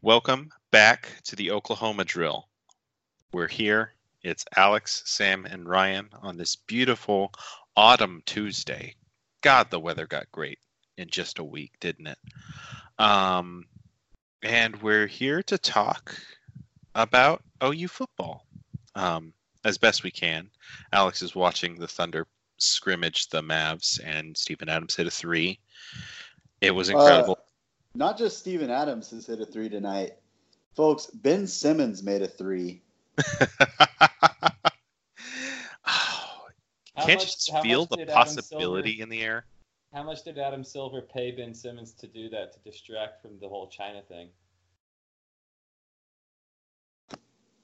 Welcome 0.00 0.50
back 0.70 1.08
to 1.24 1.34
the 1.34 1.50
Oklahoma 1.50 2.04
drill. 2.04 2.46
We're 3.32 3.48
here. 3.48 3.94
It's 4.22 4.44
Alex, 4.56 5.02
Sam, 5.06 5.44
and 5.44 5.68
Ryan 5.68 6.08
on 6.22 6.36
this 6.36 6.54
beautiful 6.54 7.32
autumn 7.76 8.22
Tuesday. 8.24 8.94
God, 9.40 9.72
the 9.72 9.80
weather 9.80 10.06
got 10.06 10.30
great 10.30 10.60
in 10.98 11.08
just 11.08 11.40
a 11.40 11.44
week, 11.44 11.72
didn't 11.80 12.06
it? 12.06 12.18
Um, 13.00 13.64
and 14.44 14.80
we're 14.82 15.08
here 15.08 15.42
to 15.42 15.58
talk 15.58 16.16
about 16.94 17.42
OU 17.60 17.88
football 17.88 18.46
um, 18.94 19.32
as 19.64 19.78
best 19.78 20.04
we 20.04 20.12
can. 20.12 20.48
Alex 20.92 21.22
is 21.22 21.34
watching 21.34 21.74
the 21.74 21.88
Thunder 21.88 22.28
scrimmage 22.58 23.30
the 23.30 23.42
Mavs, 23.42 23.98
and 24.04 24.36
Steven 24.36 24.68
Adams 24.68 24.94
hit 24.94 25.08
a 25.08 25.10
three. 25.10 25.58
It 26.60 26.70
was 26.70 26.88
incredible. 26.88 27.38
Uh, 27.40 27.47
not 27.98 28.16
just 28.16 28.38
Steven 28.38 28.70
Adams 28.70 29.10
has 29.10 29.26
hit 29.26 29.40
a 29.40 29.44
three 29.44 29.68
tonight, 29.68 30.12
folks. 30.76 31.06
Ben 31.06 31.46
Simmons 31.48 32.02
made 32.02 32.22
a 32.22 32.28
three. 32.28 32.80
oh, 33.18 33.26
can't 36.96 37.08
much- 37.08 37.08
you 37.08 37.16
just 37.18 37.52
feel 37.62 37.86
the 37.86 38.06
possibility 38.06 38.92
Silver- 38.92 39.02
in 39.02 39.08
the 39.08 39.20
air? 39.20 39.44
How 39.92 40.02
much 40.04 40.22
did 40.22 40.38
Adam 40.38 40.62
Silver 40.64 41.00
pay 41.02 41.30
Ben 41.32 41.54
Simmons 41.54 41.92
to 41.94 42.06
do 42.06 42.28
that 42.28 42.52
to 42.52 42.58
distract 42.60 43.20
from 43.22 43.38
the 43.40 43.48
whole 43.48 43.68
China 43.68 44.02
thing? 44.02 44.28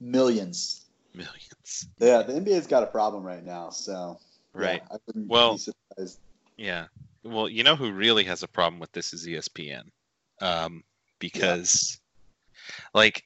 Millions. 0.01 0.87
Millions. 1.15 1.89
Yeah, 2.01 2.23
the 2.23 2.33
NBA's 2.33 2.67
got 2.67 2.83
a 2.83 2.87
problem 2.87 3.23
right 3.23 3.45
now, 3.45 3.71
so 3.71 4.19
yeah, 4.55 4.61
Right. 4.61 4.83
I 4.91 4.97
wouldn't 5.07 5.29
Well- 5.29 5.53
be 5.53 5.59
surprised. 5.59 6.19
Yeah. 6.57 6.87
Well, 7.23 7.49
you 7.49 7.63
know 7.63 7.77
who 7.77 7.91
really 7.93 8.25
has 8.25 8.43
a 8.43 8.49
problem 8.49 8.81
with 8.81 8.93
this 8.93 9.13
is 9.15 9.27
ESPN. 9.27 9.85
Um, 10.41 10.85
because, 11.19 11.99
like, 12.93 13.25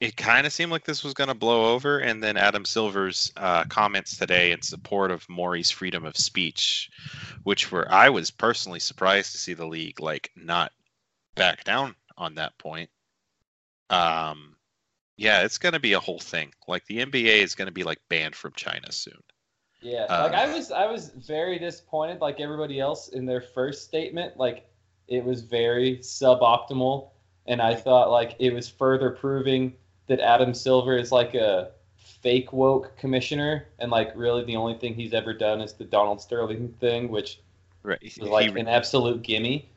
it 0.00 0.16
kind 0.16 0.46
of 0.46 0.52
seemed 0.52 0.70
like 0.70 0.84
this 0.84 1.02
was 1.02 1.14
going 1.14 1.28
to 1.28 1.34
blow 1.34 1.74
over, 1.74 1.98
and 1.98 2.22
then 2.22 2.36
Adam 2.36 2.64
Silver's 2.64 3.32
uh, 3.36 3.64
comments 3.64 4.18
today 4.18 4.52
in 4.52 4.60
support 4.60 5.10
of 5.10 5.28
Morey's 5.28 5.70
freedom 5.70 6.04
of 6.04 6.16
speech, 6.16 6.90
which 7.44 7.72
were 7.72 7.90
I 7.90 8.10
was 8.10 8.30
personally 8.30 8.80
surprised 8.80 9.32
to 9.32 9.38
see 9.38 9.54
the 9.54 9.66
league 9.66 10.00
like 10.00 10.30
not 10.36 10.72
back 11.34 11.64
down 11.64 11.94
on 12.18 12.34
that 12.34 12.58
point. 12.58 12.90
Um, 13.88 14.56
yeah, 15.16 15.42
it's 15.42 15.58
going 15.58 15.72
to 15.72 15.80
be 15.80 15.94
a 15.94 16.00
whole 16.00 16.18
thing. 16.18 16.52
Like 16.68 16.84
the 16.86 16.98
NBA 16.98 17.42
is 17.42 17.54
going 17.54 17.66
to 17.66 17.72
be 17.72 17.84
like 17.84 17.98
banned 18.10 18.34
from 18.34 18.52
China 18.54 18.92
soon. 18.92 19.22
Yeah, 19.80 20.04
Um, 20.04 20.30
like 20.30 20.40
I 20.40 20.52
was, 20.52 20.70
I 20.72 20.86
was 20.86 21.10
very 21.10 21.58
disappointed, 21.58 22.20
like 22.20 22.40
everybody 22.40 22.80
else, 22.80 23.08
in 23.08 23.24
their 23.24 23.40
first 23.40 23.84
statement. 23.84 24.36
Like 24.36 24.66
it 25.08 25.24
was 25.24 25.42
very 25.42 25.98
suboptimal, 25.98 27.08
and 27.46 27.60
I 27.62 27.74
thought 27.74 28.10
like 28.10 28.36
it 28.38 28.52
was 28.52 28.68
further 28.68 29.10
proving 29.10 29.74
that 30.08 30.20
Adam 30.20 30.54
Silver 30.54 30.96
is 30.96 31.10
like 31.12 31.34
a 31.34 31.70
fake 31.96 32.52
woke 32.52 32.96
commissioner, 32.96 33.66
and 33.78 33.90
like 33.90 34.12
really 34.14 34.44
the 34.44 34.56
only 34.56 34.74
thing 34.78 34.94
he's 34.94 35.14
ever 35.14 35.32
done 35.32 35.60
is 35.60 35.72
the 35.74 35.84
Donald 35.84 36.20
Sterling 36.20 36.74
thing, 36.80 37.08
which 37.08 37.40
Right. 37.82 38.02
was 38.02 38.14
He- 38.14 38.22
like 38.22 38.56
an 38.56 38.66
absolute 38.68 39.22
gimme. 39.22 39.68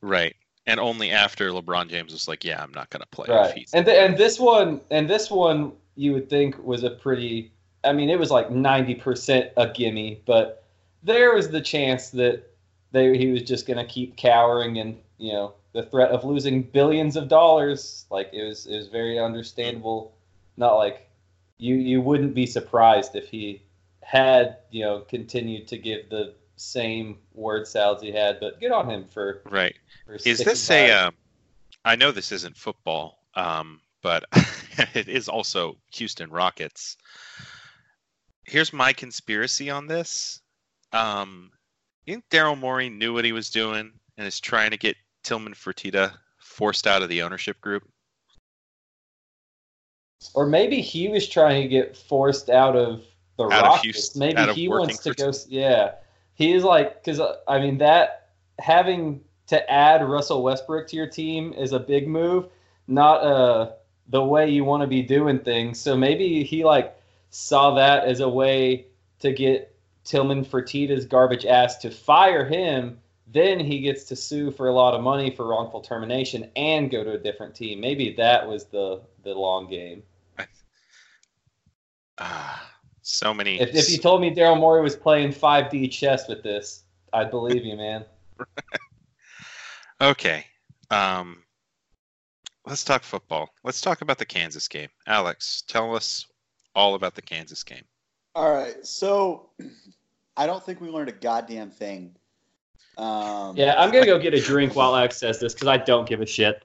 Right. 0.00 0.34
And 0.66 0.80
only 0.80 1.12
after 1.12 1.50
LeBron 1.50 1.88
James 1.88 2.12
was 2.12 2.26
like, 2.26 2.42
"Yeah, 2.44 2.60
I'm 2.60 2.72
not 2.72 2.90
going 2.90 3.02
to 3.02 3.06
play." 3.08 3.26
Right. 3.28 3.68
And 3.72 3.86
th- 3.86 3.96
and 3.98 4.16
this 4.18 4.40
one 4.40 4.80
and 4.90 5.08
this 5.08 5.30
one 5.30 5.72
you 5.94 6.12
would 6.12 6.28
think 6.28 6.58
was 6.64 6.82
a 6.82 6.90
pretty 6.90 7.52
I 7.84 7.92
mean 7.92 8.10
it 8.10 8.18
was 8.18 8.30
like 8.32 8.50
90% 8.50 9.50
a 9.56 9.68
gimme, 9.68 10.20
but 10.26 10.64
there 11.04 11.32
was 11.34 11.50
the 11.50 11.60
chance 11.60 12.10
that 12.10 12.50
they 12.92 13.16
he 13.16 13.28
was 13.28 13.42
just 13.42 13.66
going 13.66 13.78
to 13.78 13.92
keep 13.92 14.16
cowering 14.16 14.78
and, 14.78 14.98
you 15.18 15.32
know, 15.32 15.54
the 15.72 15.82
threat 15.82 16.10
of 16.10 16.24
losing 16.24 16.62
billions 16.62 17.16
of 17.16 17.28
dollars 17.28 18.06
like 18.10 18.30
it 18.32 18.42
was 18.44 18.66
it 18.66 18.76
was 18.76 18.88
very 18.88 19.18
understandable. 19.18 20.14
Not 20.56 20.76
like 20.76 21.08
you 21.58 21.74
you 21.74 22.00
wouldn't 22.00 22.34
be 22.34 22.46
surprised 22.46 23.14
if 23.14 23.28
he 23.28 23.62
had, 24.00 24.58
you 24.70 24.84
know, 24.84 25.00
continued 25.00 25.66
to 25.68 25.78
give 25.78 26.08
the 26.08 26.34
same 26.56 27.18
word 27.34 27.66
salads 27.66 28.02
he 28.02 28.12
had, 28.12 28.40
but 28.40 28.60
good 28.60 28.72
on 28.72 28.88
him 28.88 29.06
for, 29.12 29.42
right. 29.44 29.76
for 30.06 30.14
Is 30.14 30.38
this 30.38 30.68
by 30.68 30.74
a? 30.74 31.06
Um, 31.06 31.14
I 31.84 31.96
know 31.96 32.10
this 32.10 32.32
isn't 32.32 32.56
football, 32.56 33.18
um, 33.34 33.80
but 34.02 34.24
it 34.94 35.08
is 35.08 35.28
also 35.28 35.76
Houston 35.92 36.30
Rockets. 36.30 36.96
Here's 38.44 38.72
my 38.72 38.92
conspiracy 38.92 39.70
on 39.70 39.86
this. 39.86 40.40
Um, 40.92 41.50
I 42.06 42.12
think 42.12 42.24
Daryl 42.30 42.58
Morey 42.58 42.88
knew 42.88 43.12
what 43.12 43.24
he 43.24 43.32
was 43.32 43.50
doing 43.50 43.92
and 44.16 44.26
is 44.26 44.38
trying 44.38 44.70
to 44.70 44.76
get 44.76 44.96
Tillman 45.24 45.54
Fertitta 45.54 46.12
forced 46.38 46.86
out 46.86 47.02
of 47.02 47.08
the 47.08 47.22
ownership 47.22 47.60
group. 47.60 47.82
Or 50.34 50.46
maybe 50.46 50.80
he 50.80 51.08
was 51.08 51.28
trying 51.28 51.62
to 51.62 51.68
get 51.68 51.96
forced 51.96 52.48
out 52.48 52.76
of 52.76 53.02
the 53.36 53.44
Out 53.44 53.52
of 53.52 53.62
Rockets. 53.62 53.82
Houston- 53.82 54.20
maybe 54.20 54.52
he 54.52 54.68
wants 54.68 54.98
to 54.98 55.14
go. 55.14 55.32
Yeah, 55.48 55.92
he's 56.34 56.62
like 56.62 57.02
because 57.02 57.20
I 57.46 57.58
mean 57.58 57.78
that 57.78 58.30
having 58.58 59.22
to 59.48 59.70
add 59.70 60.08
Russell 60.08 60.42
Westbrook 60.42 60.88
to 60.88 60.96
your 60.96 61.06
team 61.06 61.52
is 61.52 61.72
a 61.72 61.78
big 61.78 62.08
move, 62.08 62.48
not 62.86 63.16
uh 63.22 63.72
the 64.08 64.24
way 64.24 64.48
you 64.48 64.64
want 64.64 64.82
to 64.82 64.86
be 64.86 65.02
doing 65.02 65.40
things. 65.40 65.80
So 65.80 65.96
maybe 65.96 66.44
he 66.44 66.64
like 66.64 66.96
saw 67.30 67.74
that 67.74 68.04
as 68.04 68.20
a 68.20 68.28
way 68.28 68.86
to 69.18 69.32
get 69.32 69.75
Tillman 70.06 70.44
Fertitta's 70.44 71.04
garbage 71.04 71.44
ass 71.44 71.76
to 71.78 71.90
fire 71.90 72.46
him. 72.46 72.98
Then 73.26 73.58
he 73.58 73.80
gets 73.80 74.04
to 74.04 74.16
sue 74.16 74.50
for 74.52 74.68
a 74.68 74.72
lot 74.72 74.94
of 74.94 75.02
money 75.02 75.30
for 75.30 75.48
wrongful 75.48 75.80
termination 75.80 76.48
and 76.54 76.90
go 76.90 77.02
to 77.02 77.12
a 77.12 77.18
different 77.18 77.54
team. 77.54 77.80
Maybe 77.80 78.14
that 78.14 78.46
was 78.46 78.66
the 78.66 79.02
the 79.24 79.34
long 79.34 79.68
game. 79.68 80.02
Ah, 82.18 82.72
so 83.02 83.34
many. 83.34 83.60
If, 83.60 83.74
if 83.74 83.90
you 83.90 83.98
told 83.98 84.22
me 84.22 84.34
Daryl 84.34 84.58
Morey 84.58 84.80
was 84.80 84.96
playing 84.96 85.30
5D 85.30 85.90
chess 85.90 86.28
with 86.28 86.42
this, 86.42 86.84
I'd 87.12 87.30
believe 87.30 87.64
you, 87.64 87.76
man. 87.76 88.06
Okay. 90.00 90.44
Um, 90.90 91.42
let's 92.66 92.84
talk 92.84 93.02
football. 93.02 93.48
Let's 93.64 93.80
talk 93.80 94.02
about 94.02 94.18
the 94.18 94.26
Kansas 94.26 94.68
game. 94.68 94.90
Alex, 95.06 95.62
tell 95.66 95.96
us 95.96 96.26
all 96.74 96.94
about 96.94 97.14
the 97.14 97.22
Kansas 97.22 97.62
game. 97.64 97.84
All 98.34 98.52
right, 98.52 98.86
so 98.86 99.48
I 100.36 100.46
don't 100.46 100.62
think 100.62 100.80
we 100.80 100.88
learned 100.88 101.08
a 101.08 101.12
goddamn 101.12 101.70
thing. 101.70 102.14
Um, 102.98 103.56
Yeah, 103.56 103.74
I'm 103.76 103.90
gonna 103.90 104.06
go 104.06 104.18
get 104.18 104.34
a 104.34 104.40
drink 104.40 104.74
while 104.74 104.94
Alex 104.96 105.18
says 105.18 105.38
this 105.38 105.54
because 105.54 105.68
I 105.68 105.76
don't 105.76 106.08
give 106.08 106.20
a 106.20 106.26
shit. 106.26 106.62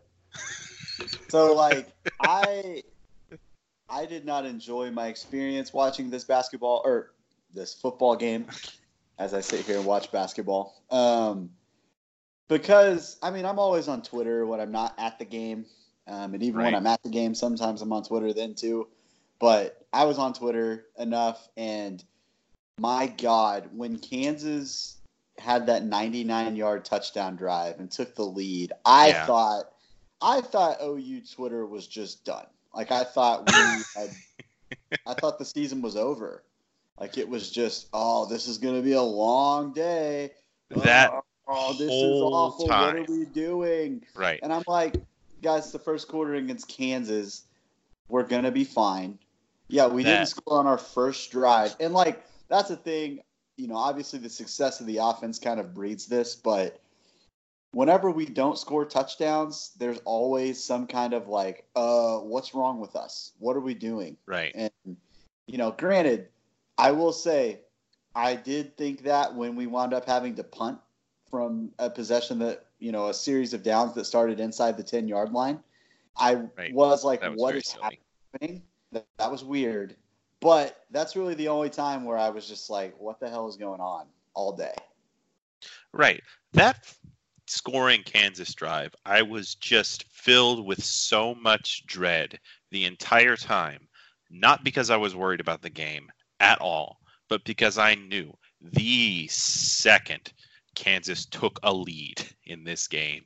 So 1.29 1.53
like 1.53 1.91
I 2.21 2.83
I 3.89 4.05
did 4.05 4.25
not 4.25 4.45
enjoy 4.45 4.91
my 4.91 5.07
experience 5.07 5.73
watching 5.73 6.09
this 6.09 6.23
basketball 6.23 6.81
or 6.85 7.11
this 7.53 7.73
football 7.73 8.15
game 8.15 8.47
as 9.17 9.33
I 9.33 9.41
sit 9.41 9.65
here 9.65 9.77
and 9.77 9.85
watch 9.85 10.11
basketball. 10.11 10.81
Um 10.89 11.51
because 12.47 13.17
I 13.21 13.31
mean 13.31 13.45
I'm 13.45 13.59
always 13.59 13.87
on 13.87 14.01
Twitter 14.01 14.45
when 14.45 14.59
I'm 14.59 14.71
not 14.71 14.93
at 14.97 15.19
the 15.19 15.25
game. 15.25 15.65
Um, 16.07 16.33
and 16.33 16.43
even 16.43 16.61
when 16.61 16.75
I'm 16.75 16.87
at 16.87 17.01
the 17.03 17.09
game, 17.09 17.35
sometimes 17.35 17.81
I'm 17.81 17.93
on 17.93 18.03
Twitter 18.03 18.33
then 18.33 18.55
too. 18.55 18.87
But 19.39 19.85
I 19.93 20.05
was 20.05 20.17
on 20.17 20.33
Twitter 20.33 20.85
enough 20.97 21.47
and 21.55 22.03
my 22.81 23.05
God, 23.07 23.69
when 23.75 23.99
Kansas 23.99 24.97
had 25.37 25.67
that 25.67 25.83
99 25.85 26.55
yard 26.55 26.83
touchdown 26.83 27.35
drive 27.35 27.79
and 27.79 27.89
took 27.91 28.15
the 28.15 28.25
lead, 28.25 28.73
I 28.83 29.09
Yeah. 29.09 29.25
thought 29.27 29.65
I 30.23 30.41
thought 30.41 30.77
OU 30.83 31.21
Twitter 31.33 31.65
was 31.65 31.87
just 31.87 32.25
done. 32.25 32.45
Like 32.75 32.91
I 32.91 33.03
thought 33.03 33.45
we 33.45 33.83
had, 33.95 34.09
I 35.07 35.13
thought 35.15 35.39
the 35.39 35.45
season 35.45 35.81
was 35.81 35.95
over. 35.95 36.43
Like 36.99 37.17
it 37.17 37.27
was 37.27 37.49
just, 37.49 37.87
oh, 37.93 38.25
this 38.27 38.47
is 38.47 38.57
gonna 38.59 38.81
be 38.81 38.91
a 38.93 39.01
long 39.01 39.73
day. 39.73 40.31
That 40.69 41.11
oh, 41.11 41.21
oh, 41.47 41.73
this 41.73 41.91
is 41.91 42.21
awful. 42.21 42.67
time. 42.67 42.99
What 42.99 43.09
are 43.09 43.13
we 43.13 43.25
doing? 43.25 44.03
Right. 44.15 44.39
And 44.43 44.53
I'm 44.53 44.63
like, 44.67 44.95
guys, 45.41 45.71
the 45.71 45.79
first 45.79 46.07
quarter 46.07 46.35
against 46.35 46.67
Kansas, 46.67 47.43
we're 48.07 48.23
gonna 48.23 48.51
be 48.51 48.63
fine. 48.63 49.17
Yeah, 49.69 49.87
we 49.87 50.03
That- 50.03 50.09
didn't 50.17 50.27
score 50.27 50.59
on 50.59 50.67
our 50.67 50.77
first 50.77 51.31
drive, 51.31 51.75
and 51.79 51.93
like 51.93 52.23
that's 52.51 52.69
the 52.69 52.75
thing. 52.75 53.21
You 53.57 53.67
know, 53.67 53.77
obviously 53.77 54.19
the 54.19 54.29
success 54.29 54.79
of 54.79 54.87
the 54.87 54.97
offense 54.97 55.39
kind 55.39 55.59
of 55.59 55.73
breeds 55.73 56.05
this, 56.05 56.35
but 56.35 56.79
whenever 57.73 58.11
we 58.11 58.25
don't 58.25 58.57
score 58.57 58.85
touchdowns, 58.85 59.71
there's 59.77 59.99
always 59.99 60.63
some 60.63 60.87
kind 60.87 61.13
of 61.13 61.27
like, 61.27 61.65
uh, 61.75 62.17
what's 62.17 62.53
wrong 62.53 62.79
with 62.79 62.95
us? 62.95 63.33
What 63.39 63.55
are 63.55 63.61
we 63.61 63.73
doing? 63.73 64.17
Right. 64.25 64.51
And 64.55 64.71
you 65.47 65.57
know, 65.57 65.71
granted, 65.71 66.29
I 66.77 66.91
will 66.91 67.13
say, 67.13 67.61
I 68.15 68.35
did 68.35 68.77
think 68.77 69.03
that 69.03 69.33
when 69.33 69.55
we 69.55 69.67
wound 69.67 69.93
up 69.93 70.05
having 70.05 70.35
to 70.35 70.43
punt 70.43 70.79
from 71.29 71.71
a 71.79 71.89
possession 71.89 72.39
that 72.39 72.65
you 72.79 72.91
know 72.91 73.07
a 73.07 73.13
series 73.13 73.53
of 73.53 73.63
downs 73.63 73.93
that 73.95 74.05
started 74.05 74.39
inside 74.39 74.77
the 74.77 74.83
ten 74.83 75.07
yard 75.07 75.31
line, 75.31 75.59
I 76.17 76.35
Right. 76.57 76.73
was 76.73 77.03
like, 77.03 77.21
was 77.21 77.39
"What 77.39 77.55
is 77.55 77.67
silly. 77.67 77.99
happening?" 78.33 78.63
That, 78.91 79.05
that 79.17 79.31
was 79.31 79.43
weird, 79.43 79.95
but 80.41 80.83
that's 80.91 81.15
really 81.15 81.35
the 81.35 81.47
only 81.47 81.69
time 81.69 82.03
where 82.03 82.17
I 82.17 82.29
was 82.29 82.47
just 82.47 82.69
like, 82.69 82.99
"What 82.99 83.19
the 83.19 83.29
hell 83.29 83.47
is 83.47 83.55
going 83.55 83.79
on?" 83.79 84.07
all 84.33 84.55
day. 84.55 84.73
Right. 85.93 86.21
That 86.53 86.85
scoring 87.47 88.03
Kansas 88.03 88.53
drive, 88.53 88.95
I 89.05 89.21
was 89.21 89.55
just 89.55 90.05
filled 90.09 90.65
with 90.65 90.83
so 90.83 91.35
much 91.35 91.85
dread 91.85 92.39
the 92.71 92.85
entire 92.85 93.35
time. 93.35 93.87
Not 94.29 94.63
because 94.63 94.89
I 94.89 94.97
was 94.97 95.15
worried 95.15 95.41
about 95.41 95.61
the 95.61 95.69
game 95.69 96.09
at 96.39 96.59
all, 96.61 97.01
but 97.27 97.43
because 97.43 97.77
I 97.77 97.95
knew 97.95 98.33
the 98.61 99.27
second 99.27 100.31
Kansas 100.75 101.25
took 101.25 101.59
a 101.63 101.73
lead 101.73 102.23
in 102.45 102.63
this 102.63 102.87
game, 102.87 103.25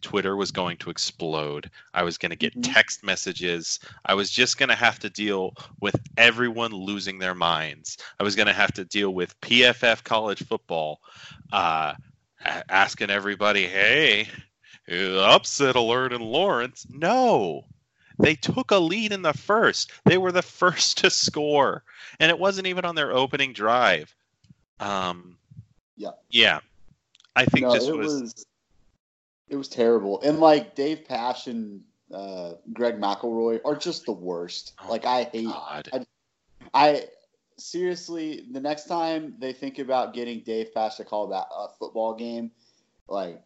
Twitter 0.00 0.36
was 0.36 0.50
going 0.50 0.76
to 0.78 0.90
explode. 0.90 1.70
I 1.94 2.02
was 2.02 2.18
going 2.18 2.30
to 2.30 2.36
get 2.36 2.56
Mhm. 2.56 2.72
text 2.72 3.02
messages. 3.04 3.80
I 4.04 4.14
was 4.14 4.30
just 4.30 4.58
going 4.58 4.68
to 4.68 4.74
have 4.74 4.98
to 5.00 5.10
deal 5.10 5.54
with 5.80 5.96
everyone 6.16 6.72
losing 6.72 7.18
their 7.18 7.34
minds. 7.34 7.98
I 8.18 8.22
was 8.22 8.36
going 8.36 8.46
to 8.46 8.52
have 8.52 8.72
to 8.74 8.84
deal 8.84 9.10
with 9.10 9.40
PFF 9.40 10.04
college 10.04 10.44
football 10.46 11.00
uh, 11.52 11.94
asking 12.68 13.10
everybody, 13.10 13.66
hey, 13.66 14.28
upset 14.90 15.76
alert 15.76 16.12
in 16.12 16.20
Lawrence. 16.20 16.86
No. 16.90 17.64
They 18.18 18.34
took 18.34 18.70
a 18.72 18.78
lead 18.78 19.12
in 19.12 19.22
the 19.22 19.32
first. 19.32 19.92
They 20.04 20.18
were 20.18 20.32
the 20.32 20.42
first 20.60 20.98
to 20.98 21.10
score, 21.10 21.84
and 22.18 22.30
it 22.30 22.38
wasn't 22.38 22.66
even 22.66 22.84
on 22.84 22.94
their 22.94 23.12
opening 23.12 23.52
drive. 23.52 24.14
Um, 24.80 25.38
Yeah. 25.96 26.10
Yeah. 26.30 26.60
I 27.36 27.44
think 27.44 27.66
no, 27.66 27.72
this 27.72 27.88
was, 27.88 28.20
was, 28.20 28.46
it 29.48 29.56
was 29.56 29.68
terrible. 29.68 30.20
And 30.22 30.40
like 30.40 30.74
Dave 30.74 31.04
Pasch 31.04 31.46
and 31.46 31.82
uh, 32.12 32.52
Greg 32.72 33.00
McElroy 33.00 33.60
are 33.64 33.76
just 33.76 34.06
the 34.06 34.12
worst. 34.12 34.72
Oh 34.82 34.90
like 34.90 35.04
I 35.04 35.24
hate 35.24 35.46
God. 35.46 36.06
I 36.74 37.04
seriously, 37.56 38.46
the 38.52 38.60
next 38.60 38.84
time 38.86 39.34
they 39.38 39.52
think 39.52 39.78
about 39.78 40.14
getting 40.14 40.40
Dave 40.40 40.72
Pasch 40.74 40.96
to 40.96 41.04
call 41.04 41.28
that 41.28 41.46
a 41.54 41.68
football 41.78 42.14
game, 42.14 42.50
like 43.08 43.42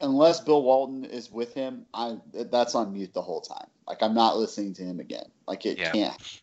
unless 0.00 0.40
Bill 0.40 0.62
Walton 0.62 1.04
is 1.04 1.30
with 1.30 1.54
him, 1.54 1.86
I 1.94 2.18
that's 2.32 2.74
on 2.74 2.92
mute 2.92 3.12
the 3.12 3.22
whole 3.22 3.40
time. 3.40 3.68
Like 3.86 4.02
I'm 4.02 4.14
not 4.14 4.36
listening 4.36 4.74
to 4.74 4.82
him 4.82 5.00
again. 5.00 5.26
Like 5.46 5.66
it 5.66 5.78
Yeah. 5.78 5.92
can't. 5.92 6.40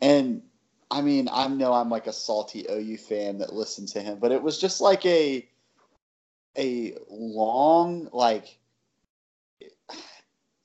And 0.00 0.42
I 0.90 1.02
mean, 1.02 1.28
I 1.30 1.46
know 1.48 1.72
I'm 1.72 1.90
like 1.90 2.06
a 2.06 2.12
salty 2.12 2.66
OU 2.68 2.96
fan 2.98 3.38
that 3.38 3.52
listened 3.52 3.88
to 3.88 4.00
him, 4.00 4.18
but 4.18 4.32
it 4.32 4.42
was 4.42 4.58
just 4.58 4.80
like 4.80 5.04
a 5.06 5.48
a 6.58 6.96
long 7.08 8.08
like 8.12 8.58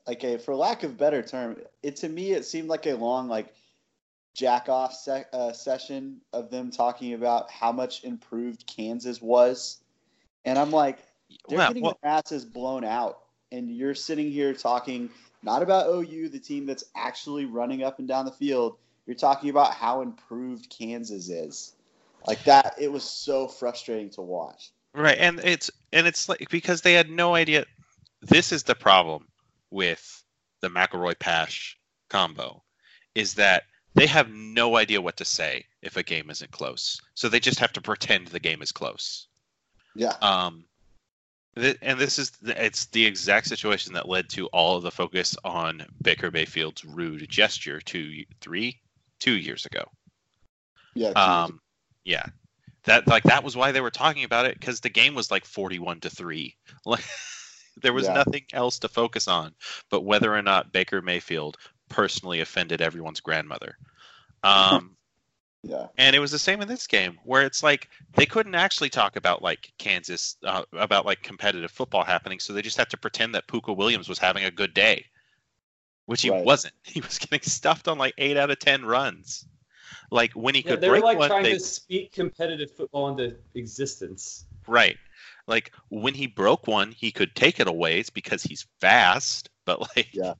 like 0.07 0.23
a 0.23 0.37
for 0.37 0.55
lack 0.55 0.83
of 0.83 0.97
better 0.97 1.21
term 1.21 1.57
it 1.83 1.95
to 1.97 2.09
me 2.09 2.31
it 2.31 2.45
seemed 2.45 2.67
like 2.67 2.85
a 2.85 2.93
long 2.93 3.27
like 3.27 3.53
jack 4.33 4.67
off 4.67 4.93
se- 4.93 5.25
uh, 5.31 5.51
session 5.53 6.19
of 6.33 6.49
them 6.51 6.69
talking 6.69 7.13
about 7.13 7.49
how 7.49 7.71
much 7.71 8.03
improved 8.03 8.65
kansas 8.67 9.21
was. 9.21 9.81
And 10.43 10.59
i'm 10.59 10.71
like 10.71 10.99
they're 11.47 11.57
Well, 11.57 11.67
getting 11.67 11.83
well, 11.83 11.99
their 12.01 12.11
asses 12.11 12.45
blown 12.45 12.83
out. 12.83 13.19
And 13.51 13.69
you're 13.71 13.95
sitting 13.95 14.31
here 14.31 14.53
talking 14.53 15.09
not 15.43 15.61
about 15.61 15.87
ou 15.87 16.29
the 16.29 16.39
team 16.39 16.65
that's 16.65 16.85
actually 16.95 17.45
running 17.45 17.83
up 17.83 17.99
and 17.99 18.07
down 18.07 18.25
the 18.25 18.31
field. 18.31 18.77
You're 19.05 19.15
talking 19.15 19.49
about 19.49 19.73
how 19.73 20.01
improved 20.01 20.69
kansas 20.69 21.29
is. 21.29 21.73
Like 22.27 22.43
that 22.45 22.75
it 22.79 22.91
was 22.91 23.03
so 23.03 23.47
frustrating 23.47 24.09
to 24.11 24.21
watch 24.21 24.71
Right, 24.95 25.17
and 25.19 25.39
it's 25.43 25.69
and 25.91 26.07
it's 26.07 26.29
like 26.29 26.47
because 26.49 26.81
they 26.81 26.93
had 26.93 27.09
no 27.09 27.35
idea. 27.35 27.65
This 28.21 28.51
is 28.53 28.63
the 28.63 28.75
problem 28.75 29.27
with 29.69 30.23
the 30.61 30.69
McElroy 30.69 31.19
Pasch 31.19 31.77
combo, 32.09 32.63
is 33.13 33.33
that 33.33 33.63
they 33.93 34.07
have 34.07 34.29
no 34.31 34.77
idea 34.77 35.01
what 35.01 35.17
to 35.17 35.25
say 35.25 35.65
if 35.81 35.97
a 35.97 36.03
game 36.03 36.29
isn't 36.29 36.51
close. 36.51 36.99
So 37.13 37.27
they 37.27 37.39
just 37.41 37.59
have 37.59 37.73
to 37.73 37.81
pretend 37.81 38.27
the 38.27 38.39
game 38.39 38.61
is 38.61 38.71
close. 38.71 39.27
yeah 39.95 40.13
Um, 40.21 40.65
th- 41.57 41.77
and 41.81 41.99
this 41.99 42.17
is 42.17 42.31
the- 42.31 42.65
it's 42.65 42.85
the 42.87 43.05
exact 43.05 43.47
situation 43.47 43.93
that 43.93 44.07
led 44.09 44.29
to 44.29 44.47
all 44.47 44.77
of 44.77 44.83
the 44.83 44.91
focus 44.91 45.35
on 45.43 45.85
Baker 46.01 46.31
Mayfield's 46.31 46.83
rude 46.85 47.29
gesture 47.29 47.79
two, 47.81 48.23
three, 48.41 48.79
two 49.19 49.37
years 49.37 49.65
ago. 49.65 49.83
yeah 50.93 51.09
Um, 51.11 51.59
yeah, 52.05 52.25
that 52.85 53.07
like 53.07 53.23
that 53.23 53.43
was 53.43 53.55
why 53.55 53.71
they 53.71 53.81
were 53.81 53.91
talking 53.91 54.23
about 54.23 54.45
it 54.45 54.59
because 54.59 54.79
the 54.81 54.89
game 54.89 55.15
was 55.15 55.31
like 55.31 55.45
forty-one 55.45 55.99
to 56.01 56.09
three. 56.09 56.55
Like 56.85 57.03
there 57.81 57.93
was 57.93 58.07
Yeah. 58.07 58.11
nothing 58.11 58.45
else 58.53 58.79
to 58.79 58.87
focus 58.89 59.27
on 59.27 59.53
but 59.89 60.01
whether 60.05 60.33
or 60.33 60.41
not 60.41 60.71
Baker 60.71 61.01
Mayfield 61.01 61.57
personally 61.89 62.41
offended 62.41 62.81
everyone's 62.81 63.19
grandmother. 63.21 63.77
Um, 64.43 64.97
yeah 65.63 65.87
and 65.97 66.15
it 66.15 66.19
was 66.19 66.31
the 66.31 66.39
same 66.39 66.61
in 66.61 66.67
this 66.67 66.87
game 66.87 67.17
where 67.23 67.43
it's 67.45 67.63
like 67.63 67.89
they 68.15 68.25
couldn't 68.25 68.55
actually 68.55 68.89
talk 68.89 69.15
about 69.15 69.41
like 69.41 69.73
Kansas 69.77 70.37
uh, 70.43 70.63
about 70.73 71.05
like 71.05 71.21
competitive 71.21 71.71
football 71.71 72.03
happening, 72.03 72.39
so 72.39 72.53
they 72.53 72.61
just 72.61 72.77
had 72.77 72.89
to 72.91 72.97
pretend 72.97 73.35
that 73.35 73.47
Pooka 73.47 73.75
Williams 73.75 74.09
was 74.09 74.19
having 74.19 74.43
a 74.45 74.51
good 74.51 74.73
day, 74.73 75.05
which 76.05 76.21
he 76.23 76.29
Right. 76.29 76.43
wasn't. 76.43 76.73
He 76.83 77.01
was 77.01 77.19
getting 77.19 77.41
stuffed 77.41 77.87
on 77.87 77.97
like 77.97 78.13
eight 78.17 78.37
out 78.37 78.49
of 78.51 78.59
ten 78.59 78.85
runs. 78.85 79.45
Like 80.11 80.33
when 80.33 80.55
he 80.55 80.63
Yeah, 80.63 80.75
could 80.75 80.77
they 80.77 80.89
were 80.89 80.99
break 80.99 81.01
like 81.01 81.21
one, 81.21 81.31
trying 81.31 81.43
they 81.43 81.57
to 81.57 81.59
speak 81.59 82.11
competitive 82.11 82.71
football 82.71 83.09
into 83.09 83.37
existence. 83.53 84.45
Right. 84.67 84.97
Like 85.47 85.73
when 85.89 86.13
he 86.13 86.27
broke 86.27 86.67
one, 86.67 86.91
he 86.91 87.11
could 87.11 87.35
take 87.35 87.59
it 87.59 87.67
away. 87.67 87.99
It's 87.99 88.09
because 88.09 88.43
he's 88.43 88.67
fast, 88.79 89.49
but 89.65 89.79
like 89.95 90.09
Yeah. 90.11 90.33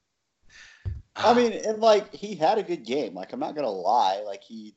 I 1.16 1.34
mean, 1.34 1.54
and 1.54 1.80
like 1.82 2.14
he 2.14 2.36
had 2.36 2.58
a 2.58 2.64
good 2.64 2.86
game. 2.86 3.14
Like 3.14 3.34
I'm 3.34 3.40
not 3.40 3.56
gonna 3.56 3.70
lie, 3.70 4.22
like 4.26 4.44
he 4.44 4.76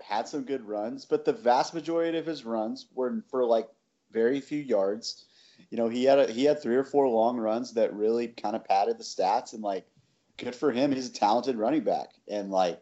had 0.00 0.28
some 0.28 0.44
good 0.44 0.62
runs, 0.66 1.04
but 1.04 1.24
the 1.24 1.32
vast 1.32 1.74
majority 1.74 2.18
of 2.18 2.26
his 2.26 2.44
runs 2.44 2.86
were 2.94 3.22
for 3.30 3.44
like 3.44 3.68
very 4.10 4.40
few 4.40 4.60
yards. 4.60 5.24
You 5.70 5.76
know, 5.78 5.88
he 5.88 6.04
had 6.04 6.18
a, 6.18 6.32
he 6.32 6.44
had 6.44 6.62
three 6.62 6.76
or 6.76 6.84
four 6.84 7.08
long 7.08 7.36
runs 7.38 7.74
that 7.74 7.94
really 7.94 8.28
kind 8.28 8.54
of 8.56 8.64
padded 8.64 8.98
the 8.98 9.04
stats, 9.04 9.52
and 9.54 9.62
like 9.62 9.86
good 10.36 10.54
for 10.54 10.72
him. 10.72 10.92
He's 10.92 11.08
a 11.08 11.12
talented 11.12 11.56
running 11.56 11.84
back, 11.84 12.10
and 12.28 12.50
like 12.50 12.80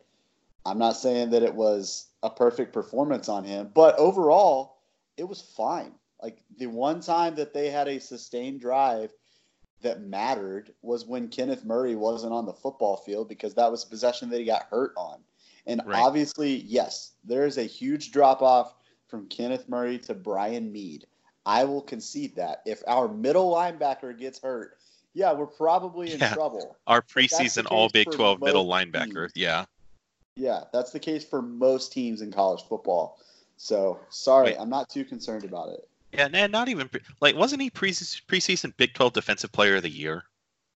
I'm 0.67 0.79
not 0.79 0.97
saying 0.97 1.31
that 1.31 1.43
it 1.43 1.55
was 1.55 2.09
a 2.23 2.31
perfect 2.31 2.73
performance 2.73 3.29
on 3.29 3.45
him, 3.45 3.71
but 3.73 3.97
overall 3.99 4.79
it 5.17 5.25
was 5.25 5.41
fine. 5.41 5.93
Like 6.23 6.43
the 6.59 6.67
one 6.67 7.01
time 7.01 7.35
that 7.37 7.55
they 7.55 7.71
had 7.71 7.89
a 7.89 8.01
sustained 8.01 8.61
drive 8.61 9.13
that 9.83 10.01
mattered 10.03 10.73
was 10.83 11.05
when 11.07 11.29
Kenneth 11.29 11.65
Murray 11.65 11.95
wasn't 11.95 12.33
on 12.33 12.47
the 12.47 12.53
football 12.53 12.97
field 12.97 13.29
because 13.29 13.55
that 13.55 13.71
was 13.71 13.85
a 13.85 13.89
possession 13.89 14.29
that 14.31 14.39
he 14.39 14.45
got 14.45 14.65
hurt 14.71 14.93
on. 14.97 15.21
And 15.67 15.83
Right. 15.85 16.01
obviously, 16.03 16.57
yes, 16.57 17.13
there 17.25 17.47
is 17.47 17.59
a 17.59 17.65
huge 17.65 18.11
drop 18.11 18.43
off 18.43 18.75
from 19.07 19.29
Kenneth 19.29 19.69
Murray 19.69 19.99
to 20.01 20.15
Brian 20.15 20.73
Mead. 20.73 21.07
I 21.45 21.65
will 21.65 21.83
concede 21.83 22.35
that. 22.37 22.63
If 22.67 22.83
our 22.89 23.07
middle 23.09 23.53
linebacker 23.53 24.19
gets 24.19 24.41
hurt, 24.41 24.79
yeah, 25.15 25.33
we're 25.33 25.47
probably 25.47 26.13
in 26.13 26.19
Yeah. 26.19 26.35
trouble. 26.35 26.77
our 26.87 27.03
preseason 27.03 27.67
All 27.71 27.89
Big 27.89 28.11
12 28.11 28.41
middle 28.41 28.67
linebacker. 28.67 29.27
teams. 29.29 29.33
Yeah. 29.37 29.67
Yeah, 30.37 30.65
that's 30.73 30.91
the 30.93 31.01
case 31.01 31.25
for 31.25 31.41
most 31.43 31.93
teams 31.93 32.21
in 32.21 32.31
college 32.31 32.63
football. 32.69 33.19
So 33.57 33.99
sorry, 34.11 34.51
Wait. 34.51 34.57
I'm 34.61 34.69
not 34.69 34.89
too 34.91 35.05
concerned 35.05 35.45
about 35.45 35.71
it. 35.71 35.89
Yeah, 36.13 36.29
and 36.33 36.53
not 36.53 36.69
even 36.69 36.89
pre- 36.89 37.01
like 37.21 37.35
wasn't 37.37 37.63
he 37.63 37.71
pre- 37.71 37.91
preseason 37.93 38.77
Big 38.77 38.95
12 38.95 39.15
Defensive 39.15 39.53
Player 39.53 39.77
of 39.77 39.83
the 39.83 39.91
Year, 39.91 40.25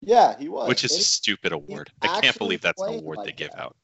Yeah, 0.01 0.37
he 0.37 0.49
was. 0.49 0.67
which 0.67 0.83
is 0.83 0.91
a 0.91 1.01
stupid 1.01 1.51
award. 1.51 1.91
I 2.01 2.21
can't 2.21 2.37
believe 2.37 2.61
that's 2.61 2.81
an 2.81 2.95
award 2.99 3.19
they 3.25 3.31
give 3.31 3.51
that. 3.51 3.59
out. 3.61 3.75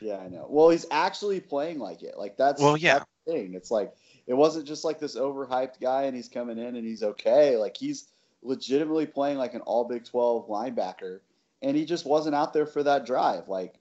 Yeah, 0.00 0.18
I 0.18 0.28
know. 0.28 0.46
Well, 0.48 0.70
he's 0.70 0.86
actually 0.90 1.40
playing 1.40 1.78
like 1.78 2.02
it. 2.02 2.18
Like 2.18 2.36
that's 2.36 2.60
Well, 2.60 2.76
yeah. 2.76 2.94
that's 2.98 3.06
the 3.26 3.32
thing. 3.32 3.54
It's 3.54 3.70
like 3.70 3.94
it 4.26 4.34
wasn't 4.34 4.66
just 4.66 4.84
like 4.84 4.98
this 4.98 5.16
overhyped 5.16 5.80
guy 5.80 6.04
and 6.04 6.16
he's 6.16 6.28
coming 6.28 6.58
in 6.58 6.76
and 6.76 6.86
he's 6.86 7.02
okay. 7.02 7.56
Like 7.56 7.76
he's 7.76 8.08
legitimately 8.42 9.06
playing 9.06 9.38
like 9.38 9.54
an 9.54 9.60
all 9.62 9.84
Big 9.84 10.04
Twelve 10.04 10.48
linebacker, 10.48 11.20
and 11.62 11.76
he 11.76 11.84
just 11.84 12.06
wasn't 12.06 12.34
out 12.34 12.52
there 12.52 12.66
for 12.66 12.82
that 12.82 13.06
drive. 13.06 13.48
Like 13.48 13.74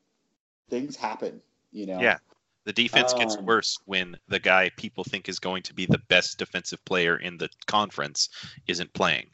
things 0.69 0.95
happen, 0.95 1.41
you 1.71 1.85
know. 1.85 1.99
Yeah. 1.99 2.17
The 2.65 2.73
defense 2.73 3.13
gets 3.13 3.37
Um, 3.37 3.45
worse 3.45 3.77
when 3.85 4.17
the 4.27 4.39
guy 4.39 4.71
people 4.75 5.03
think 5.03 5.29
is 5.29 5.39
going 5.39 5.61
to 5.63 5.73
be 5.73 5.85
the 5.85 5.99
best 6.09 6.39
defensive 6.39 6.83
player 6.83 7.17
in 7.17 7.37
the 7.37 7.49
conference 7.67 8.29
isn't 8.67 8.93
playing. 8.93 9.29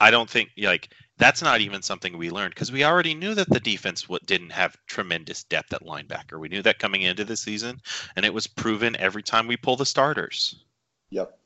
I 0.00 0.10
don't 0.10 0.28
think 0.28 0.50
like 0.58 0.88
that's 1.16 1.40
not 1.40 1.60
even 1.60 1.82
something 1.82 2.18
we 2.18 2.30
learned 2.30 2.52
because 2.52 2.72
we 2.72 2.84
already 2.84 3.14
knew 3.14 3.34
that 3.36 3.48
the 3.48 3.60
defense 3.60 4.02
w- 4.02 4.18
didn't 4.26 4.50
have 4.50 4.76
tremendous 4.88 5.44
depth 5.44 5.72
at 5.72 5.82
linebacker. 5.82 6.40
We 6.40 6.48
knew 6.48 6.62
that 6.62 6.80
coming 6.80 7.02
into 7.02 7.24
the 7.24 7.36
season, 7.36 7.80
and 8.16 8.26
it 8.26 8.34
was 8.34 8.48
proven 8.48 8.96
every 8.96 9.22
time 9.22 9.46
we 9.46 9.56
pull 9.56 9.76
the 9.76 9.86
starters. 9.86 10.64
Yep. 11.10 11.38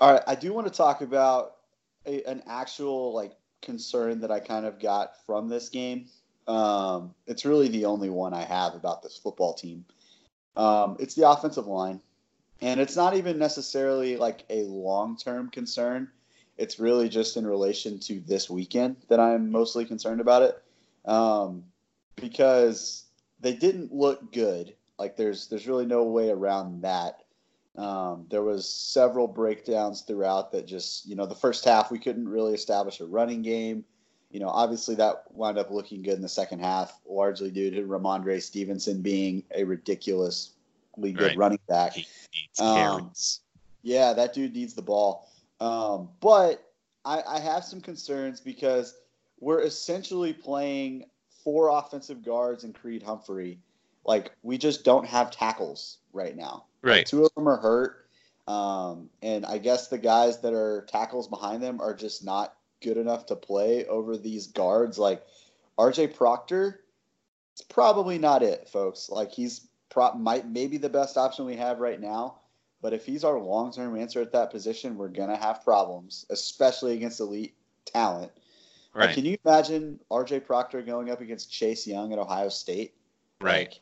All 0.00 0.12
right, 0.12 0.22
I 0.26 0.34
do 0.34 0.52
want 0.52 0.66
to 0.66 0.72
talk 0.72 1.00
about 1.00 1.56
a, 2.04 2.22
an 2.24 2.42
actual 2.46 3.14
like 3.14 3.32
concern 3.62 4.20
that 4.20 4.30
I 4.30 4.40
kind 4.40 4.66
of 4.66 4.78
got 4.78 5.24
from 5.24 5.48
this 5.48 5.70
game. 5.70 6.06
Um, 6.46 7.14
it's 7.26 7.44
really 7.44 7.68
the 7.68 7.86
only 7.86 8.10
one 8.10 8.34
I 8.34 8.42
have 8.44 8.74
about 8.74 9.02
this 9.02 9.16
football 9.16 9.54
team. 9.54 9.84
Um, 10.56 10.96
it's 11.00 11.14
the 11.14 11.28
offensive 11.28 11.66
line, 11.66 12.00
and 12.60 12.80
it's 12.80 12.96
not 12.96 13.16
even 13.16 13.38
necessarily 13.38 14.16
like 14.16 14.44
a 14.50 14.62
long-term 14.64 15.50
concern. 15.50 16.08
It's 16.56 16.78
really 16.78 17.08
just 17.08 17.36
in 17.36 17.46
relation 17.46 17.98
to 18.00 18.20
this 18.20 18.48
weekend 18.48 18.96
that 19.08 19.18
I'm 19.18 19.50
mostly 19.50 19.84
concerned 19.84 20.20
about 20.20 20.42
it, 20.42 20.62
um, 21.04 21.64
because 22.14 23.04
they 23.40 23.54
didn't 23.54 23.92
look 23.92 24.32
good. 24.32 24.74
Like 24.98 25.16
there's 25.16 25.48
there's 25.48 25.66
really 25.66 25.86
no 25.86 26.04
way 26.04 26.30
around 26.30 26.82
that 26.82 27.24
Um, 27.76 28.26
there 28.30 28.42
was 28.42 28.68
several 28.68 29.26
breakdowns 29.26 30.02
throughout 30.02 30.52
that 30.52 30.66
just 30.66 31.06
you 31.08 31.16
know 31.16 31.26
the 31.26 31.34
first 31.34 31.64
half 31.64 31.90
we 31.90 31.98
couldn't 31.98 32.28
really 32.28 32.54
establish 32.54 33.00
a 33.00 33.04
running 33.06 33.42
game. 33.42 33.84
You 34.34 34.40
know, 34.40 34.48
obviously 34.48 34.96
that 34.96 35.22
wound 35.30 35.58
up 35.58 35.70
looking 35.70 36.02
good 36.02 36.14
in 36.14 36.20
the 36.20 36.28
second 36.28 36.58
half, 36.58 36.98
largely 37.06 37.52
due 37.52 37.70
to 37.70 37.82
Rhamondre 37.82 38.42
Stevenson 38.42 39.00
being 39.00 39.44
a 39.54 39.62
ridiculously 39.62 40.50
good 40.96 41.20
Right. 41.20 41.36
running 41.36 41.60
back. 41.68 41.92
He 41.92 42.04
needs 42.34 42.60
Um. 42.60 43.12
Yeah, 43.84 44.12
that 44.12 44.34
dude 44.34 44.52
needs 44.52 44.74
the 44.74 44.82
ball. 44.82 45.30
Um, 45.60 46.08
but 46.20 46.68
I, 47.04 47.22
I 47.24 47.38
have 47.38 47.64
some 47.64 47.80
concerns 47.80 48.40
because 48.40 48.96
we're 49.38 49.60
essentially 49.60 50.32
playing 50.32 51.04
four 51.44 51.68
offensive 51.68 52.24
guards 52.24 52.64
and 52.64 52.74
Creed 52.74 53.04
Humphrey. 53.04 53.60
Like 54.04 54.32
we 54.42 54.58
just 54.58 54.82
don't 54.82 55.06
have 55.06 55.30
tackles 55.30 55.98
right 56.12 56.36
now. 56.36 56.64
Right. 56.82 57.06
Two 57.06 57.24
of 57.24 57.32
them 57.36 57.46
are 57.46 57.58
hurt. 57.58 58.08
Um, 58.48 59.10
and 59.22 59.46
I 59.46 59.58
guess 59.58 59.86
the 59.86 59.98
guys 59.98 60.40
that 60.40 60.54
are 60.54 60.86
tackles 60.88 61.28
behind 61.28 61.62
them 61.62 61.80
are 61.80 61.94
just 61.94 62.24
not 62.24 62.56
good 62.84 62.96
enough 62.98 63.26
to 63.26 63.36
play 63.36 63.86
over 63.86 64.16
these 64.16 64.46
guards. 64.48 64.98
Like 64.98 65.24
RJ 65.78 66.14
Proctor, 66.14 66.80
it's 67.54 67.62
probably 67.62 68.18
not 68.18 68.42
it, 68.42 68.68
folks. 68.68 69.10
Like 69.10 69.32
he's 69.32 69.68
pro- 69.88 70.14
might 70.14 70.46
maybe 70.46 70.76
the 70.76 70.88
best 70.88 71.16
option 71.16 71.46
we 71.46 71.56
have 71.56 71.80
right 71.80 72.00
now. 72.00 72.40
But 72.82 72.92
if 72.92 73.06
he's 73.06 73.24
our 73.24 73.40
long 73.40 73.72
term 73.72 73.96
answer 73.98 74.20
at 74.20 74.32
that 74.32 74.50
position, 74.50 74.98
we're 74.98 75.08
gonna 75.08 75.36
have 75.36 75.64
problems, 75.64 76.26
especially 76.30 76.94
against 76.94 77.18
elite 77.18 77.56
talent. 77.86 78.30
Like, 78.94 79.06
Right. 79.06 79.14
can 79.14 79.24
you 79.24 79.38
imagine 79.44 79.98
RJ 80.10 80.40
Proctor 80.40 80.82
going 80.82 81.10
up 81.10 81.20
against 81.20 81.50
Chase 81.50 81.86
Young 81.86 82.12
at 82.12 82.18
Ohio 82.18 82.50
State? 82.50 82.94
Right. 83.40 83.70
Like, 83.70 83.80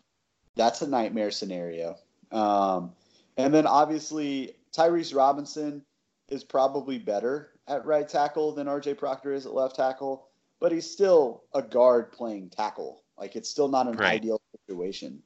that's 0.54 0.80
a 0.82 0.86
nightmare 0.86 1.30
scenario. 1.30 1.96
Um, 2.30 2.92
and 3.36 3.52
then 3.52 3.66
obviously 3.66 4.54
Tyrese 4.72 5.14
Robinson 5.14 5.84
is 6.28 6.44
probably 6.44 6.98
better 6.98 7.51
at 7.68 7.84
right 7.86 8.08
tackle 8.08 8.52
than 8.52 8.66
RJ 8.66 8.98
Proctor 8.98 9.32
is 9.32 9.46
at 9.46 9.54
left 9.54 9.76
tackle, 9.76 10.28
but 10.60 10.72
he's 10.72 10.90
still 10.90 11.44
a 11.54 11.62
guard 11.62 12.12
playing 12.12 12.50
tackle. 12.50 13.02
Like 13.18 13.36
it's 13.36 13.48
still 13.48 13.68
not 13.68 13.86
an 13.86 13.96
Right. 13.96 14.14
ideal 14.14 14.40
situation. 14.66 15.22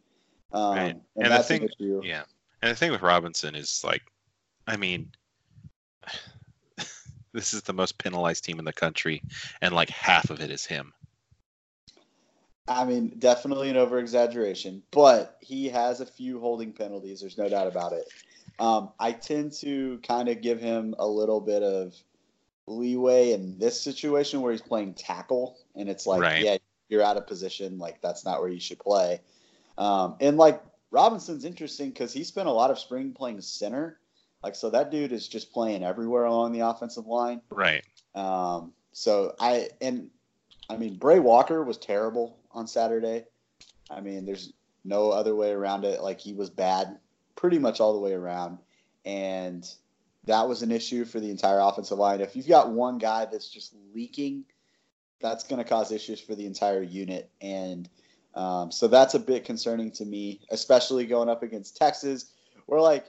Um, 0.52 0.74
Right. 0.76 0.80
And, 0.90 1.02
And 1.16 1.32
the 1.32 1.42
thing- 1.42 1.62
an 1.62 1.68
issue. 1.80 2.00
Yeah. 2.04 2.24
And 2.62 2.70
the 2.70 2.76
thing 2.76 2.90
with 2.90 3.02
Robinson 3.02 3.54
is 3.54 3.82
like, 3.84 4.02
I 4.66 4.76
mean, 4.76 5.12
this 7.32 7.52
is 7.54 7.62
the 7.62 7.72
most 7.72 7.98
penalized 7.98 8.44
team 8.44 8.58
in 8.58 8.64
the 8.64 8.72
country, 8.72 9.22
and 9.60 9.74
like 9.74 9.90
half 9.90 10.30
of 10.30 10.40
it 10.40 10.50
is 10.50 10.64
him. 10.64 10.92
I 12.68 12.84
mean, 12.84 13.12
definitely 13.18 13.70
an 13.70 13.76
over 13.76 13.98
exaggeration, 13.98 14.82
but 14.90 15.36
he 15.40 15.68
has 15.68 16.00
a 16.00 16.06
few 16.06 16.40
holding 16.40 16.72
penalties. 16.72 17.20
There's 17.20 17.38
no 17.38 17.48
doubt 17.48 17.68
about 17.68 17.92
it. 17.92 18.08
Um, 18.58 18.90
I 18.98 19.12
tend 19.12 19.52
to 19.60 19.98
kind 20.02 20.28
of 20.28 20.40
give 20.40 20.60
him 20.60 20.94
a 20.98 21.06
little 21.06 21.40
bit 21.40 21.62
of 21.62 21.94
leeway 22.66 23.32
in 23.32 23.58
this 23.58 23.80
situation 23.80 24.40
where 24.40 24.52
he's 24.52 24.62
playing 24.62 24.94
tackle, 24.94 25.56
and 25.74 25.88
it's 25.88 26.06
like, 26.06 26.20
Right. 26.22 26.42
yeah, 26.42 26.56
you're 26.88 27.02
out 27.02 27.16
of 27.16 27.26
position. 27.26 27.78
Like 27.78 28.00
that's 28.00 28.24
not 28.24 28.40
where 28.40 28.50
you 28.50 28.60
should 28.60 28.78
play. 28.78 29.20
Um, 29.78 30.16
and 30.20 30.36
like 30.36 30.62
Robinson's 30.90 31.44
interesting 31.44 31.90
because 31.90 32.12
he 32.12 32.24
spent 32.24 32.48
a 32.48 32.52
lot 32.52 32.70
of 32.70 32.78
spring 32.78 33.12
playing 33.12 33.40
center. 33.40 33.98
Like 34.42 34.54
so, 34.54 34.70
that 34.70 34.90
dude 34.90 35.12
is 35.12 35.28
just 35.28 35.52
playing 35.52 35.82
everywhere 35.82 36.24
along 36.24 36.52
the 36.52 36.60
offensive 36.60 37.06
line. 37.06 37.40
Right. 37.50 37.84
Um, 38.14 38.72
so 38.92 39.34
I 39.40 39.68
and 39.80 40.08
I 40.70 40.76
mean 40.76 40.96
Brey 40.96 41.18
Walker 41.18 41.64
was 41.64 41.78
terrible 41.78 42.38
on 42.52 42.66
Saturday. 42.66 43.24
I 43.90 44.00
mean, 44.00 44.24
there's 44.24 44.52
no 44.84 45.10
other 45.10 45.34
way 45.34 45.50
around 45.50 45.84
it. 45.84 46.00
Like 46.02 46.20
he 46.20 46.32
was 46.32 46.50
bad 46.50 46.98
pretty 47.34 47.58
much 47.58 47.80
all 47.80 47.92
the 47.92 47.98
way 47.98 48.12
around, 48.12 48.58
and 49.04 49.68
that 50.26 50.48
was 50.48 50.62
an 50.62 50.70
issue 50.70 51.04
for 51.04 51.20
the 51.20 51.30
entire 51.30 51.60
offensive 51.60 51.98
line. 51.98 52.20
If 52.20 52.36
you've 52.36 52.48
got 52.48 52.70
one 52.70 52.98
guy 52.98 53.24
that's 53.24 53.48
just 53.48 53.74
leaking, 53.94 54.44
that's 55.20 55.44
going 55.44 55.62
to 55.62 55.68
cause 55.68 55.92
issues 55.92 56.20
for 56.20 56.34
the 56.34 56.46
entire 56.46 56.82
unit, 56.82 57.30
and 57.40 57.88
um, 58.34 58.70
so 58.70 58.86
that's 58.86 59.14
a 59.14 59.18
bit 59.18 59.44
concerning 59.44 59.90
to 59.92 60.04
me, 60.04 60.40
especially 60.50 61.06
going 61.06 61.30
up 61.30 61.42
against 61.42 61.76
Texas, 61.76 62.32
where 62.66 62.80
like 62.80 63.06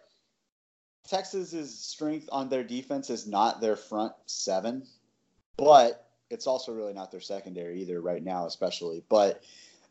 Texas's 1.07 1.77
strength 1.77 2.29
on 2.31 2.49
their 2.49 2.63
defense 2.63 3.09
is 3.09 3.27
not 3.27 3.59
their 3.59 3.75
front 3.75 4.13
seven, 4.25 4.83
but 5.57 6.07
it's 6.29 6.47
also 6.47 6.73
really 6.73 6.93
not 6.93 7.11
their 7.11 7.21
secondary 7.21 7.81
either 7.81 8.01
right 8.01 8.23
now, 8.23 8.45
especially. 8.45 9.03
But 9.09 9.43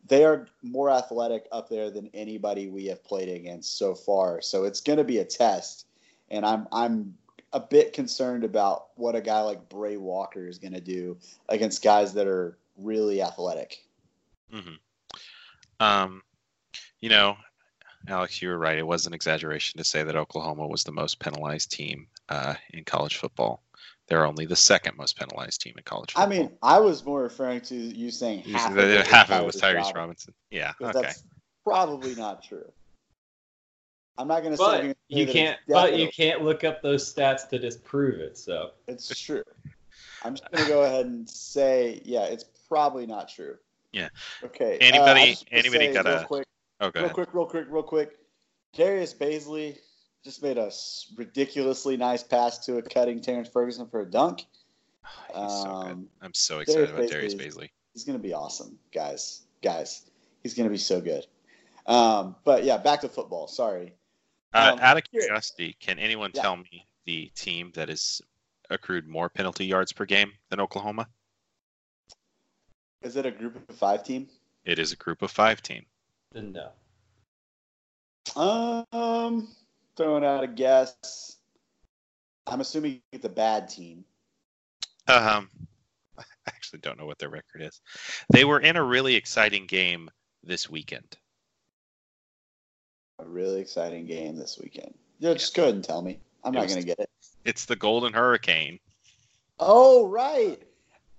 they 0.07 0.25
are 0.25 0.47
more 0.63 0.91
athletic 0.91 1.47
up 1.51 1.69
there 1.69 1.91
than 1.91 2.11
anybody 2.15 2.69
we 2.69 2.87
have 2.87 3.05
played 3.05 3.29
against 3.29 3.79
so 3.79 3.95
far. 3.95 4.41
So 4.41 4.65
it's 4.65 4.81
going 4.81 4.99
to 4.99 5.05
be 5.05 5.19
a 5.19 5.25
test, 5.25 5.86
and 6.31 6.45
I'm 6.45 6.67
I'm 6.73 7.17
a 7.53 7.61
bit 7.61 7.93
concerned 7.93 8.45
about 8.45 8.89
what 8.97 9.15
a 9.15 9.21
guy 9.21 9.41
like 9.41 9.69
Brey 9.69 9.97
Walker 9.97 10.47
is 10.47 10.59
going 10.59 10.75
to 10.75 10.81
do 10.81 11.17
against 11.49 11.83
guys 11.83 12.15
that 12.15 12.27
are 12.27 12.57
really 12.77 13.23
athletic. 13.23 13.83
hmm 14.51 14.75
Um, 15.81 16.23
you 17.01 17.09
know, 17.09 17.37
Alex, 18.09 18.43
you 18.43 18.49
were 18.49 18.59
right. 18.59 18.79
It 18.79 18.87
was 18.87 19.07
an 19.07 19.15
exaggeration 19.15 19.79
to 19.79 19.85
say 19.85 20.03
that 20.03 20.17
Oklahoma 20.17 20.67
was 20.67 20.85
the 20.85 20.93
most 20.93 21.19
penalized 21.19 21.71
team 21.71 22.09
uh, 22.29 22.55
in 22.71 22.85
college 22.85 23.17
football. 23.17 23.63
They're 24.09 24.27
only 24.27 24.47
the 24.47 24.57
second 24.57 24.97
most 24.97 25.19
penalized 25.19 25.61
team 25.61 25.75
in 25.77 25.83
college 25.83 26.13
football. 26.13 26.27
I 26.27 26.39
mean, 26.39 26.53
I 26.63 26.79
was 26.79 27.05
more 27.05 27.23
referring 27.23 27.61
to 27.63 27.75
you 27.75 28.11
saying 28.11 28.43
half, 28.43 28.73
said 28.73 28.79
of, 28.79 28.91
it 28.91 29.07
half 29.07 29.31
of 29.31 29.43
it 29.43 29.47
was 29.47 29.57
Tyrese 29.57 29.75
Robinson. 29.75 29.97
Robinson. 29.97 30.35
Yeah. 30.51 30.73
'Cause 30.79 30.95
Okay. 30.95 31.03
That's 31.03 31.25
probably 31.65 32.15
not 32.15 32.45
true. 32.45 32.71
I'm 34.19 34.29
not 34.29 34.41
going 34.41 34.53
to 34.53 34.59
But 34.59 34.83
say 34.83 34.95
you 35.09 35.27
can't. 35.27 35.59
But 35.69 35.97
you 35.99 36.09
can't 36.09 36.43
look 36.43 36.65
up 36.65 36.83
those 36.83 37.13
stats 37.13 37.49
to 37.51 37.59
disprove 37.59 38.21
it. 38.21 38.37
So 38.39 38.71
It's 38.87 39.19
true. 39.21 39.43
I'm 40.25 40.35
just 40.35 40.51
going 40.51 40.65
to 40.65 40.71
go 40.71 40.83
ahead 40.83 41.07
and 41.07 41.29
say, 41.29 42.01
yeah, 42.05 42.25
it's 42.25 42.45
probably 42.69 43.07
not 43.07 43.29
true. 43.29 43.57
Yeah. 43.93 44.09
Okay. 44.43 44.79
Anybody- 44.81 45.21
uh, 45.21 45.25
I 45.25 45.27
just 45.31 45.47
wanna 45.53 45.61
anybody 45.61 45.93
got 45.93 46.05
real 46.05 46.19
a- 46.19 46.25
quick, 46.25 46.47
Oh, 46.81 46.91
go 46.91 47.01
real 47.01 47.05
ahead. 47.05 47.15
quick, 47.15 47.29
real 47.35 47.47
quick, 47.47 47.67
real 47.69 47.83
quick. 47.83 48.19
Darius 48.75 49.15
Bazley 49.15 49.79
just 50.25 50.43
made 50.43 50.59
a 50.59 50.71
ridiculously 51.17 51.97
nice 51.97 52.23
pass 52.23 52.59
to 52.67 52.79
a 52.79 52.83
cutting 52.83 53.21
Terrence 53.21 53.49
Ferguson 53.49 53.87
for 53.89 54.01
a 54.01 54.07
dunk. 54.07 54.41
He's 55.29 55.35
so 55.35 55.83
good. 55.83 55.93
Um, 55.93 56.09
I'm 56.21 56.35
so 56.35 56.59
excited 56.59 56.87
Darius 56.89 56.99
about 56.99 57.11
Darius 57.11 57.35
Bazley- 57.35 57.39
Bazley. 57.65 57.71
He's 57.95 58.05
going 58.05 58.19
to 58.19 58.23
be 58.23 58.35
awesome, 58.35 58.79
guys. 58.93 59.43
Guys, 59.63 60.03
he's 60.43 60.53
going 60.55 60.67
to 60.69 60.71
be 60.71 60.77
so 60.79 61.01
good. 61.01 61.27
Um, 61.87 62.37
but 62.45 62.65
yeah, 62.65 62.77
back 62.77 63.01
to 63.03 63.09
football. 63.09 63.49
Sorry. 63.49 63.95
Uh, 64.57 64.73
Um, 64.73 64.79
out 64.81 64.97
of 64.97 65.05
curiosity, 65.05 65.77
can 65.81 65.99
anyone 65.99 66.31
Yeah. 66.35 66.43
tell 66.43 66.57
me 66.57 66.87
the 67.05 67.29
team 67.35 67.73
that 67.73 67.89
has 67.91 68.23
accrued 68.71 69.07
more 69.07 69.29
penalty 69.29 69.67
yards 69.67 69.93
per 69.93 70.07
game 70.07 70.33
than 70.49 70.61
Oklahoma? 70.61 71.09
Is 73.03 73.17
it 73.17 73.27
a 73.27 73.31
group 73.31 73.69
of 73.69 73.77
five 73.77 74.03
team? 74.03 74.29
It 74.65 74.79
is 74.79 74.93
a 74.93 74.97
group 74.97 75.21
of 75.23 75.31
five 75.31 75.61
team. 75.63 75.85
then 76.33 76.53
no. 76.53 76.73
Um, 78.93 79.55
throwing 79.97 80.25
out 80.25 80.43
a 80.43 80.49
guess. 80.49 81.39
I'm 82.47 82.61
assuming 82.61 83.01
it's 83.13 83.25
a 83.25 83.29
bad 83.31 83.69
team. 83.69 84.05
Um, 85.07 85.51
I 86.19 86.25
actually 86.47 86.81
don't 86.81 86.99
know 86.99 87.07
what 87.07 87.19
their 87.19 87.29
record 87.31 87.63
is. 87.63 87.81
They 88.31 88.45
were 88.45 88.61
in 88.61 88.77
a 88.77 88.83
really 88.83 89.15
exciting 89.15 89.67
game 89.67 90.11
this 90.43 90.69
weekend. 90.69 91.17
A 93.19 93.25
really 93.25 93.61
exciting 93.61 94.07
game 94.07 94.37
this 94.37 94.59
weekend. 94.63 94.95
Yeah, 95.19 95.33
just 95.33 95.55
go 95.55 95.63
ahead 95.65 95.75
and 95.75 95.85
tell 95.85 96.03
me. 96.03 96.19
I'm 96.45 96.55
It 96.55 96.59
not 96.59 96.69
going 96.69 96.81
to 96.81 96.87
get 96.87 96.99
it. 96.99 97.11
It's 97.45 97.65
the 97.65 97.77
Golden 97.77 98.13
Hurricane. 98.13 98.79
Oh, 99.59 100.07
right. 100.07 100.63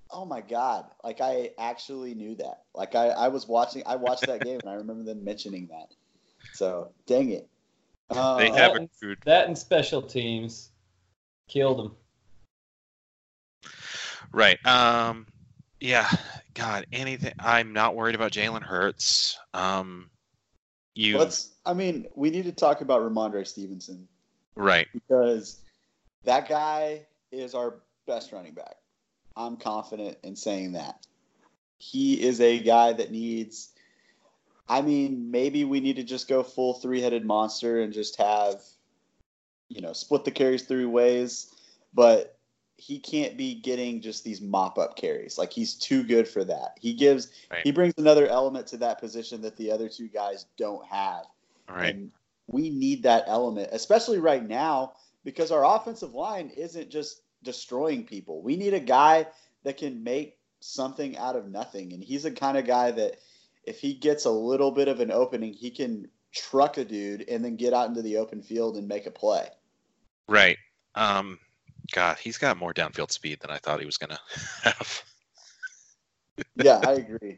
Oh 0.09 0.23
my 0.23 0.39
God! 0.39 0.85
Like 1.03 1.19
I 1.19 1.49
actually 1.57 2.13
knew 2.13 2.33
that. 2.35 2.63
Like 2.73 2.95
I, 2.95 3.07
I 3.07 3.27
was 3.27 3.45
watching. 3.45 3.83
I 3.85 3.97
watched 3.97 4.25
that 4.27 4.41
game 4.41 4.57
and 4.61 4.69
I 4.69 4.75
remember 4.75 5.03
them 5.03 5.21
mentioning 5.21 5.67
that. 5.67 5.93
So 6.53 6.91
dang 7.07 7.31
it. 7.31 7.49
Uh, 8.09 8.37
They 8.37 8.49
that 8.51 8.57
have 8.57 8.75
and- 8.77 8.89
accrued 8.95 9.17
That 9.25 9.47
and 9.47 9.57
special 9.57 10.01
teams 10.01 10.69
killed 11.49 11.79
them. 11.79 11.95
right. 14.31 14.63
Um, 14.65 15.27
yeah. 15.81 16.09
God, 16.53 16.87
anything. 16.93 17.33
I'm 17.39 17.73
not 17.73 17.95
worried 17.95 18.15
about 18.15 18.31
Jalen 18.31 18.63
Hurts. 18.63 19.37
Um, 19.53 20.09
you 20.97 21.17
let's. 21.17 21.51
I 21.65 21.73
mean, 21.73 22.07
we 22.15 22.29
need 22.29 22.45
to 22.45 22.51
talk 22.51 22.81
about 22.81 23.01
Rhamondre 23.01 23.45
Stevenson. 23.45 24.07
right. 24.55 24.87
because 24.93 25.59
that 26.23 26.47
guy 26.47 27.05
is 27.31 27.53
our 27.53 27.75
best 28.05 28.31
running 28.31 28.53
back. 28.53 28.75
I'm 29.35 29.57
confident 29.57 30.17
in 30.23 30.35
saying 30.35 30.73
that. 30.73 31.05
He 31.77 32.21
is 32.21 32.41
a 32.41 32.59
guy 32.59 32.93
that 32.93 33.11
needs. 33.11 33.69
I 34.67 34.81
mean, 34.81 35.31
maybe 35.31 35.63
we 35.63 35.79
need 35.79 35.95
to 35.97 36.03
just 36.03 36.27
go 36.27 36.43
full 36.43 36.73
three 36.73 37.01
headed 37.01 37.25
monster 37.25 37.81
and 37.81 37.93
just 37.93 38.17
have, 38.17 38.61
you 39.69 39.81
know, 39.81 39.93
split 39.93 40.25
the 40.25 40.31
carries 40.31 40.63
three 40.63 40.85
ways, 40.85 41.53
but 41.93 42.36
he 42.77 42.99
can't 42.99 43.35
be 43.35 43.55
getting 43.55 44.01
just 44.01 44.23
these 44.23 44.39
mop 44.39 44.77
up 44.77 44.95
carries. 44.95 45.37
Like 45.37 45.51
he's 45.51 45.73
too 45.73 46.03
good 46.03 46.27
for 46.27 46.43
that. 46.43 46.77
He 46.79 46.93
gives 46.93 47.29
Right. 47.51 47.61
he 47.63 47.71
brings 47.71 47.93
another 47.97 48.27
element 48.27 48.67
to 48.67 48.77
that 48.77 48.99
position 48.99 49.41
that 49.41 49.57
the 49.57 49.71
other 49.71 49.89
two 49.89 50.07
guys 50.07 50.45
don't 50.57 50.85
have. 50.85 51.25
All 51.67 51.75
right. 51.75 51.95
And 51.95 52.11
we 52.47 52.69
need 52.69 53.03
that 53.03 53.23
element, 53.27 53.69
especially 53.71 54.19
right 54.19 54.47
now 54.47 54.93
because 55.23 55.51
our 55.51 55.65
offensive 55.65 56.13
line 56.13 56.49
isn't 56.55 56.89
just 56.89 57.21
destroying 57.43 58.05
people. 58.05 58.41
We 58.41 58.55
need 58.55 58.73
a 58.73 58.79
guy 58.79 59.27
that 59.63 59.77
can 59.77 60.03
make 60.03 60.37
something 60.59 61.17
out 61.17 61.35
of 61.35 61.49
nothing, 61.49 61.93
and 61.93 62.03
he's 62.03 62.23
the 62.23 62.31
kind 62.31 62.57
of 62.57 62.65
guy 62.65 62.91
that 62.91 63.17
if 63.63 63.79
he 63.79 63.93
gets 63.93 64.25
a 64.25 64.31
little 64.31 64.71
bit 64.71 64.87
of 64.87 65.01
an 65.01 65.11
opening, 65.11 65.51
he 65.51 65.69
can 65.69 66.07
truck 66.31 66.77
a 66.77 66.85
dude 66.85 67.27
and 67.27 67.43
then 67.43 67.55
get 67.55 67.73
out 67.73 67.89
into 67.89 68.01
the 68.01 68.17
open 68.17 68.41
field 68.41 68.77
and 68.77 68.87
make 68.87 69.05
a 69.05 69.11
play. 69.11 69.49
Right. 70.29 70.57
Um, 70.95 71.39
God, 71.91 72.17
he's 72.17 72.37
got 72.37 72.57
more 72.57 72.73
downfield 72.73 73.11
speed 73.11 73.39
than 73.41 73.51
I 73.51 73.57
thought 73.57 73.79
he 73.79 73.85
was 73.85 73.97
going 73.97 74.09
to 74.63 74.69
have. 74.69 75.03
yeah, 76.55 76.81
I 76.85 76.93
agree. 76.93 77.37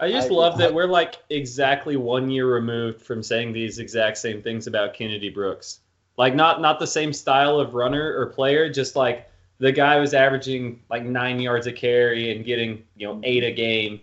I 0.00 0.10
just 0.10 0.30
I, 0.30 0.34
love 0.34 0.58
that 0.58 0.72
we're 0.72 0.86
like 0.86 1.16
exactly 1.28 1.96
one 1.96 2.30
year 2.30 2.46
removed 2.46 3.02
from 3.02 3.22
saying 3.22 3.52
these 3.52 3.78
exact 3.78 4.18
same 4.18 4.42
things 4.42 4.68
about 4.68 4.94
Kennedy 4.94 5.28
Brooks. 5.28 5.80
Like 6.16 6.34
not 6.34 6.60
not 6.60 6.78
the 6.78 6.86
same 6.86 7.12
style 7.12 7.58
of 7.58 7.74
runner 7.74 8.16
or 8.16 8.26
player, 8.26 8.70
just 8.70 8.94
like 8.94 9.28
the 9.58 9.72
guy 9.72 9.98
was 9.98 10.14
averaging 10.14 10.82
like 10.88 11.04
nine 11.04 11.40
yards 11.40 11.66
a 11.66 11.72
carry 11.72 12.34
and 12.34 12.44
getting 12.44 12.84
you 12.96 13.08
know 13.08 13.20
eight 13.24 13.42
a 13.42 13.52
game. 13.52 14.00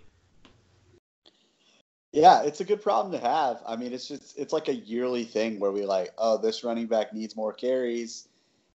Yeah, 2.12 2.44
it's 2.44 2.62
a 2.62 2.66
good 2.66 2.82
problem 2.82 3.12
to 3.12 3.26
have. 3.26 3.62
I 3.66 3.76
mean, 3.76 3.94
it's 3.94 4.08
just 4.08 4.38
it's 4.38 4.54
like 4.54 4.68
a 4.68 4.76
yearly 4.76 5.24
thing 5.24 5.60
where 5.60 5.72
we 5.72 5.86
like, 5.86 6.12
oh, 6.18 6.38
this 6.38 6.64
running 6.64 6.88
back 6.88 7.14
needs 7.14 7.36
more 7.36 7.54
carries, 7.54 8.28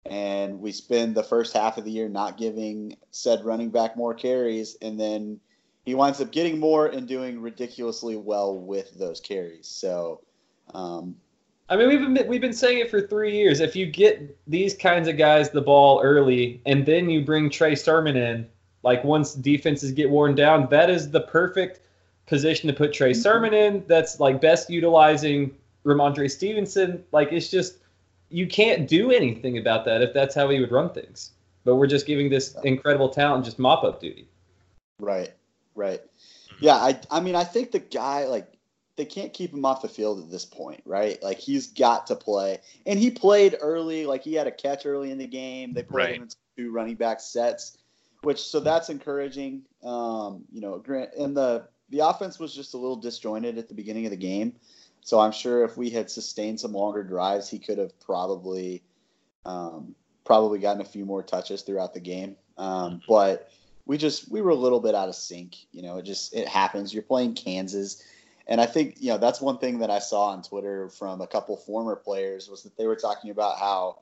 and 0.06 0.60
we 0.60 0.72
spend 0.72 1.14
the 1.14 1.22
first 1.22 1.52
half 1.54 1.78
of 1.78 1.84
the 1.84 1.90
year 1.90 2.08
not 2.08 2.38
giving 2.38 2.96
said 3.10 3.44
running 3.44 3.70
back 3.70 3.96
more 3.96 4.14
carries, 4.14 4.76
and 4.80 4.98
then 4.98 5.40
he 5.84 5.94
winds 5.94 6.20
up 6.20 6.32
getting 6.32 6.58
more 6.58 6.86
and 6.86 7.06
doing 7.06 7.40
ridiculously 7.40 8.16
well 8.16 8.56
with 8.56 8.92
those 8.98 9.20
carries. 9.20 9.66
So, 9.66 10.20
um, 10.74 11.16
I 11.68 11.76
mean, 11.76 11.88
we've 11.88 12.14
been 12.14 12.28
we've 12.28 12.40
been 12.40 12.52
saying 12.52 12.78
it 12.78 12.90
for 12.90 13.06
three 13.06 13.36
years. 13.36 13.60
If 13.60 13.76
you 13.76 13.86
get 13.86 14.36
these 14.46 14.74
kinds 14.74 15.08
of 15.08 15.16
guys 15.16 15.50
the 15.50 15.60
ball 15.60 16.00
early, 16.02 16.60
and 16.66 16.84
then 16.84 17.08
you 17.10 17.24
bring 17.24 17.50
Trey 17.50 17.74
Sermon 17.74 18.16
in, 18.16 18.48
like 18.82 19.04
once 19.04 19.34
defenses 19.34 19.92
get 19.92 20.10
worn 20.10 20.34
down, 20.34 20.68
that 20.70 20.90
is 20.90 21.10
the 21.10 21.20
perfect 21.20 21.80
position 22.26 22.68
to 22.68 22.72
put 22.72 22.92
Trey 22.92 23.12
mm-hmm. 23.12 23.20
Sermon 23.20 23.54
in. 23.54 23.84
That's 23.86 24.18
like 24.18 24.40
best 24.40 24.70
utilizing 24.70 25.54
Rhamondre 25.84 26.30
Stevenson. 26.30 27.04
Like 27.12 27.32
it's 27.32 27.50
just 27.50 27.78
you 28.30 28.46
can't 28.46 28.88
do 28.88 29.10
anything 29.10 29.58
about 29.58 29.84
that 29.84 30.02
if 30.02 30.14
that's 30.14 30.34
how 30.34 30.48
he 30.48 30.60
would 30.60 30.72
run 30.72 30.90
things. 30.90 31.32
But 31.64 31.76
we're 31.76 31.86
just 31.86 32.06
giving 32.06 32.30
this 32.30 32.56
incredible 32.64 33.10
talent 33.10 33.44
just 33.44 33.58
mop 33.58 33.84
up 33.84 34.00
duty. 34.00 34.28
Right. 34.98 35.32
Right. 35.74 36.00
Yeah, 36.60 36.76
I 36.76 37.00
I 37.10 37.20
mean 37.20 37.34
I 37.34 37.44
think 37.44 37.70
the 37.70 37.78
guy 37.78 38.26
like 38.26 38.52
they 38.96 39.04
can't 39.06 39.32
keep 39.32 39.52
him 39.52 39.64
off 39.64 39.80
the 39.82 39.88
field 39.88 40.20
at 40.20 40.30
this 40.30 40.44
point, 40.44 40.82
right? 40.84 41.22
Like 41.22 41.38
he's 41.38 41.68
got 41.68 42.06
to 42.08 42.16
play. 42.16 42.58
And 42.86 42.98
he 42.98 43.10
played 43.10 43.56
early, 43.60 44.04
like 44.04 44.22
he 44.22 44.34
had 44.34 44.46
a 44.46 44.52
catch 44.52 44.84
early 44.84 45.10
in 45.10 45.16
the 45.16 45.26
game. 45.26 45.72
They 45.72 45.82
played 45.82 46.04
right. 46.04 46.14
him 46.16 46.22
in 46.24 46.28
two 46.56 46.70
running 46.70 46.96
back 46.96 47.20
sets, 47.20 47.78
which 48.22 48.40
so 48.42 48.60
that's 48.60 48.90
encouraging. 48.90 49.62
Um, 49.82 50.44
you 50.52 50.60
know, 50.60 50.78
Grant 50.78 51.10
and 51.18 51.34
the 51.34 51.66
the 51.88 52.00
offense 52.00 52.38
was 52.38 52.54
just 52.54 52.74
a 52.74 52.76
little 52.76 52.96
disjointed 52.96 53.58
at 53.58 53.68
the 53.68 53.74
beginning 53.74 54.04
of 54.04 54.10
the 54.10 54.16
game. 54.16 54.54
So 55.02 55.18
I'm 55.18 55.32
sure 55.32 55.64
if 55.64 55.76
we 55.76 55.90
had 55.90 56.10
sustained 56.10 56.60
some 56.60 56.72
longer 56.72 57.02
drives, 57.02 57.48
he 57.48 57.58
could 57.58 57.78
have 57.78 57.98
probably 58.00 58.82
um, 59.44 59.94
probably 60.24 60.58
gotten 60.58 60.82
a 60.82 60.84
few 60.84 61.04
more 61.04 61.22
touches 61.22 61.62
throughout 61.62 61.94
the 61.94 62.00
game. 62.00 62.36
Um, 62.58 62.92
mm-hmm. 62.92 62.98
but 63.08 63.50
we 63.86 63.98
just 63.98 64.30
we 64.30 64.40
were 64.40 64.50
a 64.50 64.54
little 64.54 64.80
bit 64.80 64.94
out 64.94 65.08
of 65.08 65.14
sync. 65.14 65.56
You 65.72 65.82
know, 65.82 65.98
it 65.98 66.02
just 66.02 66.34
it 66.34 66.46
happens. 66.46 66.92
You're 66.92 67.02
playing 67.02 67.34
Kansas, 67.34 68.04
and 68.46 68.60
I 68.60 68.66
think 68.66 68.96
you 69.00 69.10
know 69.10 69.18
that's 69.18 69.40
one 69.40 69.58
thing 69.58 69.78
that 69.80 69.90
I 69.90 69.98
saw 69.98 70.26
on 70.26 70.42
Twitter 70.42 70.88
from 70.90 71.20
a 71.20 71.26
couple 71.26 71.56
former 71.56 71.96
players 71.96 72.48
was 72.48 72.62
that 72.62 72.76
they 72.76 72.86
were 72.86 72.96
talking 72.96 73.30
about 73.30 73.58
how 73.58 74.00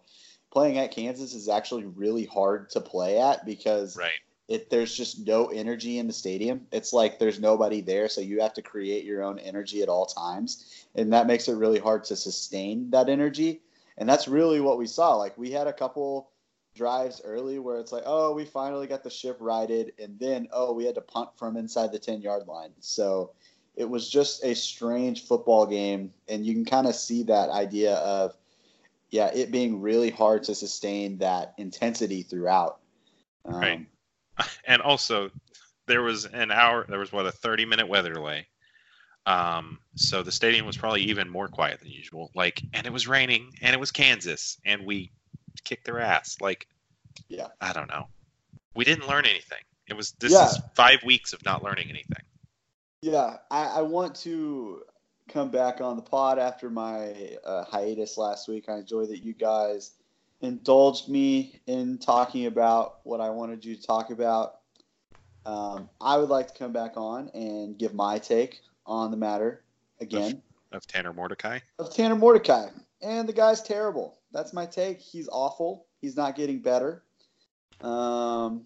playing 0.50 0.78
at 0.78 0.90
Kansas 0.90 1.34
is 1.34 1.48
actually 1.48 1.84
really 1.84 2.24
hard 2.24 2.70
to 2.70 2.80
play 2.80 3.18
at 3.18 3.46
because 3.46 3.96
right. 3.96 4.10
It 4.48 4.70
there's 4.70 4.96
just 4.96 5.26
no 5.26 5.46
energy 5.46 5.98
in 5.98 6.06
the 6.06 6.12
stadium. 6.12 6.66
It's 6.72 6.92
like 6.92 7.18
there's 7.18 7.38
nobody 7.38 7.82
there, 7.82 8.08
so 8.08 8.22
you 8.22 8.40
have 8.40 8.54
to 8.54 8.62
create 8.62 9.04
your 9.04 9.22
own 9.22 9.38
energy 9.38 9.82
at 9.82 9.88
all 9.88 10.06
times, 10.06 10.86
and 10.94 11.12
that 11.12 11.26
makes 11.26 11.48
it 11.48 11.56
really 11.56 11.78
hard 11.78 12.04
to 12.04 12.16
sustain 12.16 12.90
that 12.90 13.08
energy. 13.08 13.60
And 13.98 14.08
that's 14.08 14.28
really 14.28 14.60
what 14.60 14.78
we 14.78 14.86
saw. 14.86 15.14
Like 15.16 15.36
we 15.36 15.50
had 15.50 15.66
a 15.66 15.72
couple 15.72 16.30
drives 16.74 17.20
early 17.24 17.58
where 17.58 17.78
it's 17.78 17.92
like, 17.92 18.04
oh, 18.06 18.32
we 18.32 18.44
finally 18.44 18.86
got 18.86 19.02
the 19.02 19.10
ship 19.10 19.36
righted, 19.38 19.92
and 19.98 20.18
then 20.18 20.48
oh, 20.52 20.72
we 20.72 20.86
had 20.86 20.94
to 20.94 21.02
punt 21.02 21.30
from 21.36 21.56
inside 21.56 21.92
the 21.92 21.98
ten 21.98 22.22
yard 22.22 22.46
line. 22.46 22.70
So 22.80 23.32
it 23.76 23.88
was 23.88 24.08
just 24.08 24.42
a 24.44 24.54
strange 24.54 25.26
football 25.26 25.66
game, 25.66 26.12
and 26.26 26.46
you 26.46 26.54
can 26.54 26.64
kind 26.64 26.86
of 26.86 26.94
see 26.94 27.22
that 27.24 27.50
idea 27.50 27.96
of 27.96 28.34
yeah, 29.10 29.30
it 29.34 29.50
being 29.50 29.80
really 29.80 30.10
hard 30.10 30.42
to 30.44 30.54
sustain 30.54 31.18
that 31.18 31.54
intensity 31.58 32.22
throughout. 32.22 32.80
Um, 33.44 33.54
right, 33.54 33.86
and 34.64 34.82
also 34.82 35.30
there 35.86 36.02
was 36.02 36.24
an 36.26 36.50
hour. 36.50 36.86
There 36.88 36.98
was 36.98 37.12
what 37.12 37.26
a 37.26 37.32
thirty 37.32 37.64
minute 37.64 37.88
weather 37.88 38.12
delay. 38.12 38.46
Um, 39.26 39.78
so 39.94 40.22
the 40.22 40.32
stadium 40.32 40.64
was 40.64 40.76
probably 40.76 41.02
even 41.02 41.28
more 41.28 41.48
quiet 41.48 41.80
than 41.80 41.90
usual. 41.90 42.30
Like, 42.34 42.62
and 42.72 42.86
it 42.86 42.92
was 42.92 43.06
raining, 43.06 43.52
and 43.60 43.74
it 43.74 43.78
was 43.78 43.90
Kansas, 43.90 44.58
and 44.64 44.86
we 44.86 45.12
kicked 45.64 45.84
their 45.84 46.00
ass. 46.00 46.38
Like, 46.40 46.66
yeah, 47.28 47.48
I 47.60 47.72
don't 47.72 47.88
know. 47.88 48.06
We 48.74 48.84
didn't 48.84 49.08
learn 49.08 49.26
anything. 49.26 49.62
It 49.86 49.96
was 49.96 50.12
this 50.12 50.32
yeah. 50.32 50.46
is 50.46 50.58
five 50.74 51.02
weeks 51.04 51.32
of 51.32 51.44
not 51.44 51.62
learning 51.62 51.88
anything. 51.88 52.22
Yeah, 53.02 53.36
I, 53.50 53.66
I 53.66 53.82
want 53.82 54.14
to 54.16 54.82
come 55.28 55.50
back 55.50 55.80
on 55.80 55.96
the 55.96 56.02
pod 56.02 56.38
after 56.38 56.70
my 56.70 57.36
uh, 57.44 57.64
hiatus 57.64 58.16
last 58.16 58.48
week. 58.48 58.68
I 58.68 58.78
enjoy 58.78 59.06
that 59.06 59.22
you 59.22 59.34
guys 59.34 59.92
indulged 60.40 61.08
me 61.08 61.60
in 61.66 61.98
talking 61.98 62.46
about 62.46 63.00
what 63.04 63.20
I 63.20 63.30
wanted 63.30 63.64
you 63.64 63.76
to 63.76 63.82
talk 63.82 64.10
about. 64.10 64.56
Um, 65.46 65.88
I 66.00 66.16
would 66.18 66.28
like 66.28 66.48
to 66.48 66.54
come 66.58 66.72
back 66.72 66.92
on 66.96 67.30
and 67.34 67.78
give 67.78 67.94
my 67.94 68.18
take 68.18 68.60
on 68.86 69.10
the 69.10 69.16
matter 69.16 69.64
again. 70.00 70.42
Of, 70.72 70.78
of 70.78 70.86
Tanner 70.86 71.12
Mordecai? 71.12 71.60
Of 71.78 71.94
Tanner 71.94 72.16
Mordecai. 72.16 72.68
And 73.00 73.28
the 73.28 73.32
guy's 73.32 73.62
terrible 73.62 74.18
that's 74.32 74.52
my 74.52 74.66
take. 74.66 75.00
He's 75.00 75.28
awful. 75.30 75.86
He's 76.00 76.16
not 76.16 76.36
getting 76.36 76.60
better. 76.60 77.02
Um, 77.80 78.64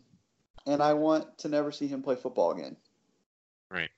and 0.67 0.83
I 0.83 0.95
want 0.95 1.39
to 1.39 1.49
never 1.49 1.73
see 1.73 1.87
him 1.87 2.03
play 2.03 2.17
football 2.17 2.53
again. 2.53 2.77
Right. 3.71 3.91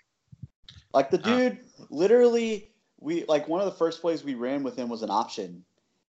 Like 0.93 1.11
the 1.11 1.19
uh. 1.19 1.23
dude, 1.23 1.59
uh, 1.81 1.85
literally, 1.91 2.71
we 3.01 3.25
like 3.25 3.49
one 3.49 3.61
of 3.61 3.67
the 3.67 3.79
first 3.79 4.01
plays 4.01 4.25
we 4.25 4.35
ran 4.35 4.63
with 4.63 4.77
him 4.77 4.89
was 4.89 5.03
an 5.03 5.11
option, 5.11 5.65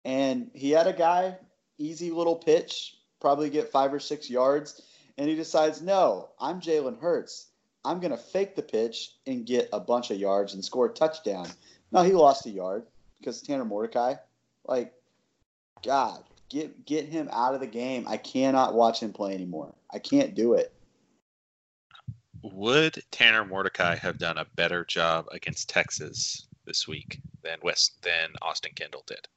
and 0.05 0.51
he 0.55 0.71
had 0.71 0.87
a 0.87 0.93
guy, 0.93 1.37
easy 1.79 2.11
little 2.11 2.37
pitch, 2.37 2.97
probably 3.21 3.51
get 3.51 3.71
five 3.71 3.93
or 3.93 4.01
six 4.01 4.29
yards, 4.29 4.83
and 5.19 5.29
he 5.29 5.35
decides, 5.35 5.83
no, 5.83 6.31
I'm 6.41 6.61
Jalen 6.61 7.01
Hurts. 7.01 7.49
I'm 7.85 8.01
gonna 8.01 8.17
fake 8.17 8.57
the 8.57 8.63
pitch 8.63 9.17
and 9.27 9.47
get 9.47 9.69
a 9.73 9.81
bunch 9.81 10.11
of 10.11 10.19
yards 10.19 10.55
and 10.55 10.65
score 10.65 10.87
a 10.87 10.91
touchdown. 10.91 11.49
No, 11.93 12.03
he 12.03 12.13
lost 12.13 12.47
a 12.47 12.51
yard 12.51 12.87
because 13.19 13.43
Tanner 13.43 13.65
Mordecai, 13.65 14.15
like 14.67 14.95
God, 15.83 16.25
get 16.49 16.87
get 16.87 17.07
him 17.07 17.29
out 17.31 17.55
of 17.55 17.61
the 17.61 17.67
game. 17.67 18.07
I 18.09 18.17
cannot 18.17 18.75
watch 18.75 19.01
him 19.01 19.13
play 19.13 19.35
anymore. 19.35 19.75
I 19.91 19.99
can't 19.99 20.35
do 20.35 20.55
it. 20.55 20.73
Would 22.43 23.03
Tanner 23.11 23.45
Mordecai 23.45 23.97
have 23.97 24.19
done 24.19 24.39
a 24.39 24.47
better 24.57 24.85
job 24.85 25.27
against 25.33 25.69
Texas 25.69 26.47
this 26.67 26.89
week 26.89 27.21
than 27.43 27.59
West 27.63 28.03
than 28.03 28.31
Austin 28.43 28.73
Kendall 28.75 29.05
did? 29.07 29.29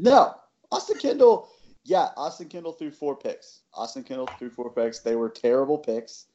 No, 0.00 0.34
Austin 0.74 0.98
Kendall. 0.98 1.48
Yeah, 1.84 2.08
Austin 2.16 2.48
Kendall 2.48 2.72
threw 2.72 2.90
four 2.90 3.14
picks. 3.14 3.60
Austin 3.74 4.02
Kendall 4.02 4.28
threw 4.38 4.50
four 4.50 4.70
picks. 4.70 5.00
They 5.00 5.14
were 5.14 5.28
terrible 5.28 5.78
picks, 5.78 6.26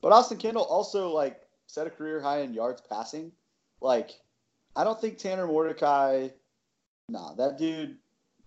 but 0.00 0.12
Austin 0.12 0.38
Kendall 0.38 0.64
also 0.64 1.10
like 1.10 1.42
set 1.66 1.86
a 1.86 1.90
career 1.90 2.20
high 2.20 2.40
in 2.40 2.54
yards 2.54 2.80
passing. 2.80 3.32
Like, 3.80 4.20
I 4.74 4.84
don't 4.84 4.98
think 5.00 5.18
Tanner 5.18 5.46
Mordecai. 5.46 6.28
Nah, 7.08 7.34
that 7.34 7.58
dude 7.58 7.98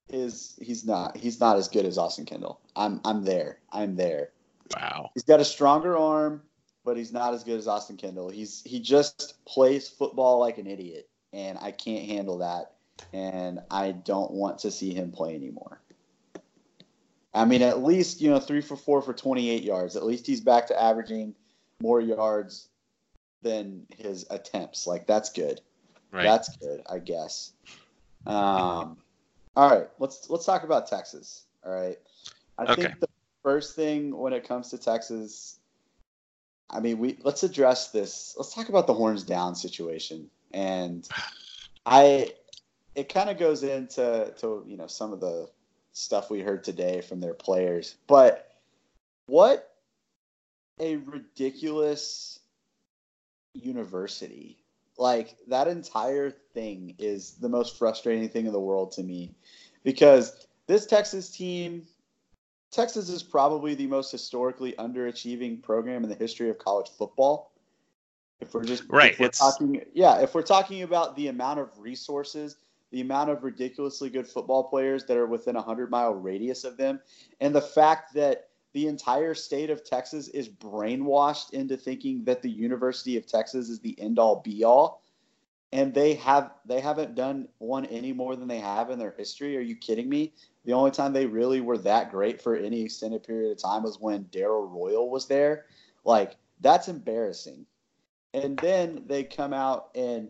is 0.09 0.57
he's 0.59 0.85
not 0.85 1.15
he's 1.15 1.39
not 1.39 1.57
as 1.57 1.67
good 1.67 1.85
as 1.85 1.97
Austin 1.97 2.25
Kendall. 2.25 2.61
I'm 2.75 2.99
I'm 3.05 3.23
there. 3.23 3.59
I'm 3.71 3.95
there. 3.95 4.31
Wow. 4.75 5.11
He's 5.13 5.23
got 5.23 5.39
a 5.39 5.45
stronger 5.45 5.97
arm, 5.97 6.41
but 6.83 6.97
he's 6.97 7.13
not 7.13 7.33
as 7.33 7.43
good 7.43 7.59
as 7.59 7.67
Austin 7.67 7.97
Kendall. 7.97 8.29
He's 8.29 8.63
he 8.65 8.79
just 8.79 9.35
plays 9.45 9.87
football 9.87 10.39
like 10.39 10.57
an 10.57 10.65
idiot, 10.65 11.09
and 11.31 11.59
I 11.59 11.71
can't 11.71 12.05
handle 12.07 12.39
that. 12.39 12.76
And 13.13 13.59
I 13.71 13.91
don't 13.91 14.31
want 14.31 14.59
to 14.59 14.71
see 14.71 14.93
him 14.93 15.11
play 15.11 15.35
anymore. 15.35 15.79
I 17.33 17.45
mean, 17.45 17.61
at 17.61 17.83
least 17.83 18.21
you 18.21 18.29
know 18.29 18.39
three 18.39 18.61
for 18.61 18.75
four 18.75 19.01
for 19.01 19.13
28 19.13 19.63
yards. 19.63 19.95
At 19.95 20.05
least 20.05 20.25
he's 20.25 20.41
back 20.41 20.67
to 20.67 20.81
averaging 20.81 21.35
more 21.81 22.01
yards 22.01 22.69
than 23.43 23.85
his 23.95 24.25
attempts. 24.29 24.87
Like 24.87 25.05
that's 25.05 25.31
good. 25.31 25.61
Right. 26.11 26.23
That's 26.23 26.55
good, 26.57 26.81
I 26.89 26.99
guess. 26.99 27.51
Um, 28.25 28.97
all 29.55 29.69
right, 29.69 29.87
let's 29.99 30.29
let's 30.29 30.45
talk 30.45 30.63
about 30.63 30.87
Texas. 30.87 31.43
All 31.65 31.73
right, 31.73 31.97
I 32.57 32.63
okay. 32.63 32.83
think 32.83 32.99
the 32.99 33.09
first 33.43 33.75
thing 33.75 34.15
when 34.15 34.33
it 34.33 34.47
comes 34.47 34.69
to 34.69 34.77
Texas, 34.77 35.59
I 36.69 36.79
mean, 36.79 36.97
we 36.97 37.17
let's 37.23 37.43
address 37.43 37.91
this. 37.91 38.35
Let's 38.37 38.53
talk 38.53 38.69
about 38.69 38.87
the 38.87 38.93
horns 38.93 39.23
down 39.23 39.55
situation. 39.55 40.29
And 40.53 41.07
I 41.85 42.31
it 42.97 43.13
kind 43.13 43.29
of 43.29 43.37
goes 43.37 43.61
into 43.63 44.33
to 44.39 44.63
you 44.67 44.75
know 44.75 44.87
some 44.87 45.13
of 45.13 45.21
the 45.21 45.47
stuff 45.93 46.29
we 46.29 46.41
heard 46.41 46.63
today 46.63 46.99
from 46.99 47.21
their 47.21 47.35
players, 47.35 47.95
but 48.07 48.57
what 49.27 49.75
a 50.79 50.97
ridiculous 50.97 52.39
university. 53.53 54.57
Like 54.97 55.37
that 55.47 55.67
entire 55.67 56.31
thing 56.31 56.95
is 56.97 57.33
the 57.33 57.49
most 57.49 57.77
frustrating 57.77 58.29
thing 58.29 58.47
in 58.47 58.51
the 58.51 58.59
world 58.59 58.91
to 58.93 59.03
me 59.03 59.35
because 59.83 60.47
this 60.65 60.87
Texas 60.87 61.29
team 61.29 61.85
Texas 62.71 63.09
is 63.09 63.21
probably 63.23 63.75
the 63.75 63.87
most 63.87 64.11
historically 64.11 64.73
underachieving 64.73 65.61
program 65.61 66.03
in 66.03 66.09
the 66.09 66.15
history 66.15 66.49
of 66.49 66.57
college 66.57 66.89
football. 66.97 67.51
If 68.41 68.53
we're 68.53 68.65
just 68.65 68.83
right, 68.89 69.13
if 69.13 69.19
we're 69.19 69.27
it's- 69.27 69.39
talking, 69.39 69.83
yeah, 69.93 70.19
if 70.19 70.33
we're 70.33 70.41
talking 70.41 70.81
about 70.81 71.15
the 71.15 71.27
amount 71.27 71.59
of 71.59 71.69
resources, 71.79 72.57
the 72.91 73.01
amount 73.01 73.29
of 73.29 73.43
ridiculously 73.43 74.09
good 74.09 74.27
football 74.27 74.63
players 74.63 75.05
that 75.05 75.17
are 75.17 75.27
within 75.27 75.55
a 75.55 75.61
hundred 75.61 75.89
mile 75.89 76.13
radius 76.13 76.63
of 76.63 76.77
them, 76.77 76.99
and 77.41 77.53
the 77.53 77.61
fact 77.61 78.13
that 78.13 78.49
the 78.73 78.87
entire 78.87 79.33
state 79.33 79.69
of 79.69 79.83
Texas 79.83 80.27
is 80.29 80.49
brainwashed 80.49 81.51
into 81.51 81.75
thinking 81.75 82.23
that 82.25 82.41
the 82.41 82.49
University 82.49 83.17
of 83.17 83.25
Texas 83.25 83.69
is 83.69 83.79
the 83.79 83.99
end 83.99 84.19
all 84.19 84.41
be 84.41 84.63
all, 84.63 85.03
and 85.71 85.93
they 85.93 86.13
have 86.15 86.51
they 86.65 86.79
haven't 86.79 87.15
done 87.15 87.47
one 87.57 87.85
any 87.85 88.13
more 88.13 88.35
than 88.35 88.47
they 88.47 88.59
have 88.59 88.89
in 88.89 88.99
their 88.99 89.15
history. 89.17 89.57
Are 89.57 89.61
you 89.61 89.75
kidding 89.75 90.07
me? 90.07 90.33
The 90.65 90.73
only 90.73 90.91
time 90.91 91.13
they 91.13 91.25
really 91.25 91.61
were 91.61 91.77
that 91.79 92.11
great 92.11 92.41
for 92.41 92.55
any 92.55 92.81
extended 92.81 93.23
period 93.23 93.51
of 93.51 93.61
time 93.61 93.83
was 93.83 93.99
when 93.99 94.27
Darrell 94.31 94.67
Royal 94.67 95.09
was 95.09 95.27
there. 95.27 95.65
Like 96.03 96.35
that's 96.61 96.87
embarrassing. 96.87 97.65
And 98.33 98.57
then 98.57 99.03
they 99.07 99.23
come 99.23 99.53
out 99.53 99.89
and 99.95 100.29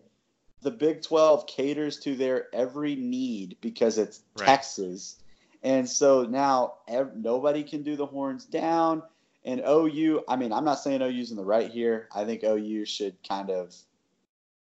the 0.67 0.71
Big 0.71 1.01
12 1.01 1.47
caters 1.47 1.97
to 1.97 2.13
their 2.13 2.53
every 2.53 2.93
need 2.93 3.55
because 3.61 3.97
it's 3.97 4.23
Right. 4.35 4.47
Texas. 4.47 5.15
And 5.63 5.87
so 5.87 6.23
now 6.23 6.79
ev- 6.89 7.15
nobody 7.15 7.63
can 7.63 7.83
do 7.83 7.95
the 7.95 8.05
horns 8.05 8.43
down. 8.43 9.01
And 9.45 9.61
OU, 9.65 10.25
I 10.27 10.35
mean, 10.35 10.51
I'm 10.51 10.65
not 10.65 10.79
saying 10.79 11.01
OU's 11.01 11.31
in 11.31 11.37
the 11.37 11.45
right 11.45 11.71
here. 11.71 12.09
I 12.13 12.25
think 12.25 12.43
OU 12.43 12.83
should 12.83 13.15
kind 13.25 13.49
of 13.49 13.73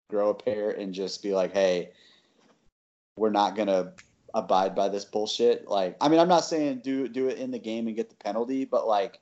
grow 0.09 0.31
a 0.31 0.33
pair 0.33 0.71
and 0.71 0.93
just 0.93 1.23
be 1.23 1.33
like, 1.33 1.53
hey, 1.53 1.93
we're 3.15 3.29
not 3.29 3.55
going 3.55 3.69
to 3.69 3.93
abide 4.33 4.75
by 4.75 4.89
this 4.89 5.05
bullshit. 5.05 5.65
Like, 5.65 5.95
I 6.01 6.09
mean, 6.09 6.19
I'm 6.19 6.27
not 6.27 6.43
saying 6.43 6.81
do 6.83 7.07
do 7.07 7.29
it 7.29 7.37
in 7.37 7.51
the 7.51 7.59
game 7.59 7.87
and 7.87 7.95
get 7.95 8.09
the 8.09 8.17
penalty, 8.17 8.65
but 8.65 8.85
like, 8.85 9.21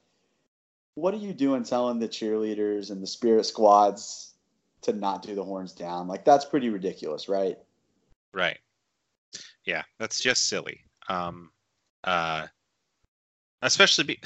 what 0.95 1.13
are 1.13 1.17
you 1.17 1.33
doing 1.33 1.65
telling 1.65 1.99
the 1.99 2.09
cheerleaders 2.09 2.89
and 2.89 2.99
the 2.99 3.05
spirit 3.05 3.45
squads 3.45 4.32
to 4.83 4.93
not 4.93 5.23
do 5.23 5.35
the 5.35 5.43
horns 5.43 5.73
down? 5.73 6.07
Like, 6.07 6.25
that's 6.25 6.45
pretty 6.45 6.69
ridiculous, 6.69 7.27
right? 7.29 7.57
Right. 8.33 8.59
Yeah, 9.65 9.83
that's 9.99 10.19
just 10.21 10.49
silly. 10.49 10.81
Um, 11.09 11.51
uh, 12.03 12.47
especially 13.61 14.03
be, 14.03 14.19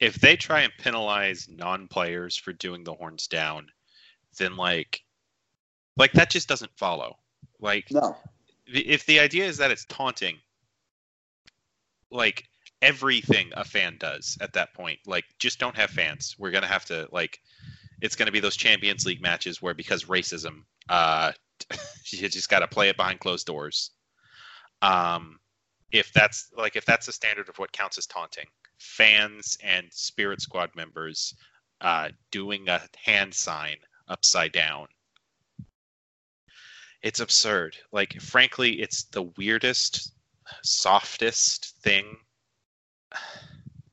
if 0.00 0.16
they 0.16 0.36
try 0.36 0.60
and 0.60 0.72
penalize 0.78 1.48
non-players 1.48 2.36
for 2.36 2.52
doing 2.52 2.84
the 2.84 2.94
horns 2.94 3.26
down, 3.26 3.66
then 4.38 4.56
like, 4.56 5.02
like 5.96 6.12
that 6.12 6.30
just 6.30 6.48
doesn't 6.48 6.76
follow. 6.76 7.16
Like, 7.60 7.90
No. 7.90 8.16
if 8.66 9.06
the 9.06 9.20
idea 9.20 9.46
is 9.46 9.56
that 9.58 9.70
it's 9.70 9.84
taunting, 9.86 10.36
like 12.10 12.44
everything 12.82 13.50
a 13.56 13.64
fan 13.64 13.96
does 13.98 14.36
at 14.40 14.52
that 14.52 14.74
point, 14.74 14.98
like 15.06 15.24
just 15.38 15.58
don't 15.58 15.76
have 15.76 15.90
fans. 15.90 16.34
We're 16.38 16.50
gonna 16.50 16.66
have 16.66 16.84
to 16.86 17.08
like, 17.12 17.40
it's 18.04 18.16
gonna 18.16 18.30
be 18.30 18.40
those 18.40 18.56
Champions 18.56 19.06
League 19.06 19.22
matches 19.22 19.62
where 19.62 19.72
because 19.72 20.04
racism, 20.04 20.64
uh, 20.90 21.32
you 22.10 22.28
just 22.28 22.50
got 22.50 22.58
to 22.58 22.68
play 22.68 22.90
it 22.90 22.98
behind 22.98 23.18
closed 23.18 23.46
doors. 23.46 23.92
Um, 24.82 25.38
if 25.90 26.12
that's 26.12 26.50
like 26.54 26.76
if 26.76 26.84
that's 26.84 27.06
the 27.06 27.12
standard 27.12 27.48
of 27.48 27.58
what 27.58 27.72
counts 27.72 27.96
as 27.96 28.04
taunting, 28.06 28.44
fans 28.78 29.56
and 29.64 29.86
Spirit 29.90 30.42
Squad 30.42 30.68
members 30.76 31.34
uh, 31.80 32.10
doing 32.30 32.68
a 32.68 32.82
hand 33.02 33.32
sign 33.32 33.76
upside 34.08 34.52
down. 34.52 34.86
It's 37.02 37.20
absurd. 37.20 37.76
Like, 37.90 38.20
frankly, 38.20 38.80
it's 38.80 39.04
the 39.04 39.24
weirdest, 39.38 40.12
softest 40.62 41.74
thing. 41.82 42.16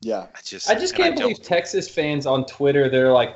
Yeah. 0.03 0.25
I 0.33 0.39
just, 0.43 0.67
I 0.67 0.73
just 0.73 0.95
can't 0.95 1.15
believe 1.15 1.43
Texas 1.43 1.87
fans 1.87 2.25
on 2.25 2.47
Twitter. 2.47 2.89
They're 2.89 3.11
like, 3.11 3.35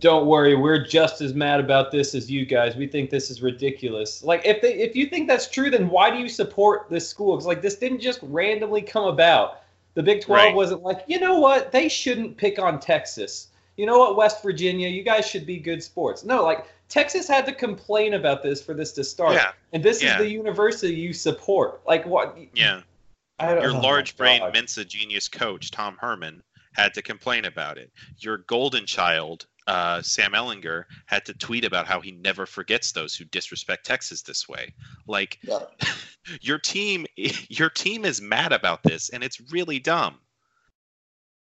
"Don't 0.00 0.26
worry, 0.26 0.54
we're 0.54 0.84
just 0.84 1.20
as 1.20 1.34
mad 1.34 1.60
about 1.60 1.90
this 1.90 2.14
as 2.14 2.30
you 2.30 2.44
guys. 2.46 2.76
We 2.76 2.86
think 2.86 3.10
this 3.10 3.30
is 3.30 3.42
ridiculous." 3.42 4.22
Like, 4.24 4.42
if 4.44 4.60
they, 4.62 4.74
if 4.74 4.94
you 4.96 5.06
think 5.06 5.28
that's 5.28 5.48
true, 5.48 5.70
then 5.70 5.88
why 5.88 6.10
do 6.10 6.18
you 6.18 6.28
support 6.28 6.88
this 6.90 7.08
school? 7.08 7.36
Because 7.36 7.46
like 7.46 7.62
this 7.62 7.76
didn't 7.76 8.00
just 8.00 8.20
randomly 8.22 8.82
come 8.82 9.04
about. 9.04 9.62
The 9.94 10.02
Big 10.02 10.20
Twelve 10.22 10.46
Right. 10.48 10.54
wasn't 10.54 10.82
like, 10.82 11.04
you 11.06 11.18
know 11.18 11.38
what, 11.38 11.72
they 11.72 11.88
shouldn't 11.88 12.36
pick 12.36 12.58
on 12.58 12.78
Texas. 12.80 13.48
You 13.78 13.86
know 13.86 13.98
what, 13.98 14.16
West 14.16 14.42
Virginia, 14.42 14.88
you 14.88 15.02
guys 15.02 15.26
should 15.26 15.46
be 15.46 15.58
good 15.58 15.82
sports. 15.82 16.22
No, 16.24 16.42
like 16.44 16.66
Texas 16.90 17.26
had 17.26 17.46
to 17.46 17.52
complain 17.54 18.14
about 18.14 18.42
this 18.42 18.62
for 18.62 18.74
this 18.74 18.92
to 18.92 19.04
start. 19.04 19.32
Yeah, 19.34 19.52
And 19.72 19.82
this 19.82 20.02
yeah. 20.02 20.12
is 20.12 20.18
the 20.18 20.30
university 20.30 20.94
you 20.94 21.12
support. 21.14 21.80
Like 21.86 22.04
what? 22.06 22.36
yeah. 22.54 22.82
I 23.38 23.54
don't- 23.54 23.62
Your 23.62 23.74
oh 23.74 23.80
large-brained 23.80 24.40
God. 24.40 24.52
Mensa 24.54 24.84
genius 24.84 25.28
coach 25.28 25.70
Tom 25.70 25.96
Herman 26.00 26.42
had 26.74 26.92
to 26.94 27.02
complain 27.02 27.46
about 27.46 27.78
it. 27.78 27.90
Your 28.18 28.38
golden 28.38 28.84
child 28.86 29.46
uh, 29.66 30.00
Sam 30.02 30.32
Ehlinger 30.32 30.84
had 31.06 31.24
to 31.26 31.34
tweet 31.34 31.64
about 31.64 31.86
how 31.86 32.00
he 32.00 32.12
never 32.12 32.46
forgets 32.46 32.92
those 32.92 33.14
who 33.14 33.24
disrespect 33.26 33.84
Texas 33.86 34.22
this 34.22 34.48
way. 34.48 34.72
Like 35.06 35.38
Yeah. 35.42 35.60
your 36.40 36.58
team, 36.58 37.06
your 37.16 37.70
team 37.70 38.04
is 38.04 38.20
mad 38.20 38.52
about 38.52 38.82
this, 38.82 39.08
and 39.10 39.22
it's 39.24 39.40
really 39.52 39.78
dumb. 39.78 40.16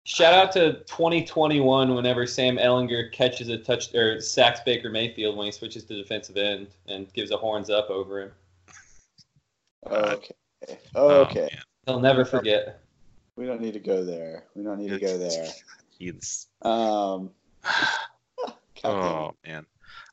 Shout 0.04 0.33
out 0.33 0.52
to 0.52 0.85
2021 0.85 1.94
whenever 1.94 2.26
Sam 2.26 2.57
Ehlinger 2.57 3.12
catches 3.12 3.50
a 3.50 3.59
touch 3.59 3.94
or 3.94 4.20
sacks 4.22 4.61
Baker 4.64 4.88
Mayfield 4.90 5.37
when 5.37 5.44
he 5.44 5.52
switches 5.52 5.85
to 5.85 5.94
defensive 5.96 6.38
end 6.38 6.68
and 6.87 7.12
gives 7.12 7.31
a 7.31 7.37
horns 7.37 7.68
up 7.68 7.90
over 7.90 8.22
him. 8.22 8.33
Okay. 9.87 10.35
Oh, 10.94 11.20
Okay. 11.22 11.40
man. 11.52 11.62
He'll 11.87 12.00
never 12.00 12.24
forget. 12.24 12.81
we 13.37 13.46
don't 13.46 13.61
need 13.61 13.74
to 13.74 13.81
go 13.81 14.04
there. 14.04 14.44
We 14.54 14.62
don't 14.64 14.78
need 14.78 14.90
to 14.90 14.98
go 14.98 15.16
there. 15.28 15.46
He's- 15.98 16.46
Um, 16.62 17.31
oh 18.85 19.33
man. 19.46 19.66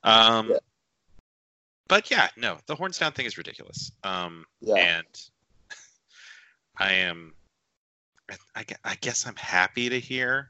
Um, 0.04 0.50
Yeah. 0.50 0.58
But 1.88 2.10
yeah, 2.10 2.30
no, 2.36 2.58
the 2.66 2.76
horns 2.76 2.98
down 2.98 3.12
thing 3.12 3.26
is 3.26 3.38
ridiculous. 3.38 3.92
Um, 4.04 4.46
Yeah. 4.62 4.76
and 4.76 5.06
I 6.78 6.94
am, 6.94 7.34
I, 8.56 8.66
I 8.84 8.96
guess 9.02 9.28
I'm 9.28 9.36
happy 9.36 9.90
to 9.90 10.00
hear 10.00 10.50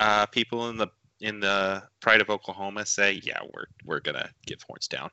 uh, 0.00 0.26
people 0.26 0.68
in 0.70 0.76
the 0.76 0.88
in 1.20 1.40
the 1.40 1.82
Pride 2.00 2.20
of 2.20 2.28
Oklahoma 2.28 2.84
say, 2.84 3.12
yeah, 3.22 3.38
we're 3.54 3.66
we're 3.84 4.00
gonna 4.00 4.28
give 4.46 4.60
horns 4.62 4.88
down. 4.88 5.10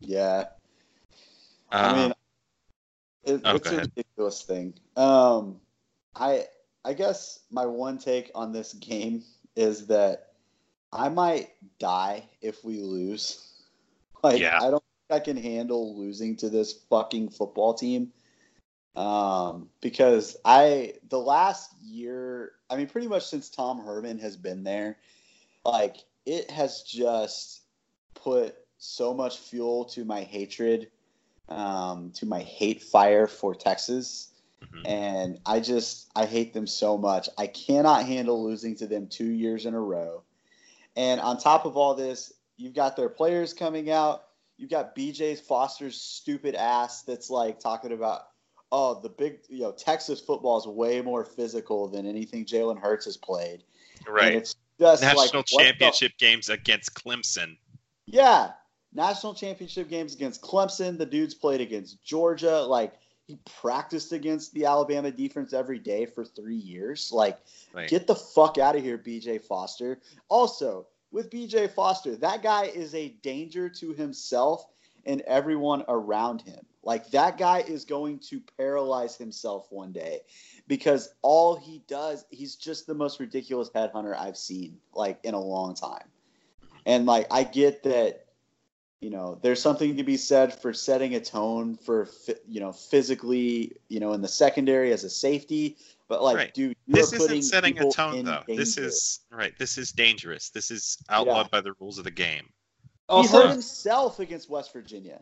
yeah. 0.00 0.44
I 1.80 1.88
Um, 1.88 1.94
mean, 1.96 2.14
it, 3.24 3.40
oh, 3.44 3.56
it's 3.56 3.70
a 3.70 3.76
ahead. 3.76 3.90
ridiculous 3.96 4.42
thing. 4.42 4.74
Um, 4.96 5.60
I 6.14 6.44
I 6.84 6.92
guess 6.92 7.40
my 7.50 7.64
one 7.66 7.98
take 7.98 8.30
on 8.34 8.52
this 8.52 8.72
game 8.74 9.22
is 9.56 9.86
that 9.86 10.32
I 10.92 11.08
might 11.08 11.50
die 11.78 12.28
if 12.40 12.64
we 12.64 12.80
lose. 12.80 13.40
Like 14.22 14.40
Yeah. 14.40 14.56
I 14.56 14.70
don't 14.70 14.82
think 15.10 15.20
I 15.20 15.22
can 15.22 15.36
handle 15.36 15.98
losing 15.98 16.34
to 16.36 16.48
this 16.48 16.72
fucking 16.88 17.28
football 17.28 17.74
team. 17.74 18.10
Um, 18.96 19.68
because 19.82 20.38
I 20.46 20.94
the 21.10 21.18
last 21.18 21.74
year, 21.82 22.52
I 22.70 22.76
mean, 22.76 22.86
pretty 22.86 23.06
much 23.08 23.26
since 23.26 23.50
Tom 23.50 23.84
Herman 23.84 24.18
has 24.20 24.38
been 24.38 24.64
there, 24.64 24.96
like 25.64 25.96
it 26.24 26.50
has 26.50 26.84
just 26.84 27.64
put 28.14 28.56
so 28.78 29.12
much 29.12 29.38
fuel 29.38 29.84
to 29.86 30.04
my 30.04 30.22
hatred, 30.22 30.90
um, 31.48 32.10
to 32.12 32.24
my 32.24 32.40
hate 32.40 32.82
fire 32.82 33.26
for 33.26 33.54
Texas. 33.54 34.30
Mhm. 34.72 34.82
And 34.86 35.38
I 35.46 35.60
just 35.60 36.10
I 36.14 36.26
hate 36.26 36.52
them 36.54 36.66
so 36.66 36.96
much. 36.98 37.28
I 37.38 37.46
cannot 37.46 38.04
handle 38.06 38.44
losing 38.44 38.76
to 38.76 38.86
them 38.86 39.06
two 39.08 39.30
years 39.30 39.66
in 39.66 39.74
a 39.74 39.80
row. 39.80 40.22
And 40.96 41.20
on 41.20 41.38
top 41.38 41.64
of 41.64 41.76
all 41.76 41.94
this, 41.94 42.32
you've 42.56 42.74
got 42.74 42.96
their 42.96 43.08
players 43.08 43.52
coming 43.52 43.90
out. 43.90 44.24
You've 44.56 44.70
got 44.70 44.94
BJ 44.94 45.38
Foster's 45.40 46.00
stupid 46.00 46.54
ass 46.54 47.02
that's 47.02 47.28
like 47.28 47.58
talking 47.58 47.90
about, 47.92 48.28
oh, 48.70 49.00
the 49.00 49.08
big, 49.08 49.40
you 49.48 49.62
know, 49.62 49.72
Texas 49.72 50.20
football 50.20 50.58
is 50.58 50.66
way 50.66 51.00
more 51.00 51.24
physical 51.24 51.88
than 51.88 52.06
anything 52.06 52.44
Jalen 52.44 52.78
Hurts 52.78 53.06
has 53.06 53.16
played. 53.16 53.64
And 54.06 54.14
right. 54.14 54.34
it's 54.34 54.54
just 54.78 55.02
National 55.02 55.22
like, 55.22 55.34
what 55.34 55.46
the- 55.46 55.56
championship 55.64 56.12
games 56.18 56.48
against 56.48 56.94
Clemson. 56.94 57.56
yeah, 58.06 58.52
national 58.92 59.34
championship 59.34 59.88
games 59.88 60.14
against 60.14 60.40
Clemson. 60.42 60.96
The 60.96 61.06
dudes 61.06 61.34
played 61.34 61.60
against 61.60 62.02
Georgia. 62.04 62.60
Like 62.62 62.94
he 63.26 63.38
practiced 63.60 64.12
against 64.12 64.52
the 64.52 64.66
Alabama 64.66 65.10
defense 65.10 65.52
every 65.52 65.78
day 65.78 66.06
for 66.06 66.24
three 66.24 66.56
years. 66.56 67.10
Like, 67.12 67.38
Right. 67.72 67.88
get 67.88 68.06
the 68.06 68.14
fuck 68.14 68.58
out 68.58 68.76
of 68.76 68.82
here, 68.82 68.98
BJ 68.98 69.38
Foster. 69.38 70.00
Also, 70.28 70.86
with 71.10 71.30
BJ 71.30 71.68
Foster, 71.68 72.16
that 72.16 72.42
guy 72.42 72.64
is 72.66 72.94
a 72.94 73.10
danger 73.22 73.68
to 73.68 73.92
himself 73.92 74.68
and 75.06 75.20
everyone 75.22 75.84
around 75.88 76.42
him. 76.42 76.64
Like 76.82 77.10
that 77.10 77.38
guy 77.38 77.60
is 77.60 77.84
going 77.84 78.18
to 78.30 78.40
paralyze 78.58 79.16
himself 79.16 79.66
one 79.70 79.92
day 79.92 80.20
because 80.66 81.14
all 81.22 81.56
he 81.56 81.82
does, 81.86 82.26
he's 82.30 82.56
just 82.56 82.86
the 82.86 82.94
most 82.94 83.20
ridiculous 83.20 83.70
headhunter 83.70 84.16
I've 84.18 84.36
seen 84.36 84.78
like 84.94 85.18
in 85.22 85.34
a 85.34 85.40
long 85.40 85.74
time. 85.74 86.04
And 86.84 87.06
like 87.06 87.26
I 87.30 87.44
get 87.44 87.82
that 87.84 88.23
you 89.04 89.10
know, 89.10 89.38
there's 89.42 89.60
something 89.60 89.98
to 89.98 90.02
be 90.02 90.16
said 90.16 90.50
for 90.50 90.72
setting 90.72 91.14
a 91.14 91.20
tone 91.20 91.76
for 91.76 92.08
you 92.48 92.58
know 92.58 92.72
physically, 92.72 93.76
you 93.88 94.00
know, 94.00 94.14
in 94.14 94.22
the 94.22 94.28
secondary 94.28 94.92
as 94.92 95.04
a 95.04 95.10
safety, 95.10 95.76
but 96.08 96.22
like, 96.22 96.36
Right. 96.36 96.54
dude, 96.54 96.74
you 96.86 96.94
This 96.94 97.12
are 97.12 97.16
isn't 97.16 97.42
setting 97.42 97.78
a 97.78 97.90
tone 97.90 98.14
in 98.14 98.24
though. 98.24 98.44
This 98.48 98.78
is 98.78 99.20
right. 99.30 99.52
This 99.58 99.76
is 99.76 99.92
dangerous. 99.92 100.48
This 100.48 100.70
is 100.70 100.96
outlawed 101.10 101.46
Yeah. 101.46 101.50
by 101.50 101.60
the 101.60 101.74
rules 101.80 101.98
of 101.98 102.04
the 102.04 102.10
game. 102.10 102.48
he 103.10 103.26
hurt 103.26 103.50
himself 103.50 104.20
against 104.20 104.48
West 104.48 104.72
Virginia. 104.72 105.20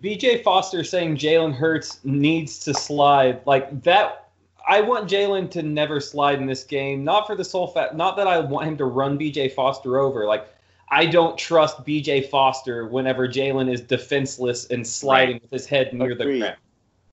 BJ 0.00 0.42
Foster 0.42 0.82
saying 0.82 1.16
Jalen 1.18 1.54
Hurts 1.54 2.00
needs 2.04 2.58
to 2.64 2.74
slide 2.74 3.42
like 3.46 3.80
that. 3.84 4.30
I 4.68 4.80
want 4.80 5.08
Jalen 5.08 5.52
to 5.52 5.62
never 5.62 6.00
slide 6.00 6.40
in 6.40 6.46
this 6.46 6.64
game, 6.64 7.04
not 7.04 7.28
for 7.28 7.36
the 7.36 7.44
sole 7.44 7.68
fact, 7.68 7.94
not 7.94 8.16
that 8.16 8.26
I 8.26 8.40
want 8.40 8.66
him 8.66 8.76
to 8.78 8.86
run 8.86 9.16
BJ 9.16 9.52
Foster 9.52 10.00
over. 10.00 10.26
Like 10.26 10.48
I 10.88 11.06
don't 11.06 11.36
trust 11.36 11.84
BJ 11.84 12.28
Foster 12.28 12.86
whenever 12.86 13.26
Jalen 13.26 13.72
is 13.72 13.80
defenseless 13.80 14.66
and 14.66 14.86
sliding 14.86 15.40
with 15.42 15.50
his 15.50 15.66
head 15.66 15.92
near 15.92 16.14
the 16.14 16.24
ground. 16.24 16.56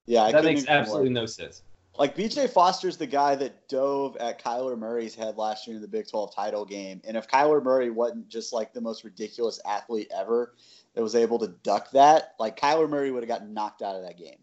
Yeah, 0.06 0.24
I 0.24 0.32
that 0.32 0.44
makes 0.44 0.64
agree 0.64 0.74
more. 0.74 0.82
absolutely 0.82 1.10
no 1.10 1.26
sense. 1.26 1.64
Like 1.98 2.16
BJ 2.16 2.50
Foster's 2.50 2.98
the 2.98 3.06
guy 3.08 3.36
that 3.36 3.68
dove 3.70 4.18
at 4.18 4.44
Kyler 4.44 4.78
Murray's 4.78 5.14
head 5.14 5.38
last 5.38 5.68
year 5.68 5.76
in 5.76 5.82
the 5.82 5.88
Big 5.88 6.08
12 6.08 6.36
title 6.36 6.66
game. 6.66 7.02
And 7.04 7.16
if 7.16 7.28
Kyler 7.28 7.64
Murray 7.64 7.92
wasn't 7.92 8.28
just 8.30 8.52
like 8.52 8.74
the 8.74 8.82
most 8.82 9.04
ridiculous 9.04 9.60
athlete 9.66 10.12
ever 10.16 10.56
that 10.96 11.04
was 11.04 11.16
able 11.16 11.38
to 11.40 11.48
duck 11.48 11.92
that, 11.92 12.34
like 12.40 12.60
Kyler 12.60 12.90
Murray 12.90 13.12
would 13.12 13.22
have 13.22 13.28
gotten 13.28 13.54
knocked 13.54 13.84
out 13.84 13.96
of 13.96 14.04
that 14.04 14.18
game. 14.18 14.40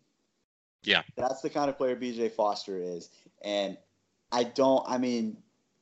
Yeah. 0.83 1.03
That's 1.17 1.41
the 1.41 1.51
kind 1.51 1.69
of 1.69 1.77
player 1.77 1.97
BJ 1.97 2.31
Foster 2.31 2.79
is. 2.81 3.11
And 3.43 3.77
I 4.31 4.45
don't, 4.45 4.85
I 4.89 4.99
mean, 4.99 5.37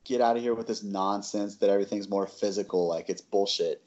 get 0.09 0.21
out 0.21 0.37
of 0.37 0.43
here 0.43 0.55
with 0.55 0.67
this 0.67 0.83
nonsense 0.83 1.57
that 1.57 1.71
everything's 1.71 2.09
more 2.09 2.27
physical. 2.27 2.89
Like 2.89 3.09
it's 3.09 3.21
bullshit. 3.21 3.83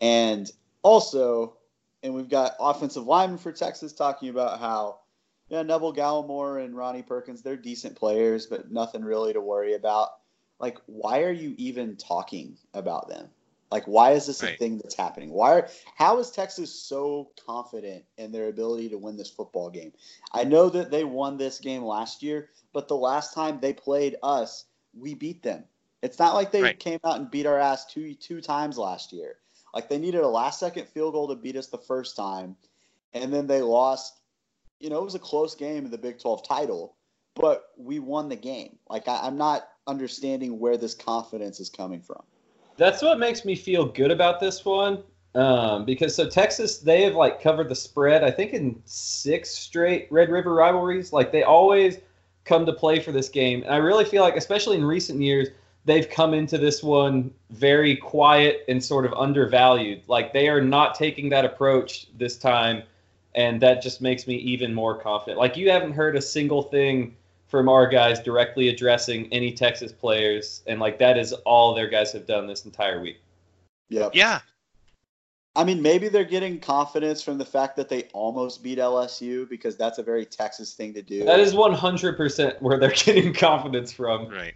And 0.00 0.50
also, 0.82 1.56
and 2.02 2.12
we've 2.12 2.28
got 2.28 2.56
offensive 2.58 3.06
linemen 3.06 3.38
for 3.38 3.52
Texas 3.52 3.92
talking 3.92 4.28
about 4.28 4.58
how 4.58 4.98
yeah, 5.48 5.62
Neville 5.62 5.94
Gallimore 5.94 6.64
and 6.64 6.74
Ronnie 6.74 7.02
Perkins, 7.02 7.42
they're 7.42 7.56
decent 7.56 7.94
players, 7.94 8.46
but 8.46 8.70
nothing 8.70 9.04
really 9.04 9.34
to 9.34 9.40
worry 9.40 9.74
about. 9.74 10.08
Like, 10.58 10.78
why 10.86 11.22
are 11.22 11.32
you 11.32 11.54
even 11.58 11.96
talking 11.96 12.56
about 12.72 13.08
them? 13.08 13.28
Like, 13.70 13.84
why 13.84 14.12
is 14.12 14.26
this 14.26 14.42
a 14.42 14.54
thing 14.56 14.78
that's 14.78 14.94
happening? 14.94 15.30
Why 15.30 15.52
are 15.52 15.68
how 15.96 16.18
is 16.18 16.30
Texas 16.30 16.72
so 16.72 17.30
confident 17.46 18.04
in 18.18 18.30
their 18.30 18.48
ability 18.48 18.90
to 18.90 18.98
win 18.98 19.16
this 19.16 19.30
football 19.30 19.70
game? 19.70 19.92
I 20.32 20.44
know 20.44 20.68
that 20.68 20.90
they 20.90 21.04
won 21.04 21.38
this 21.38 21.58
game 21.58 21.82
last 21.82 22.22
year, 22.22 22.50
but 22.72 22.88
the 22.88 22.96
last 22.96 23.34
time 23.34 23.60
they 23.60 23.72
played 23.72 24.16
us, 24.22 24.66
we 24.94 25.14
beat 25.14 25.42
them. 25.42 25.64
It's 26.02 26.18
not 26.18 26.34
like 26.34 26.50
they 26.50 26.62
Right. 26.62 26.78
came 26.78 26.98
out 27.04 27.18
and 27.18 27.30
beat 27.30 27.46
our 27.46 27.58
ass 27.58 27.86
two 27.86 28.14
two 28.14 28.40
times 28.40 28.76
last 28.76 29.12
year. 29.12 29.36
Like 29.74 29.88
they 29.88 29.98
needed 29.98 30.20
a 30.20 30.28
last 30.28 30.58
second 30.58 30.88
field 30.88 31.14
goal 31.14 31.28
to 31.28 31.36
beat 31.36 31.56
us 31.56 31.68
the 31.68 31.78
first 31.78 32.16
time, 32.16 32.56
and 33.14 33.32
then 33.32 33.46
they 33.46 33.62
lost. 33.62 34.20
You 34.80 34.90
know, 34.90 34.98
it 34.98 35.04
was 35.04 35.14
a 35.14 35.20
close 35.20 35.54
game 35.54 35.84
in 35.84 35.92
the 35.92 35.98
Big 35.98 36.18
12 36.18 36.46
title, 36.46 36.96
but 37.36 37.66
we 37.76 38.00
won 38.00 38.28
the 38.28 38.36
game. 38.36 38.78
Like 38.90 39.06
I, 39.06 39.20
I'm 39.22 39.36
not 39.36 39.68
understanding 39.86 40.58
where 40.58 40.76
this 40.76 40.94
confidence 40.94 41.60
is 41.60 41.70
coming 41.70 42.00
from. 42.00 42.22
That's 42.76 43.00
what 43.00 43.18
makes 43.20 43.44
me 43.44 43.54
feel 43.54 43.84
good 43.84 44.10
about 44.10 44.40
this 44.40 44.64
one. 44.64 45.04
Um, 45.34 45.84
because 45.86 46.14
so 46.14 46.28
Texas, 46.28 46.78
they 46.78 47.02
have 47.02 47.14
like 47.14 47.40
covered 47.40 47.68
the 47.68 47.74
spread, 47.74 48.22
I 48.22 48.30
think 48.30 48.52
in 48.52 48.82
six 48.84 49.50
straight 49.50 50.08
Red 50.10 50.28
River 50.30 50.52
rivalries. 50.52 51.12
Like 51.12 51.32
they 51.32 51.42
always 51.42 51.98
come 52.44 52.66
to 52.66 52.72
play 52.72 53.00
for 53.00 53.12
this 53.12 53.28
game. 53.28 53.62
And 53.62 53.72
I 53.72 53.78
really 53.78 54.04
feel 54.04 54.22
like, 54.22 54.36
especially 54.36 54.76
in 54.76 54.84
recent 54.84 55.20
years, 55.20 55.48
they've 55.84 56.08
come 56.08 56.34
into 56.34 56.58
this 56.58 56.82
one 56.82 57.32
very 57.50 57.96
quiet 57.96 58.64
and 58.68 58.82
sort 58.82 59.04
of 59.04 59.12
undervalued. 59.14 60.02
Like 60.06 60.32
they 60.32 60.48
are 60.48 60.60
not 60.60 60.94
taking 60.94 61.28
that 61.30 61.44
approach 61.44 62.06
this 62.16 62.36
time. 62.36 62.82
And 63.34 63.60
that 63.62 63.82
just 63.82 64.02
makes 64.02 64.26
me 64.26 64.36
even 64.36 64.74
more 64.74 64.98
confident. 64.98 65.38
Like 65.38 65.56
you 65.56 65.70
haven't 65.70 65.92
heard 65.92 66.16
a 66.16 66.22
single 66.22 66.62
thing 66.62 67.16
from 67.52 67.68
our 67.68 67.86
guys 67.86 68.18
directly 68.18 68.70
addressing 68.70 69.30
any 69.30 69.52
Texas 69.52 69.92
players, 69.92 70.62
and 70.66 70.80
like 70.80 70.98
that 70.98 71.18
is 71.18 71.34
all 71.44 71.74
their 71.74 71.86
guys 71.86 72.10
have 72.10 72.26
done 72.26 72.46
this 72.46 72.64
entire 72.64 72.98
week. 72.98 73.20
Yep. 73.90 74.12
Yeah, 74.14 74.40
I 75.54 75.64
mean, 75.64 75.82
maybe 75.82 76.08
they're 76.08 76.24
getting 76.24 76.58
confidence 76.60 77.22
from 77.22 77.36
the 77.36 77.44
fact 77.44 77.76
that 77.76 77.88
they 77.90 78.04
almost 78.14 78.62
beat 78.62 78.78
LSU 78.78 79.46
because 79.48 79.76
that's 79.76 79.98
a 79.98 80.02
very 80.02 80.24
Texas 80.24 80.72
thing 80.72 80.94
to 80.94 81.02
do. 81.02 81.24
That 81.24 81.40
is 81.40 81.52
100% 81.54 82.62
where 82.62 82.78
they're 82.78 82.90
getting 82.90 83.34
confidence 83.34 83.92
from. 83.92 84.28
right. 84.28 84.54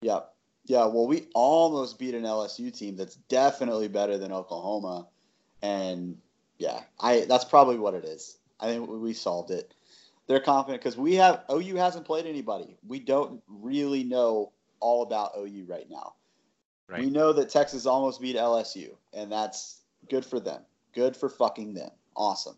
Yeah. 0.00 0.20
Yeah. 0.66 0.86
Well, 0.86 1.06
we 1.06 1.28
almost 1.34 1.98
beat 1.98 2.14
an 2.14 2.22
LSU 2.24 2.76
team 2.76 2.96
that's 2.96 3.14
definitely 3.14 3.86
better 3.88 4.18
than 4.18 4.32
Oklahoma. 4.32 5.06
And 5.62 6.18
yeah, 6.58 6.80
I 6.98 7.24
that's 7.28 7.44
probably 7.44 7.78
what 7.78 7.94
it 7.94 8.04
is. 8.04 8.38
I 8.58 8.66
think 8.66 8.88
we- 8.88 8.98
we 8.98 9.12
solved 9.12 9.50
it. 9.52 9.72
They're 10.26 10.40
confident 10.40 10.80
because 10.82 10.96
we 10.96 11.14
have 11.16 11.44
OU 11.50 11.76
hasn't 11.76 12.04
played 12.06 12.26
anybody. 12.26 12.76
We 12.86 12.98
don't 12.98 13.42
really 13.48 14.02
know 14.02 14.50
all 14.80 15.02
about 15.02 15.32
OU 15.38 15.66
right 15.68 15.88
now. 15.88 16.14
Right. 16.88 17.00
We 17.04 17.10
know 17.10 17.32
that 17.32 17.48
Texas 17.48 17.86
almost 17.86 18.20
beat 18.20 18.36
LSU, 18.36 18.96
and 19.12 19.30
that's 19.30 19.81
good 20.08 20.24
for 20.24 20.40
them. 20.40 20.62
Good 20.94 21.16
for 21.16 21.28
fucking 21.28 21.74
them. 21.74 21.90
Awesome. 22.16 22.56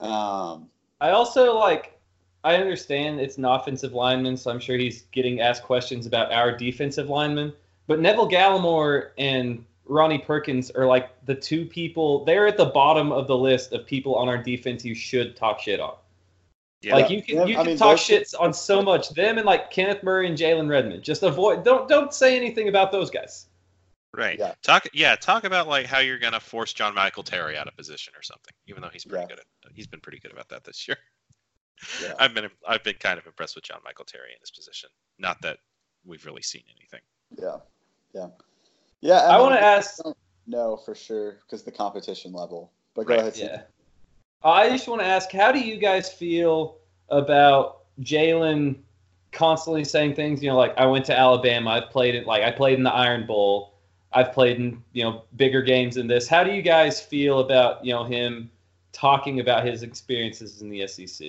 Um, 0.00 0.68
I 1.00 1.10
also 1.10 1.56
like. 1.58 1.96
I 2.42 2.56
understand 2.56 3.20
it's 3.20 3.36
an 3.36 3.44
offensive 3.44 3.92
lineman, 3.92 4.34
so 4.34 4.50
I'm 4.50 4.60
sure 4.60 4.78
he's 4.78 5.02
getting 5.12 5.40
asked 5.42 5.62
questions 5.62 6.06
about 6.06 6.32
our 6.32 6.56
defensive 6.56 7.10
lineman. 7.10 7.52
But 7.86 8.00
Neville 8.00 8.30
Gallimore 8.30 9.10
and 9.18 9.62
Ronnie 9.84 10.18
Perkins 10.18 10.70
are 10.70 10.86
like 10.86 11.10
the 11.26 11.34
two 11.34 11.66
people. 11.66 12.24
They're 12.24 12.46
at 12.46 12.56
the 12.56 12.66
bottom 12.66 13.12
of 13.12 13.26
the 13.26 13.36
list 13.36 13.72
of 13.72 13.84
people 13.84 14.14
on 14.14 14.28
our 14.28 14.38
defense 14.38 14.84
you 14.84 14.94
should 14.94 15.36
talk 15.36 15.60
shit 15.60 15.80
on. 15.80 15.96
Yeah. 16.80 16.94
Like 16.94 17.10
you 17.10 17.22
can 17.22 17.36
Yeah, 17.36 17.44
you 17.44 17.54
I 17.54 17.56
can 17.58 17.66
mean, 17.66 17.76
talk 17.76 17.98
shits 17.98 18.34
on 18.38 18.54
so 18.54 18.80
much. 18.80 19.10
Them 19.10 19.36
and 19.36 19.44
like 19.44 19.70
Kenneth 19.70 20.02
Murray 20.02 20.26
and 20.26 20.38
Jalen 20.38 20.68
Redmond. 20.68 21.02
Just 21.02 21.22
avoid. 21.22 21.62
Don't 21.62 21.88
don't 21.88 22.14
say 22.14 22.36
anything 22.36 22.68
about 22.68 22.90
those 22.90 23.10
guys. 23.10 23.46
Right. 24.12 24.38
Yeah. 24.38 24.54
Talk. 24.62 24.86
Yeah. 24.92 25.14
Talk 25.16 25.44
about 25.44 25.68
like 25.68 25.86
how 25.86 25.98
you're 26.00 26.18
gonna 26.18 26.40
force 26.40 26.72
John 26.72 26.94
Michael 26.94 27.22
Terry 27.22 27.56
out 27.56 27.68
of 27.68 27.76
position 27.76 28.12
or 28.16 28.22
something. 28.22 28.52
Even 28.66 28.82
though 28.82 28.88
he's 28.88 29.04
pretty 29.04 29.22
Yeah. 29.22 29.28
good 29.36 29.38
at. 29.40 29.72
He's 29.72 29.86
been 29.86 30.00
pretty 30.00 30.18
good 30.18 30.32
about 30.32 30.48
that 30.48 30.64
this 30.64 30.88
year. 30.88 30.96
Yeah. 32.02 32.14
I've 32.18 32.34
been. 32.34 32.48
I've 32.66 32.82
been 32.82 32.96
kind 32.96 33.18
of 33.18 33.26
impressed 33.26 33.54
with 33.54 33.64
John 33.64 33.78
Michael 33.84 34.04
Terry 34.04 34.32
in 34.32 34.40
his 34.40 34.50
position. 34.50 34.90
Not 35.18 35.40
that 35.42 35.58
we've 36.04 36.24
really 36.26 36.42
seen 36.42 36.62
anything. 36.76 37.00
yeah, 37.40 37.58
yeah, 38.14 38.28
yeah. 39.00 39.28
I 39.28 39.32
mean, 39.32 39.40
want 39.42 39.54
to 39.54 39.58
um, 39.58 39.64
ask. 39.64 40.00
No, 40.46 40.76
for 40.76 40.94
sure, 40.96 41.38
because 41.42 41.62
the 41.62 41.70
competition 41.70 42.32
level. 42.32 42.72
But 42.94 43.06
go 43.06 43.14
Right, 43.14 43.20
ahead. 43.20 43.36
Yeah. 43.36 43.62
I 44.42 44.68
just 44.70 44.88
want 44.88 45.02
to 45.02 45.06
ask, 45.06 45.30
how 45.30 45.52
do 45.52 45.60
you 45.60 45.76
guys 45.76 46.12
feel 46.12 46.78
about 47.10 47.82
Jalen 48.00 48.80
constantly 49.32 49.84
saying 49.84 50.14
things? 50.16 50.42
You 50.42 50.48
know, 50.48 50.56
like 50.56 50.76
I 50.76 50.86
went 50.86 51.04
to 51.06 51.16
Alabama. 51.16 51.70
I've 51.70 51.90
played 51.90 52.14
it. 52.16 52.26
Like 52.26 52.42
I 52.42 52.50
played 52.50 52.78
in 52.78 52.82
the 52.82 52.92
Iron 52.92 53.26
Bowl. 53.26 53.69
I've 54.12 54.32
played 54.32 54.56
in 54.58 54.82
you 54.92 55.04
know 55.04 55.22
bigger 55.36 55.62
games 55.62 55.94
than 55.94 56.06
this. 56.06 56.26
How 56.28 56.42
do 56.44 56.52
you 56.52 56.62
guys 56.62 57.00
feel 57.00 57.40
about 57.40 57.84
you 57.84 57.92
know 57.92 58.04
him 58.04 58.50
talking 58.92 59.40
about 59.40 59.64
his 59.64 59.82
experiences 59.82 60.62
in 60.62 60.68
the 60.70 60.86
SEC? 60.86 61.26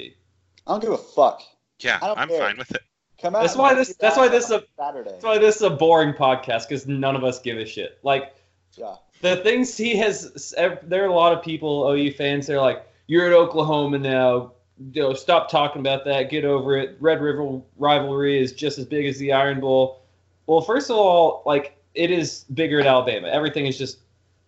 I 0.67 0.71
don't 0.71 0.81
give 0.81 0.91
a 0.91 0.97
fuck. 0.97 1.41
Yeah, 1.79 1.99
I 2.01 2.07
don't 2.07 2.17
I'm 2.19 2.27
care. 2.27 2.39
fine 2.39 2.57
with 2.57 2.71
it. 2.71 2.81
Come 3.21 3.35
out. 3.35 3.41
That's 3.41 3.55
why 3.55 3.73
this- 3.75 3.95
that's 3.97 4.17
why 4.17 4.27
this 4.27 4.45
is 4.45 4.51
a- 4.51 4.63
Saturday. 4.77 5.11
That's 5.11 5.23
why 5.23 5.37
this 5.37 5.57
is 5.57 5.61
a 5.61 5.69
boring 5.69 6.13
podcast 6.13 6.67
because 6.67 6.87
none 6.87 7.15
of 7.15 7.23
us 7.23 7.39
give 7.39 7.57
a 7.57 7.65
shit. 7.65 7.99
Like 8.03 8.35
Yeah, 8.77 8.95
the 9.21 9.37
things 9.37 9.77
he 9.77 9.95
has 9.97 10.53
there 10.83 11.03
are 11.03 11.07
a 11.07 11.13
lot 11.13 11.33
of 11.33 11.43
people 11.43 11.87
OU 11.91 12.11
fans 12.13 12.47
they're 12.47 12.59
like 12.61 12.87
you're 13.07 13.27
at 13.27 13.33
Oklahoma 13.33 13.99
now 13.99 14.53
you 14.93 15.01
know 15.03 15.13
stop 15.13 15.49
talking 15.51 15.81
about 15.81 16.05
that 16.05 16.31
get 16.31 16.45
over 16.45 16.77
it 16.77 16.97
Red 16.99 17.21
River 17.21 17.61
rivalry 17.77 18.41
is 18.41 18.53
just 18.53 18.79
as 18.79 18.85
big 18.85 19.05
as 19.05 19.17
the 19.19 19.33
Iron 19.33 19.59
Bowl 19.59 20.01
well 20.47 20.61
first 20.61 20.89
of 20.89 20.95
all 20.97 21.43
like 21.45 21.77
it 21.93 22.11
is 22.11 22.45
bigger 22.53 22.79
in 22.79 22.87
Alabama. 22.87 23.27
Everything 23.27 23.65
is 23.65 23.77
just 23.77 23.99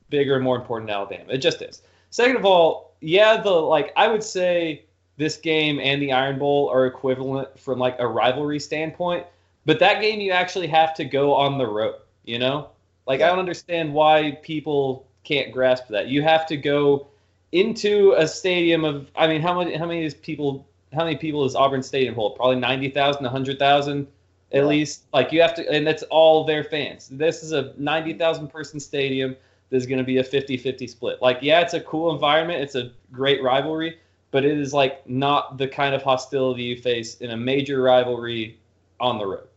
bigger 0.10 0.36
and 0.36 0.44
more 0.44 0.56
important 0.56 0.90
in 0.90 0.96
Alabama. 0.96 1.32
It 1.34 1.40
just 1.40 1.62
is. 1.62 1.82
Second 2.10 2.38
of 2.38 2.46
all 2.46 2.96
yeah 3.02 3.42
the 3.42 3.50
like 3.50 3.92
I 3.98 4.08
would 4.08 4.24
say 4.24 4.86
this 5.18 5.38
game 5.38 5.80
and 5.80 6.02
the 6.02 6.12
Iron 6.12 6.40
Bowl 6.40 6.70
are 6.70 6.86
equivalent 6.86 7.60
from 7.60 7.78
like 7.80 7.96
a 8.00 8.08
rivalry 8.08 8.60
standpoint 8.60 9.26
but 9.66 9.80
that 9.80 10.02
game 10.02 10.20
you 10.20 10.32
actually 10.32 10.68
have 10.68 10.94
to 10.96 11.06
go 11.06 11.34
on 11.34 11.58
the 11.58 11.68
road 11.68 11.96
you 12.24 12.40
know? 12.40 12.70
Like 13.06 13.22
I 13.22 13.28
don't 13.28 13.40
understand 13.40 13.94
why 13.94 14.38
people 14.42 15.06
can't 15.24 15.52
grasp 15.52 15.88
that. 15.90 16.08
You 16.08 16.22
have 16.22 16.46
to 16.48 16.58
go 16.58 17.08
into 17.52 18.14
a 18.18 18.28
stadium 18.28 18.86
of 18.86 19.08
I 19.16 19.28
mean 19.28 19.42
how 19.42 19.60
many 19.60 19.76
how 19.76 19.86
many 19.86 20.06
is 20.06 20.14
people 20.14 20.66
how 20.94 21.04
many 21.04 21.18
people 21.18 21.44
does 21.44 21.56
Auburn 21.56 21.84
Stadium 21.84 22.16
hold? 22.16 22.36
Probably 22.36 22.56
90,000, 22.58 23.24
100,000 23.24 24.08
at 24.54 24.62
Yeah. 24.62 24.66
least. 24.66 25.04
Like 25.14 25.32
you 25.32 25.42
have 25.42 25.54
to 25.56 25.70
and 25.70 25.86
that's 25.86 26.04
all 26.04 26.44
their 26.46 26.64
fans. 26.64 27.10
This 27.10 27.44
is 27.44 27.52
a 27.52 27.74
90,000 27.78 28.48
person 28.48 28.80
stadium. 28.80 29.36
there's 29.70 29.88
going 29.88 29.98
to 29.98 30.04
be 30.04 30.18
a 30.18 30.24
50-50 30.24 30.88
split. 30.88 31.20
Like, 31.20 31.40
yeah, 31.42 31.62
it's 31.62 31.74
a 31.74 31.82
cool 31.82 32.14
environment, 32.14 32.62
it's 32.62 32.76
a 32.76 32.92
great 33.12 33.42
rivalry, 33.42 33.98
but 34.30 34.46
it 34.46 34.56
is 34.60 34.72
like 34.72 35.08
not 35.10 35.58
the 35.58 35.68
kind 35.68 35.96
of 35.96 36.04
hostility 36.04 36.62
you 36.62 36.78
face 36.78 37.16
in 37.22 37.32
a 37.32 37.38
major 37.38 37.82
rivalry 37.82 38.60
on 39.00 39.18
the 39.18 39.26
road. 39.26 39.48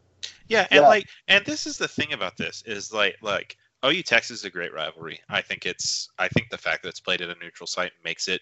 Yeah, 0.48 0.66
and 0.70 0.80
Yeah. 0.80 0.88
like, 0.88 1.04
and 1.28 1.44
this 1.44 1.66
is 1.66 1.76
the 1.76 1.88
thing 1.88 2.14
about 2.14 2.38
this 2.38 2.62
is 2.64 2.94
like, 2.94 3.16
like 3.20 3.59
OU 3.85 4.02
Texas 4.04 4.38
is 4.38 4.44
a 4.46 4.50
great 4.50 4.72
rivalry. 4.72 5.20
I 5.28 5.42
think 5.42 5.66
it's, 5.66 6.09
I 6.18 6.28
think 6.28 6.48
the 6.48 6.56
fact 6.56 6.82
that 6.85 6.88
it's 6.88 7.00
played 7.00 7.20
at 7.20 7.28
a 7.28 7.35
neutral 7.38 7.66
site 7.66 7.92
makes 8.02 8.26
it 8.26 8.40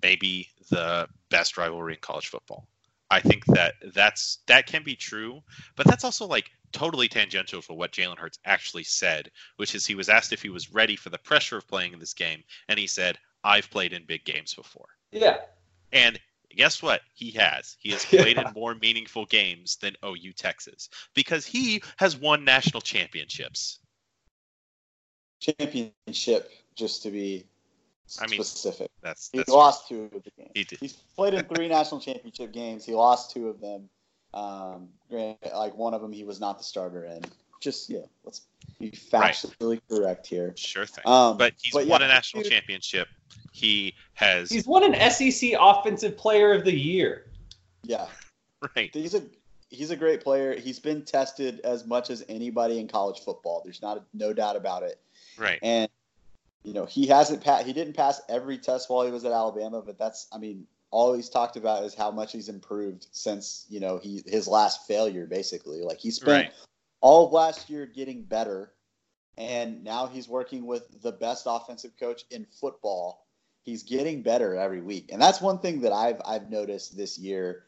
maybe 0.00 0.48
the 0.70 1.08
best 1.28 1.56
rivalry 1.58 1.94
in 1.94 2.00
college 2.00 2.28
football. 2.28 2.68
I 3.10 3.20
think 3.20 3.44
that 3.46 3.74
that's 3.94 4.38
that 4.46 4.66
can 4.66 4.82
be 4.82 4.96
true, 4.96 5.42
but 5.76 5.86
that's 5.86 6.04
also 6.04 6.26
like 6.26 6.50
totally 6.72 7.08
tangential 7.08 7.62
for 7.62 7.76
what 7.76 7.92
Jalen 7.92 8.18
Hurts 8.18 8.38
actually 8.44 8.84
said, 8.84 9.30
which 9.56 9.74
is 9.74 9.86
he 9.86 9.94
was 9.94 10.08
asked 10.08 10.32
if 10.32 10.42
he 10.42 10.48
was 10.50 10.72
ready 10.72 10.96
for 10.96 11.10
the 11.10 11.18
pressure 11.18 11.56
of 11.56 11.68
playing 11.68 11.92
in 11.92 12.00
this 12.00 12.14
game, 12.14 12.42
and 12.68 12.78
he 12.78 12.86
said, 12.86 13.18
"I've 13.44 13.70
played 13.70 13.92
in 13.92 14.04
big 14.06 14.24
games 14.24 14.54
before." 14.54 14.88
Yeah. 15.12 15.38
And 15.92 16.18
guess 16.50 16.82
what? 16.82 17.02
He 17.14 17.30
has. 17.32 17.76
He 17.78 17.90
has 17.92 18.04
played 18.06 18.36
Yeah. 18.36 18.48
in 18.48 18.52
more 18.54 18.74
meaningful 18.74 19.26
games 19.26 19.76
than 19.76 19.96
OU 20.04 20.32
Texas 20.32 20.88
because 21.14 21.46
he 21.46 21.82
has 21.98 22.16
won 22.16 22.44
national 22.44 22.80
championships. 22.80 23.78
championship, 25.40 26.50
just 26.74 27.02
to 27.02 27.10
be 27.10 27.44
I 28.20 28.26
mean, 28.26 28.42
specific. 28.42 28.90
That's 29.02 29.30
He 29.32 29.38
that's 29.38 29.48
lost 29.50 29.88
two 29.88 30.10
of 30.14 30.22
the 30.22 30.30
games. 30.36 30.50
He 30.54 30.64
did. 30.64 30.78
He's 30.80 30.92
played 30.92 31.34
in 31.34 31.44
three 31.46 31.68
national 31.78 32.00
championship 32.00 32.52
games. 32.52 32.84
He 32.84 32.92
lost 32.92 33.30
two 33.30 33.48
of 33.48 33.60
them. 33.60 33.88
Um, 34.34 34.88
granted, 35.08 35.52
like 35.54 35.76
one 35.76 35.94
of 35.94 36.02
them, 36.02 36.12
he 36.12 36.24
was 36.24 36.40
not 36.40 36.58
the 36.58 36.64
starter 36.64 37.04
in. 37.04 37.22
Just 37.60 37.88
yeah, 37.88 38.00
let's 38.24 38.42
be 38.78 38.90
factually 38.90 39.80
correct 39.88 40.26
here. 40.26 40.52
sure 40.56 40.86
thing. 40.86 41.04
Um, 41.06 41.38
but 41.38 41.54
he's 41.62 41.72
but 41.72 41.86
won 41.86 42.00
yeah, 42.00 42.06
a 42.06 42.08
national 42.10 42.42
dude- 42.42 42.52
championship. 42.52 43.08
He 43.52 43.94
has 44.14 44.50
He's 44.50 44.66
won 44.66 44.82
an 44.82 45.10
SEC 45.10 45.52
Offensive 45.58 46.16
Player 46.16 46.52
of 46.52 46.64
the 46.64 46.76
Year. 46.76 47.26
Yeah, 47.84 48.06
right. 48.76 48.90
he's 48.92 49.14
a 49.14 49.22
he's 49.70 49.90
a 49.90 49.96
great 49.96 50.22
player. 50.22 50.58
He's 50.58 50.78
been 50.80 51.04
tested 51.04 51.60
as 51.60 51.86
much 51.86 52.10
as 52.10 52.24
anybody 52.28 52.80
in 52.80 52.88
college 52.88 53.20
football. 53.20 53.62
There's 53.64 53.80
not 53.80 54.04
no 54.12 54.32
doubt 54.32 54.56
about 54.56 54.82
it. 54.82 55.00
Right. 55.38 55.58
And 55.62 55.88
you 56.64 56.72
know 56.72 56.86
he 56.86 57.06
hasn't 57.06 57.44
pa- 57.44 57.62
he 57.62 57.72
didn't 57.72 57.94
pass 57.94 58.20
every 58.28 58.58
test 58.58 58.90
while 58.90 59.04
he 59.04 59.12
was 59.12 59.24
at 59.24 59.32
Alabama, 59.32 59.82
but 59.82 59.98
that's 59.98 60.26
I 60.32 60.38
mean 60.38 60.66
all 60.90 61.12
he's 61.12 61.28
talked 61.28 61.56
about 61.56 61.84
is 61.84 61.94
how 61.94 62.10
much 62.10 62.32
he's 62.32 62.48
improved 62.48 63.06
since 63.12 63.66
you 63.68 63.80
know 63.80 63.98
he 63.98 64.22
his 64.26 64.48
last 64.48 64.86
failure 64.86 65.26
basically. 65.26 65.82
Like 65.82 65.98
he 65.98 66.10
spent 66.10 66.46
Right. 66.46 66.52
all 67.00 67.26
of 67.26 67.32
last 67.32 67.68
year 67.68 67.86
getting 67.86 68.22
better, 68.22 68.72
and 69.36 69.84
now 69.84 70.06
he's 70.06 70.28
working 70.28 70.66
with 70.66 71.02
the 71.02 71.12
best 71.12 71.44
offensive 71.46 71.92
coach 71.98 72.24
in 72.30 72.46
football. 72.46 73.26
He's 73.62 73.82
getting 73.82 74.22
better 74.22 74.56
every 74.56 74.80
week, 74.80 75.10
and 75.12 75.20
that's 75.20 75.40
one 75.40 75.58
thing 75.58 75.82
that 75.82 75.92
I've 75.92 76.20
I've 76.24 76.50
noticed 76.50 76.96
this 76.96 77.18
year. 77.18 77.64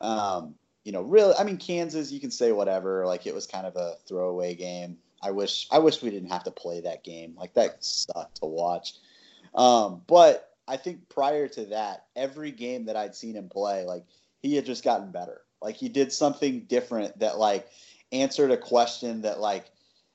Um, 0.00 0.54
you 0.84 0.92
know, 0.92 1.02
really, 1.02 1.34
I 1.38 1.44
mean, 1.44 1.58
Kansas, 1.58 2.10
you 2.12 2.20
can 2.20 2.30
say 2.30 2.52
whatever. 2.52 3.04
Like 3.04 3.26
it 3.26 3.34
was 3.34 3.46
kind 3.46 3.66
of 3.66 3.76
a 3.76 3.96
throwaway 4.06 4.54
game. 4.54 4.96
I 5.22 5.30
wish 5.30 5.66
I 5.70 5.78
wish 5.78 6.02
we 6.02 6.10
didn't 6.10 6.30
have 6.30 6.44
to 6.44 6.50
play 6.50 6.80
that 6.80 7.04
game. 7.04 7.34
Like 7.36 7.54
that 7.54 7.84
sucked 7.84 8.36
to 8.36 8.46
watch. 8.46 8.94
Um, 9.54 10.02
but 10.06 10.50
I 10.66 10.76
think 10.76 11.08
prior 11.08 11.48
to 11.48 11.64
that, 11.66 12.06
every 12.14 12.50
game 12.50 12.84
that 12.86 12.96
I'd 12.96 13.14
seen 13.14 13.34
him 13.34 13.48
play, 13.48 13.84
like 13.84 14.04
he 14.40 14.54
had 14.54 14.66
just 14.66 14.84
gotten 14.84 15.10
better. 15.10 15.42
Like 15.60 15.76
he 15.76 15.88
did 15.88 16.12
something 16.12 16.60
different 16.60 17.18
that 17.18 17.38
like 17.38 17.68
answered 18.12 18.50
a 18.50 18.56
question 18.56 19.22
that 19.22 19.40
like 19.40 19.66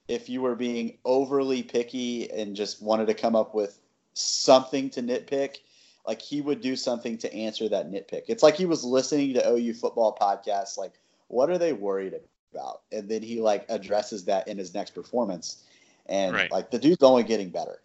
if 0.08 0.30
you 0.30 0.42
were 0.42 0.56
being 0.56 0.98
overly 1.06 1.64
picky 1.64 2.30
and 2.32 2.56
just 2.56 2.82
wanted 2.82 3.08
to 3.08 3.14
come 3.14 3.36
up 3.36 3.54
with 3.56 3.80
something 4.14 4.90
to 4.92 5.02
nitpick, 5.02 5.58
like 6.06 6.22
he 6.22 6.42
would 6.42 6.62
do 6.62 6.76
something 6.76 7.18
to 7.18 7.34
answer 7.34 7.70
that 7.70 7.92
nitpick. 7.92 8.24
It's 8.28 8.44
like 8.44 8.56
he 8.56 8.66
was 8.66 8.84
listening 8.84 9.34
to 9.34 9.50
OU 9.50 9.74
football 9.74 10.18
podcasts, 10.20 10.78
like 10.78 10.94
what 11.28 11.50
are 11.50 11.58
they 11.58 11.74
worried 11.74 12.14
about? 12.54 12.82
And 12.92 13.10
then 13.10 13.22
he 13.22 13.42
like 13.42 13.66
addresses 13.70 14.26
that 14.26 14.48
in 14.48 14.58
his 14.58 14.74
next 14.74 14.92
performance. 14.92 15.64
And 16.06 16.34
Right. 16.34 16.52
like 16.52 16.70
the 16.70 16.80
dude's 16.80 17.04
only 17.04 17.24
getting 17.24 17.50
better. 17.50 17.82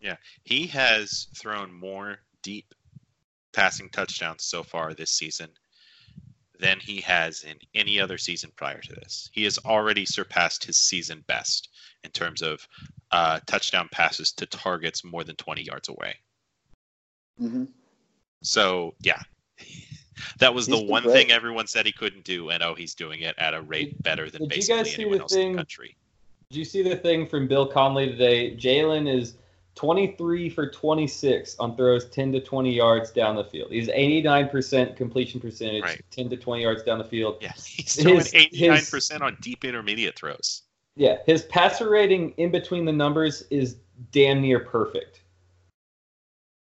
Yeah, 0.00 0.16
he 0.44 0.66
has 0.68 1.28
thrown 1.36 1.72
more 1.72 2.18
deep 2.42 2.74
passing 3.52 3.88
touchdowns 3.90 4.44
so 4.44 4.62
far 4.62 4.94
this 4.94 5.10
season 5.10 5.48
than 6.58 6.78
he 6.80 7.00
has 7.00 7.42
in 7.42 7.56
any 7.74 8.00
other 8.00 8.18
season 8.18 8.50
prior 8.56 8.80
to 8.80 8.94
this. 8.94 9.30
He 9.32 9.44
has 9.44 9.58
already 9.58 10.06
surpassed 10.06 10.64
his 10.64 10.76
season 10.76 11.24
best 11.26 11.68
in 12.04 12.10
terms 12.10 12.42
of 12.42 12.66
uh, 13.10 13.40
touchdown 13.46 13.88
passes 13.92 14.32
to 14.32 14.46
targets 14.46 15.04
more 15.04 15.24
than 15.24 15.36
20 15.36 15.62
yards 15.62 15.88
away. 15.88 16.14
Mm-hmm. 17.40 17.64
So, 18.42 18.94
yeah. 19.02 19.22
That 20.38 20.54
was 20.54 20.66
the 20.66 20.82
one 20.82 21.02
great. 21.04 21.12
thing 21.14 21.30
everyone 21.32 21.66
said 21.66 21.86
he 21.86 21.92
couldn't 21.92 22.24
do, 22.24 22.50
and 22.50 22.62
oh, 22.62 22.74
he's 22.74 22.94
doing 22.94 23.20
it 23.20 23.34
at 23.38 23.54
a 23.54 23.62
rate 23.62 24.02
better 24.02 24.30
than 24.30 24.42
did 24.42 24.48
basically 24.50 24.94
anyone 25.04 25.20
else 25.20 25.32
in 25.32 25.38
thing- 25.38 25.52
the 25.52 25.58
country. 25.58 25.96
Did 26.50 26.58
you 26.58 26.64
see 26.64 26.82
the 26.82 26.94
thing 26.96 27.26
from 27.26 27.48
Bill 27.48 27.66
Connelly 27.66 28.06
today? 28.06 28.54
Jalen 28.56 29.12
is 29.12 29.34
23 29.74 30.48
for 30.48 30.70
26 30.70 31.56
on 31.58 31.76
throws 31.76 32.08
10 32.10 32.32
to 32.32 32.40
20 32.40 32.72
yards 32.72 33.10
down 33.10 33.34
the 33.36 33.44
field. 33.44 33.72
He's 33.72 33.88
89% 33.88 34.96
completion 34.96 35.40
percentage, 35.40 35.82
Right. 35.82 36.00
10 36.12 36.30
to 36.30 36.36
20 36.36 36.62
yards 36.62 36.82
down 36.84 36.98
the 36.98 37.04
field. 37.04 37.38
Yeah, 37.40 37.52
he's 37.66 38.00
throwing 38.00 38.18
His- 38.18 38.32
89% 38.32 39.22
on 39.22 39.36
deep 39.40 39.64
intermediate 39.64 40.16
throws. 40.16 40.62
Yeah, 40.94 41.18
his 41.26 41.42
passer 41.42 41.90
rating 41.90 42.30
in 42.38 42.50
between 42.50 42.84
the 42.86 42.92
numbers 42.92 43.42
is 43.50 43.76
damn 44.12 44.40
near 44.40 44.60
perfect. 44.60 45.20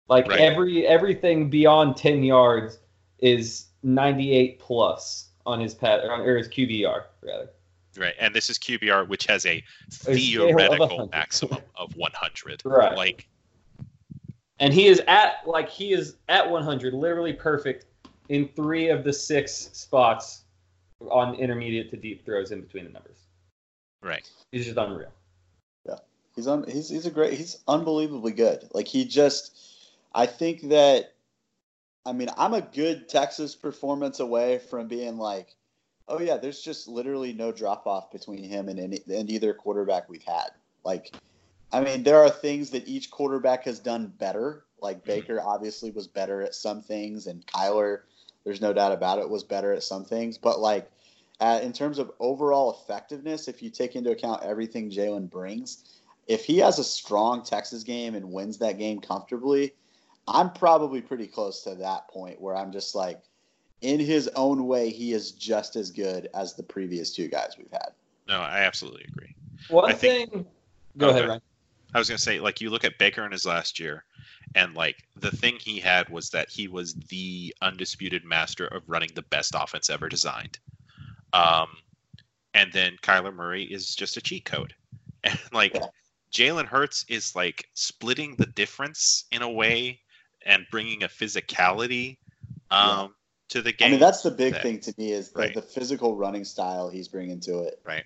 Like 0.09 0.29
Right. 0.29 0.41
every 0.41 0.87
everything 0.87 1.49
beyond 1.49 1.97
10 1.97 2.23
yards 2.23 2.79
is 3.23 3.69
98 3.83 4.59
plus 4.59 5.29
on 5.47 5.61
his 5.61 5.75
pat 5.75 6.05
or 6.05 6.37
his 6.37 6.49
QBR 6.49 7.05
rather. 7.23 7.49
Right, 7.97 8.15
and 8.19 8.35
this 8.35 8.49
is 8.49 8.59
QBR, 8.59 9.09
which 9.09 9.27
has 9.27 9.45
a 9.45 9.63
scale 9.91 10.13
of 10.13 10.19
theoretical 10.19 11.09
maximum 11.13 11.61
of 11.77 11.95
100. 11.97 12.63
Right. 12.65 12.97
Like, 12.97 13.29
And 14.59 14.73
he 14.73 14.87
is 14.87 15.03
at 15.09 15.47
like 15.47 15.69
he 15.69 15.93
is 15.93 16.17
at 16.29 16.49
100, 16.49 16.95
literally 16.95 17.35
perfect 17.35 17.87
in 18.29 18.49
three 18.49 18.89
of 18.89 19.05
the 19.05 19.13
six 19.13 19.53
spots 19.73 20.45
on 21.11 21.35
intermediate 21.35 21.91
to 21.91 21.97
deep 21.97 22.25
throws 22.25 22.51
in 22.53 22.63
between 22.63 22.85
the 22.85 22.91
numbers. 22.91 23.19
right, 24.03 24.29
He's 24.53 24.65
just 24.65 24.79
unreal. 24.79 25.13
Yeah, 25.87 25.97
he's 26.35 26.47
un, 26.47 26.65
he's 26.67 26.89
he's 26.89 27.05
a 27.05 27.11
great 27.11 27.35
he's 27.35 27.59
unbelievably 27.69 28.33
good. 28.33 28.69
Like 28.73 28.87
he 28.87 29.05
just 29.05 29.59
I 30.15 30.25
think 30.25 30.71
that 30.71 31.13
I 32.05 32.13
mean, 32.13 32.29
I'm 32.37 32.55
a 32.55 32.61
good 32.61 33.09
Texas 33.09 33.55
performance 33.55 34.21
away 34.21 34.59
from 34.59 34.89
being 34.89 35.19
like, 35.19 35.55
oh 36.09 36.21
yeah, 36.21 36.37
there's 36.37 36.61
just 36.61 36.89
literally 36.89 37.33
no 37.33 37.53
drop 37.53 37.87
off 37.87 38.11
between 38.11 38.43
him 38.43 38.69
and 38.69 38.79
any 38.79 39.01
and 39.09 39.31
either 39.31 39.55
quarterback 39.55 40.09
we've 40.09 40.25
had. 40.25 40.51
Like 40.85 41.15
I 41.73 41.81
mean, 41.81 42.03
there 42.03 42.19
are 42.19 42.31
things 42.31 42.71
that 42.71 42.89
each 42.89 43.11
quarterback 43.11 43.65
has 43.65 43.79
done 43.79 44.13
better. 44.19 44.65
Like 44.81 45.05
Baker 45.05 45.41
obviously 45.41 45.91
was 45.91 46.09
better 46.09 46.43
at 46.43 46.55
some 46.55 46.83
things 46.83 47.29
and 47.29 47.47
Kyler, 47.47 48.01
there's 48.45 48.61
no 48.61 48.73
doubt 48.73 48.93
about 48.93 49.21
it, 49.21 49.31
was 49.31 49.45
better 49.45 49.73
at 49.73 49.85
some 49.85 50.05
things, 50.05 50.37
but 50.37 50.61
like 50.61 50.91
uh, 51.41 51.61
in 51.63 51.73
terms 51.73 51.99
of 51.99 52.13
overall 52.21 52.73
effectiveness, 52.73 53.49
if 53.49 53.63
you 53.63 53.71
take 53.71 53.97
into 53.97 54.11
account 54.11 54.43
everything 54.43 54.91
Jalen 54.91 55.31
brings, 55.31 56.01
if 56.27 56.45
he 56.45 56.59
has 56.59 56.79
a 56.79 56.85
strong 56.85 57.43
Texas 57.43 57.83
game 57.83 58.15
and 58.15 58.33
wins 58.33 58.59
that 58.59 58.79
game 58.79 59.01
comfortably, 59.01 59.73
I'm 60.29 60.53
probably 60.53 61.01
pretty 61.01 61.27
close 61.27 61.63
to 61.65 61.75
that 61.77 62.09
point 62.09 62.41
where 62.41 62.57
I'm 62.57 62.71
just 62.73 62.95
like, 62.95 63.21
in 63.81 63.99
his 63.99 64.29
own 64.37 64.67
way, 64.69 64.91
he 64.91 65.13
is 65.13 65.33
just 65.33 65.75
as 65.75 65.91
good 65.91 66.29
as 66.35 66.55
the 66.55 66.63
previous 66.63 67.13
two 67.13 67.29
guys 67.29 67.57
we've 67.59 67.73
had. 67.73 67.91
no, 68.29 68.39
I 68.39 68.61
absolutely 68.61 69.05
agree. 69.09 69.35
One 69.69 69.91
I 69.91 69.95
think- 69.95 70.31
thing 70.33 70.47
Go 70.99 71.09
Okay. 71.09 71.19
ahead, 71.19 71.29
Ryan. 71.31 71.41
I 71.95 71.99
was 71.99 72.09
gonna 72.09 72.19
say, 72.19 72.39
like, 72.39 72.61
you 72.61 72.69
look 72.71 72.85
at 72.85 72.99
Baker 72.99 73.25
in 73.25 73.33
his 73.33 73.45
last 73.47 73.81
year, 73.81 74.05
and 74.55 74.75
like 74.75 74.97
the 75.17 75.31
thing 75.31 75.57
he 75.59 75.81
had 75.81 76.09
was 76.11 76.29
that 76.31 76.51
he 76.51 76.69
was 76.69 76.95
the 77.09 77.55
undisputed 77.63 78.25
master 78.25 78.67
of 78.69 78.83
running 78.87 79.11
the 79.15 79.23
best 79.23 79.55
offense 79.57 79.89
ever 79.91 80.09
designed. 80.09 80.59
Um, 81.33 81.69
and 82.55 82.71
then 82.73 82.99
Kyler 83.03 83.35
Murray 83.35 83.65
is 83.65 83.95
just 83.97 84.17
a 84.19 84.21
cheat 84.21 84.45
code, 84.45 84.75
and 85.25 85.39
like 85.53 85.75
Yeah. 85.75 85.87
Jalen 86.31 86.67
Hurts 86.67 87.05
is 87.09 87.35
like 87.35 87.69
splitting 87.75 88.37
the 88.37 88.47
difference 88.47 89.25
in 89.33 89.41
a 89.43 89.51
way 89.51 90.01
and 90.47 90.67
bringing 90.71 91.03
a 91.03 91.09
physicality 91.09 92.19
um, 92.71 93.15
to 93.51 93.63
the 93.63 93.73
game. 93.73 93.89
I 93.89 93.91
mean, 93.93 94.01
that's 94.01 94.23
the 94.23 94.31
big 94.31 94.55
that- 94.55 94.63
thing 94.63 94.81
to 94.81 94.95
me 94.99 95.13
is 95.13 95.31
the, 95.31 95.39
Right. 95.41 95.55
the 95.55 95.63
physical 95.63 96.17
running 96.17 96.45
style 96.45 96.89
he's 96.89 97.09
bringing 97.09 97.41
to 97.41 97.61
it. 97.61 97.81
right 97.85 98.05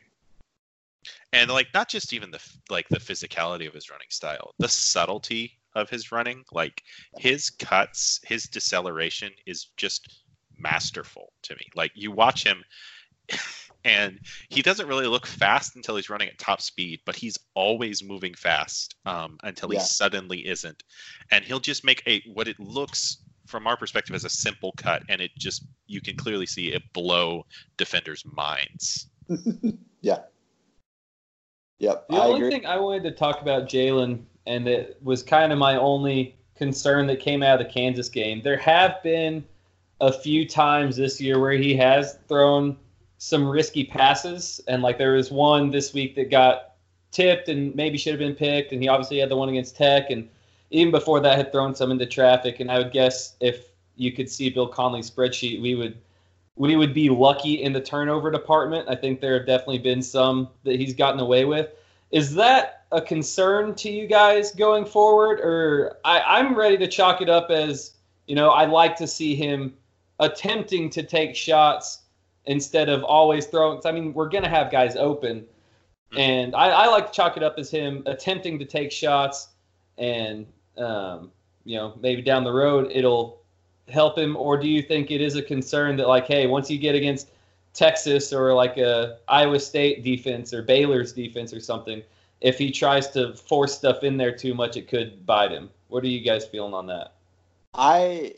and 1.32 1.50
like 1.50 1.68
not 1.72 1.88
just 1.88 2.12
even 2.12 2.30
the 2.32 2.40
like 2.68 2.88
the 2.88 2.98
physicality 2.98 3.66
of 3.68 3.74
his 3.74 3.90
running 3.90 4.08
style 4.10 4.54
the 4.58 4.68
subtlety 4.68 5.52
of 5.76 5.88
his 5.88 6.10
running 6.10 6.44
like 6.52 6.82
his 7.18 7.50
cuts 7.50 8.20
his 8.24 8.44
deceleration 8.44 9.30
is 9.46 9.68
just 9.76 10.22
masterful 10.58 11.32
to 11.42 11.54
me 11.54 11.66
like 11.76 11.92
you 11.94 12.10
watch 12.10 12.42
him 12.44 12.64
and 13.86 14.18
he 14.48 14.62
doesn't 14.62 14.88
really 14.88 15.06
look 15.06 15.26
fast 15.26 15.76
until 15.76 15.94
he's 15.94 16.10
running 16.10 16.28
at 16.28 16.36
top 16.38 16.60
speed, 16.60 17.00
but 17.06 17.14
he's 17.14 17.38
always 17.54 18.02
moving 18.02 18.34
fast 18.34 18.96
um, 19.06 19.38
until 19.44 19.68
he 19.68 19.76
Yeah. 19.76 19.82
suddenly 19.82 20.46
isn't, 20.46 20.82
and 21.30 21.44
he'll 21.44 21.60
just 21.60 21.84
make 21.84 22.02
a 22.06 22.20
what 22.34 22.48
it 22.48 22.58
looks 22.58 23.18
from 23.46 23.66
our 23.68 23.76
perspective 23.76 24.14
as 24.16 24.24
a 24.24 24.28
simple 24.28 24.72
cut, 24.76 25.02
and 25.08 25.20
it 25.20 25.30
just 25.38 25.64
you 25.86 26.00
can 26.00 26.16
clearly 26.16 26.46
see 26.46 26.72
it 26.72 26.82
blow 26.92 27.46
defenders' 27.76 28.24
minds. 28.26 29.06
yeah. 30.00 30.18
Yep. 31.78 32.08
The 32.08 32.16
I 32.16 32.26
only 32.26 32.40
agree. 32.40 32.50
thing 32.50 32.66
I 32.66 32.78
wanted 32.78 33.04
to 33.04 33.12
talk 33.12 33.40
about 33.40 33.68
Jalen, 33.68 34.24
and 34.46 34.66
it 34.66 34.98
was 35.02 35.22
kind 35.22 35.52
of 35.52 35.58
my 35.58 35.76
only 35.76 36.36
concern 36.56 37.06
that 37.06 37.20
came 37.20 37.42
out 37.42 37.60
of 37.60 37.66
the 37.66 37.72
Kansas 37.72 38.08
game. 38.08 38.40
There 38.42 38.56
have 38.56 39.00
been 39.04 39.44
a 40.00 40.12
few 40.12 40.48
times 40.48 40.96
this 40.96 41.20
year 41.20 41.38
where 41.38 41.52
he 41.52 41.76
has 41.76 42.18
thrown 42.28 42.76
some 43.18 43.48
risky 43.48 43.84
passes, 43.84 44.60
and 44.68 44.82
like 44.82 44.98
there 44.98 45.12
was 45.12 45.30
one 45.30 45.70
this 45.70 45.94
week 45.94 46.14
that 46.16 46.30
got 46.30 46.74
tipped 47.10 47.48
and 47.48 47.74
maybe 47.74 47.96
should 47.96 48.12
have 48.12 48.20
been 48.20 48.34
picked, 48.34 48.72
and 48.72 48.82
he 48.82 48.88
obviously 48.88 49.18
had 49.18 49.30
the 49.30 49.36
one 49.36 49.48
against 49.48 49.76
Tech, 49.76 50.10
and 50.10 50.28
even 50.70 50.90
before 50.90 51.20
that 51.20 51.36
had 51.36 51.52
thrown 51.52 51.74
some 51.74 51.90
into 51.90 52.06
traffic. 52.06 52.60
And 52.60 52.70
I 52.70 52.78
would 52.78 52.92
guess 52.92 53.36
if 53.40 53.68
you 53.96 54.12
could 54.12 54.28
see 54.28 54.50
Bill 54.50 54.68
Connelly's 54.68 55.10
spreadsheet, 55.10 55.60
we 55.60 55.74
would 55.74 55.96
we 56.56 56.74
would 56.76 56.94
be 56.94 57.10
lucky 57.10 57.62
in 57.62 57.72
the 57.72 57.80
turnover 57.80 58.30
department. 58.30 58.88
I 58.88 58.96
think 58.96 59.20
there 59.20 59.34
have 59.34 59.46
definitely 59.46 59.78
been 59.78 60.02
some 60.02 60.48
that 60.64 60.76
he's 60.76 60.94
gotten 60.94 61.20
away 61.20 61.44
with. 61.44 61.70
Is 62.10 62.34
that 62.34 62.84
a 62.92 63.00
concern 63.00 63.74
to 63.74 63.90
you 63.90 64.06
guys 64.06 64.52
going 64.52 64.86
forward, 64.86 65.40
or 65.40 65.98
I, 66.04 66.20
I'm 66.20 66.54
ready 66.54 66.78
to 66.78 66.86
chalk 66.86 67.20
it 67.20 67.28
up 67.28 67.50
as 67.50 67.92
you 68.26 68.34
know 68.34 68.50
I'd 68.50 68.70
like 68.70 68.96
to 68.96 69.06
see 69.06 69.34
him 69.34 69.74
attempting 70.18 70.88
to 70.90 71.02
take 71.02 71.36
shots 71.36 72.02
instead 72.46 72.88
of 72.88 73.04
always 73.04 73.46
throwing. 73.46 73.80
I 73.84 73.92
mean, 73.92 74.12
we're 74.12 74.28
gonna 74.28 74.48
have 74.48 74.70
guys 74.70 74.96
open, 74.96 75.44
and 76.16 76.54
I, 76.54 76.68
I 76.68 76.86
like 76.86 77.06
to 77.08 77.12
chalk 77.12 77.36
it 77.36 77.42
up 77.42 77.56
as 77.58 77.70
him 77.70 78.02
attempting 78.06 78.58
to 78.58 78.64
take 78.64 78.92
shots, 78.92 79.48
and 79.98 80.46
um, 80.76 81.30
you 81.64 81.76
know 81.76 81.94
maybe 82.00 82.22
down 82.22 82.44
the 82.44 82.52
road 82.52 82.90
it'll 82.92 83.42
help 83.88 84.18
him, 84.18 84.36
or 84.36 84.56
do 84.56 84.68
you 84.68 84.82
think 84.82 85.10
it 85.10 85.20
is 85.20 85.36
a 85.36 85.42
concern 85.42 85.96
that 85.96 86.08
like, 86.08 86.26
hey, 86.26 86.46
once 86.46 86.70
you 86.70 86.78
get 86.78 86.94
against 86.94 87.30
Texas 87.72 88.32
or 88.32 88.52
like 88.54 88.78
a 88.78 89.18
Iowa 89.28 89.60
State 89.60 90.02
defense 90.02 90.52
or 90.52 90.62
Baylor's 90.62 91.12
defense 91.12 91.52
or 91.52 91.60
something, 91.60 92.02
if 92.40 92.58
he 92.58 92.70
tries 92.70 93.10
to 93.10 93.34
force 93.34 93.74
stuff 93.74 94.02
in 94.02 94.16
there 94.16 94.34
too 94.34 94.54
much, 94.54 94.76
it 94.76 94.88
could 94.88 95.24
bite 95.26 95.52
him. 95.52 95.70
What 95.88 96.02
are 96.04 96.08
you 96.08 96.20
guys 96.20 96.44
feeling 96.46 96.74
on 96.74 96.86
that? 96.86 97.12
I, 97.74 98.34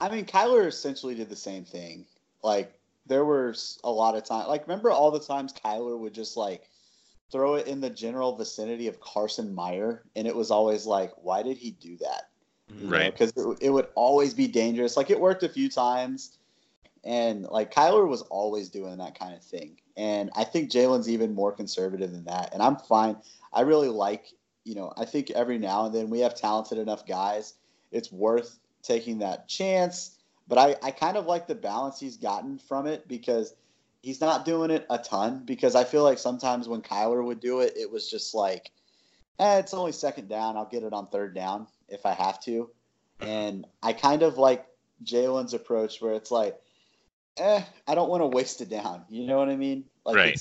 I 0.00 0.08
mean, 0.08 0.24
Kyler 0.24 0.66
essentially 0.66 1.14
did 1.14 1.28
the 1.28 1.36
same 1.36 1.64
thing. 1.64 2.06
Like 2.42 2.75
there 3.06 3.24
were 3.24 3.54
a 3.84 3.90
lot 3.90 4.16
of 4.16 4.24
times. 4.24 4.48
Like 4.48 4.66
remember 4.66 4.90
all 4.90 5.10
the 5.10 5.20
times 5.20 5.52
Kyler 5.52 5.98
would 5.98 6.14
just 6.14 6.36
like 6.36 6.68
throw 7.30 7.54
it 7.54 7.66
in 7.66 7.80
the 7.80 7.90
general 7.90 8.36
vicinity 8.36 8.88
of 8.88 9.00
Carson 9.00 9.54
Meyer, 9.54 10.04
and 10.14 10.26
it 10.26 10.34
was 10.34 10.50
always 10.50 10.86
like, 10.86 11.12
why 11.16 11.42
did 11.42 11.56
he 11.56 11.72
do 11.72 11.96
that? 11.98 12.28
Right. 12.82 13.12
Because 13.12 13.32
it, 13.36 13.58
it 13.60 13.70
would 13.70 13.88
always 13.94 14.34
be 14.34 14.48
dangerous. 14.48 14.96
Like 14.96 15.10
it 15.10 15.20
worked 15.20 15.42
a 15.42 15.48
few 15.48 15.68
times, 15.68 16.38
and 17.04 17.44
like 17.44 17.72
Kyler 17.72 18.08
was 18.08 18.22
always 18.22 18.68
doing 18.68 18.98
that 18.98 19.18
kind 19.18 19.34
of 19.34 19.42
thing. 19.42 19.76
And 19.96 20.30
I 20.36 20.44
think 20.44 20.70
Jalen's 20.70 21.08
even 21.08 21.34
more 21.34 21.52
conservative 21.52 22.12
than 22.12 22.24
that. 22.24 22.52
And 22.52 22.62
I'm 22.62 22.76
fine. 22.76 23.16
I 23.52 23.62
really 23.62 23.88
like, 23.88 24.26
you 24.64 24.74
know, 24.74 24.92
I 24.96 25.04
think 25.04 25.30
every 25.30 25.58
now 25.58 25.86
and 25.86 25.94
then 25.94 26.10
we 26.10 26.20
have 26.20 26.34
talented 26.34 26.78
enough 26.78 27.06
guys. 27.06 27.54
It's 27.92 28.12
worth 28.12 28.58
taking 28.82 29.20
that 29.20 29.48
chance. 29.48 30.15
But 30.48 30.58
I, 30.58 30.76
I 30.82 30.90
kind 30.90 31.16
of 31.16 31.26
like 31.26 31.46
the 31.46 31.54
balance 31.54 31.98
he's 31.98 32.16
gotten 32.16 32.58
from 32.58 32.86
it 32.86 33.08
because 33.08 33.54
he's 34.02 34.20
not 34.20 34.44
doing 34.44 34.70
it 34.70 34.86
a 34.88 34.98
ton. 34.98 35.42
Because 35.44 35.74
I 35.74 35.84
feel 35.84 36.02
like 36.02 36.18
sometimes 36.18 36.68
when 36.68 36.82
Kyler 36.82 37.24
would 37.24 37.40
do 37.40 37.60
it, 37.60 37.74
it 37.76 37.90
was 37.90 38.10
just 38.10 38.34
like, 38.34 38.70
eh, 39.38 39.58
it's 39.58 39.74
only 39.74 39.92
second 39.92 40.28
down. 40.28 40.56
I'll 40.56 40.68
get 40.68 40.84
it 40.84 40.92
on 40.92 41.06
third 41.08 41.34
down 41.34 41.66
if 41.88 42.06
I 42.06 42.12
have 42.12 42.40
to. 42.44 42.70
And 43.20 43.66
I 43.82 43.92
kind 43.92 44.22
of 44.22 44.38
like 44.38 44.66
Jalen's 45.04 45.54
approach 45.54 46.00
where 46.00 46.14
it's 46.14 46.30
like, 46.30 46.60
eh, 47.38 47.62
I 47.86 47.94
don't 47.94 48.10
want 48.10 48.22
to 48.22 48.26
waste 48.26 48.60
it 48.60 48.68
down. 48.68 49.04
You 49.08 49.26
know 49.26 49.38
what 49.38 49.48
I 49.48 49.56
mean? 49.56 49.84
Like 50.04 50.16
Right. 50.16 50.40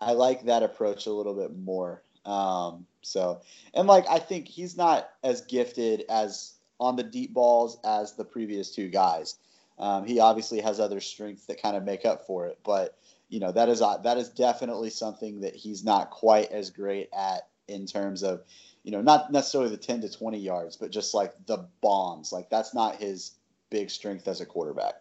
I 0.00 0.12
like 0.12 0.44
that 0.44 0.62
approach 0.62 1.06
a 1.06 1.12
little 1.12 1.34
bit 1.34 1.56
more. 1.56 2.02
Um, 2.24 2.86
so 3.02 3.40
and 3.72 3.86
like 3.86 4.04
I 4.10 4.18
think 4.18 4.48
he's 4.48 4.76
not 4.76 5.08
as 5.22 5.42
gifted 5.42 6.04
as 6.08 6.55
on 6.78 6.96
the 6.96 7.02
deep 7.02 7.32
balls 7.32 7.78
as 7.84 8.14
the 8.14 8.24
previous 8.24 8.70
two 8.70 8.88
guys. 8.88 9.36
Um, 9.78 10.06
he 10.06 10.20
obviously 10.20 10.60
has 10.60 10.80
other 10.80 11.00
strengths 11.00 11.46
that 11.46 11.60
kind 11.60 11.76
of 11.76 11.84
make 11.84 12.04
up 12.04 12.26
for 12.26 12.46
it, 12.46 12.58
but 12.64 12.98
you 13.28 13.40
know 13.40 13.52
that 13.52 13.68
is 13.68 13.82
uh, 13.82 13.98
that 13.98 14.16
is 14.16 14.30
definitely 14.30 14.90
something 14.90 15.40
that 15.40 15.54
he's 15.54 15.84
not 15.84 16.10
quite 16.10 16.50
as 16.50 16.70
great 16.70 17.08
at 17.16 17.48
in 17.68 17.86
terms 17.86 18.22
of 18.22 18.42
you 18.84 18.92
know 18.92 19.02
not 19.02 19.32
necessarily 19.32 19.70
the 19.70 19.76
10 19.76 20.00
to 20.02 20.10
20 20.10 20.38
yards, 20.38 20.76
but 20.76 20.90
just 20.90 21.12
like 21.12 21.34
the 21.46 21.68
bombs. 21.82 22.32
Like 22.32 22.48
that's 22.48 22.72
not 22.72 22.96
his 22.96 23.32
big 23.70 23.90
strength 23.90 24.28
as 24.28 24.40
a 24.40 24.46
quarterback. 24.46 24.94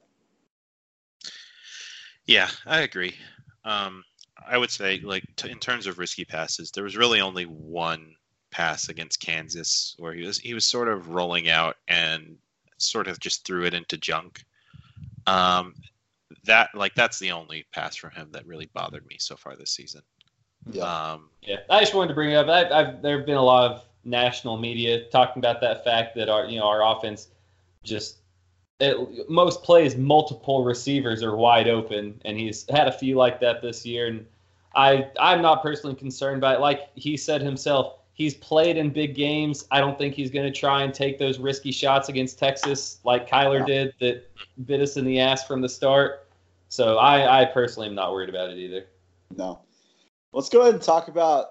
Yeah, 2.26 2.49
I 2.65 2.82
agree. 2.82 3.15
Um, 3.63 4.03
I 4.47 4.57
would 4.57 4.71
say, 4.71 4.99
like, 5.03 5.23
t- 5.36 5.49
in 5.49 5.59
terms 5.59 5.88
of 5.88 5.97
risky 5.97 6.26
passes, 6.26 6.71
there 6.71 6.84
was 6.84 6.97
really 6.97 7.21
only 7.21 7.45
one 7.45 8.15
pass 8.56 8.88
against 8.88 9.20
Kansas 9.20 9.95
where 9.99 10.14
he 10.14 10.26
was 10.26 10.39
he 10.39 10.53
was 10.53 10.66
sort 10.66 10.88
of 10.88 11.10
rolling 11.10 11.49
out 11.49 11.76
and 11.89 12.38
sort 12.78 13.08
of 13.08 13.20
just 13.20 13.45
threw 13.45 13.66
it 13.66 13.74
into 13.74 13.97
junk. 13.97 14.45
Um, 15.28 15.76
that 16.45 16.70
like 16.74 16.95
that's 16.95 17.20
the 17.20 17.32
only 17.34 17.66
pass 17.74 17.97
from 17.97 18.12
him 18.12 18.30
that 18.32 18.47
really 18.47 18.70
bothered 18.74 19.06
me 19.08 19.18
so 19.20 19.36
far 19.36 19.58
this 19.58 19.72
season. 19.72 20.01
Yeah. 20.72 20.84
Um, 20.84 21.30
Yeah, 21.41 21.58
I 21.70 21.82
just 21.82 21.93
wanted 21.93 22.10
to 22.10 22.14
bring 22.14 22.32
it 22.32 22.36
up. 22.36 22.47
I, 22.47 22.80
I've, 22.80 23.01
there 23.01 23.18
have 23.18 23.26
been 23.26 23.36
a 23.36 23.43
lot 23.43 23.70
of 23.70 23.84
national 24.06 24.58
media 24.58 25.10
talking 25.10 25.41
about 25.41 25.60
that 25.60 25.84
fact 25.84 26.16
that 26.16 26.30
our 26.30 26.45
you 26.45 26.60
know 26.60 26.66
our 26.66 26.95
offense 26.95 27.28
just 27.84 28.20
it, 28.80 29.30
most 29.30 29.64
plays 29.64 29.97
multiple 29.97 30.64
receivers 30.64 31.22
are 31.24 31.36
wide 31.36 31.68
open, 31.68 32.22
and 32.24 32.38
he's 32.38 32.66
had 32.70 32.88
a 32.88 32.91
few 32.91 33.18
like 33.18 33.41
that 33.41 33.62
this 33.62 33.86
year. 33.86 34.08
And 34.08 34.26
I 34.74 35.10
I'm 35.20 35.41
not 35.41 35.62
personally 35.62 35.97
concerned 35.97 36.39
by 36.39 36.53
it. 36.53 36.62
Like 36.62 36.89
he 36.95 37.18
said 37.18 37.41
himself, 37.41 37.99
he's 38.16 38.34
played 38.34 38.78
in 38.78 38.89
big 38.89 39.13
games. 39.13 39.68
I 39.70 39.80
don't 39.80 39.97
think 39.97 40.16
he's 40.16 40.32
going 40.32 40.51
to 40.51 40.59
try 40.59 40.82
and 40.84 40.93
take 40.93 41.20
those 41.20 41.38
risky 41.38 41.72
shots 41.72 42.09
against 42.09 42.39
Texas 42.39 42.99
like 43.03 43.30
Kyler 43.30 43.59
Yeah. 43.59 43.66
did 43.66 43.93
that 43.99 44.66
bit 44.66 44.82
us 44.82 44.97
in 44.97 45.05
the 45.05 45.20
ass 45.20 45.45
from 45.45 45.61
the 45.61 45.70
start. 45.70 46.28
So 46.70 46.97
I 46.97 47.41
I 47.41 47.45
personally 47.45 47.88
am 47.88 47.95
not 47.95 48.11
worried 48.11 48.30
about 48.30 48.49
it 48.49 48.57
either. 48.57 48.88
No. 49.36 49.59
Let's 50.34 50.49
go 50.49 50.61
ahead 50.61 50.74
and 50.74 50.84
talk 50.84 51.07
about 51.07 51.47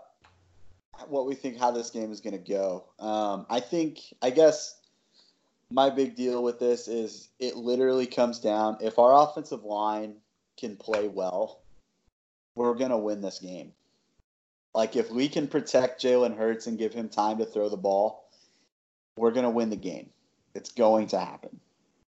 what 1.07 1.27
we 1.27 1.35
think 1.35 1.59
how 1.59 1.71
this 1.71 1.91
game 1.91 2.11
is 2.13 2.21
going 2.21 2.33
to 2.33 2.51
go. 2.53 2.85
Um, 2.99 3.47
I 3.51 3.61
think, 3.61 4.01
I 4.23 4.31
guess, 4.31 4.81
my 5.71 5.91
big 5.91 6.15
deal 6.15 6.43
with 6.43 6.59
this 6.59 6.89
is 6.89 7.31
it 7.41 7.57
literally 7.57 8.07
comes 8.07 8.39
down 8.39 8.77
if 8.81 8.99
our 8.99 9.23
offensive 9.23 9.65
line 9.65 10.17
can 10.57 10.77
play 10.77 11.09
well, 11.09 11.63
we're 12.55 12.75
going 12.75 12.91
to 12.91 12.99
win 12.99 13.21
this 13.21 13.39
game. 13.39 13.73
Like, 14.75 14.97
if 14.97 15.11
we 15.11 15.29
can 15.29 15.47
protect 15.47 16.03
Jalen 16.03 16.37
Hurts 16.37 16.67
and 16.67 16.77
give 16.79 16.93
him 16.93 17.09
time 17.09 17.39
to 17.39 17.45
throw 17.45 17.69
the 17.69 17.77
ball, 17.77 18.29
we're 19.17 19.31
going 19.31 19.45
to 19.45 19.51
win 19.51 19.71
the 19.71 19.77
game. 19.77 20.11
It's 20.55 20.73
going 20.73 21.07
to 21.09 21.21
happen. 21.21 21.61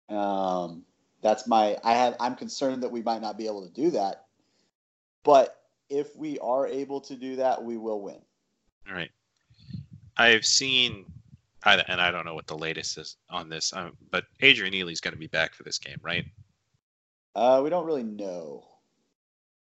Um, 0.10 0.84
that's 1.22 1.48
my, 1.48 1.78
I 1.84 1.94
have, 1.94 2.16
I'm 2.20 2.36
concerned 2.36 2.84
that 2.84 2.92
we 2.92 3.02
might 3.02 3.22
not 3.22 3.38
be 3.38 3.46
able 3.46 3.68
to 3.68 3.74
do 3.74 3.92
that. 3.92 4.26
But 5.24 5.60
if 5.90 6.16
we 6.16 6.40
are 6.40 6.68
able 6.68 7.02
to 7.02 7.16
do 7.16 7.36
that, 7.38 7.64
we 7.64 7.78
will 7.78 8.02
win. 8.02 8.20
all 8.90 8.96
right. 8.96 9.12
I've 10.18 10.46
seen, 10.46 11.06
I, 11.64 11.84
and 11.88 12.00
I 12.00 12.10
don't 12.10 12.26
know 12.26 12.36
what 12.36 12.48
the 12.48 12.58
latest 12.58 12.98
is 12.98 13.18
on 13.30 13.50
this, 13.50 13.74
um, 13.74 13.98
but 14.12 14.26
Adrian 14.42 14.74
Ealy's 14.74 15.02
going 15.02 15.14
to 15.14 15.20
be 15.20 15.28
back 15.28 15.54
for 15.54 15.64
this 15.64 15.78
game, 15.78 15.98
right? 16.02 16.26
Uh, 17.36 17.62
we 17.64 17.70
don't 17.70 17.86
really 17.86 18.04
know. 18.04 18.64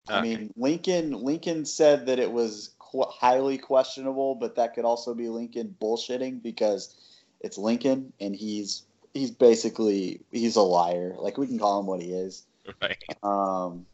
I 0.09 0.21
mean, 0.21 0.53
Lincoln 0.57 1.13
Lincoln 1.13 1.65
said 1.65 2.07
that 2.07 2.21
it 2.21 2.31
was 2.31 2.76
qu- 2.91 3.07
highly 3.09 3.59
questionable, 3.59 4.35
but 4.35 4.57
that 4.57 4.75
could 4.75 4.85
also 4.85 5.15
be 5.15 5.29
Lincoln 5.29 5.75
bullshitting 5.81 6.43
because 6.43 6.95
it's 7.41 7.59
Lincoln 7.59 8.13
and 8.21 8.35
he's 8.35 8.83
he's 9.15 9.31
basically 9.31 10.21
he's 10.31 10.57
a 10.57 10.63
liar. 10.63 11.15
Like 11.19 11.39
we 11.39 11.47
can 11.47 11.59
call 11.59 11.81
him 11.81 11.87
what 11.87 12.01
he 12.01 12.13
is. 12.13 12.45
Right. 12.83 13.05
Um, 13.23 13.87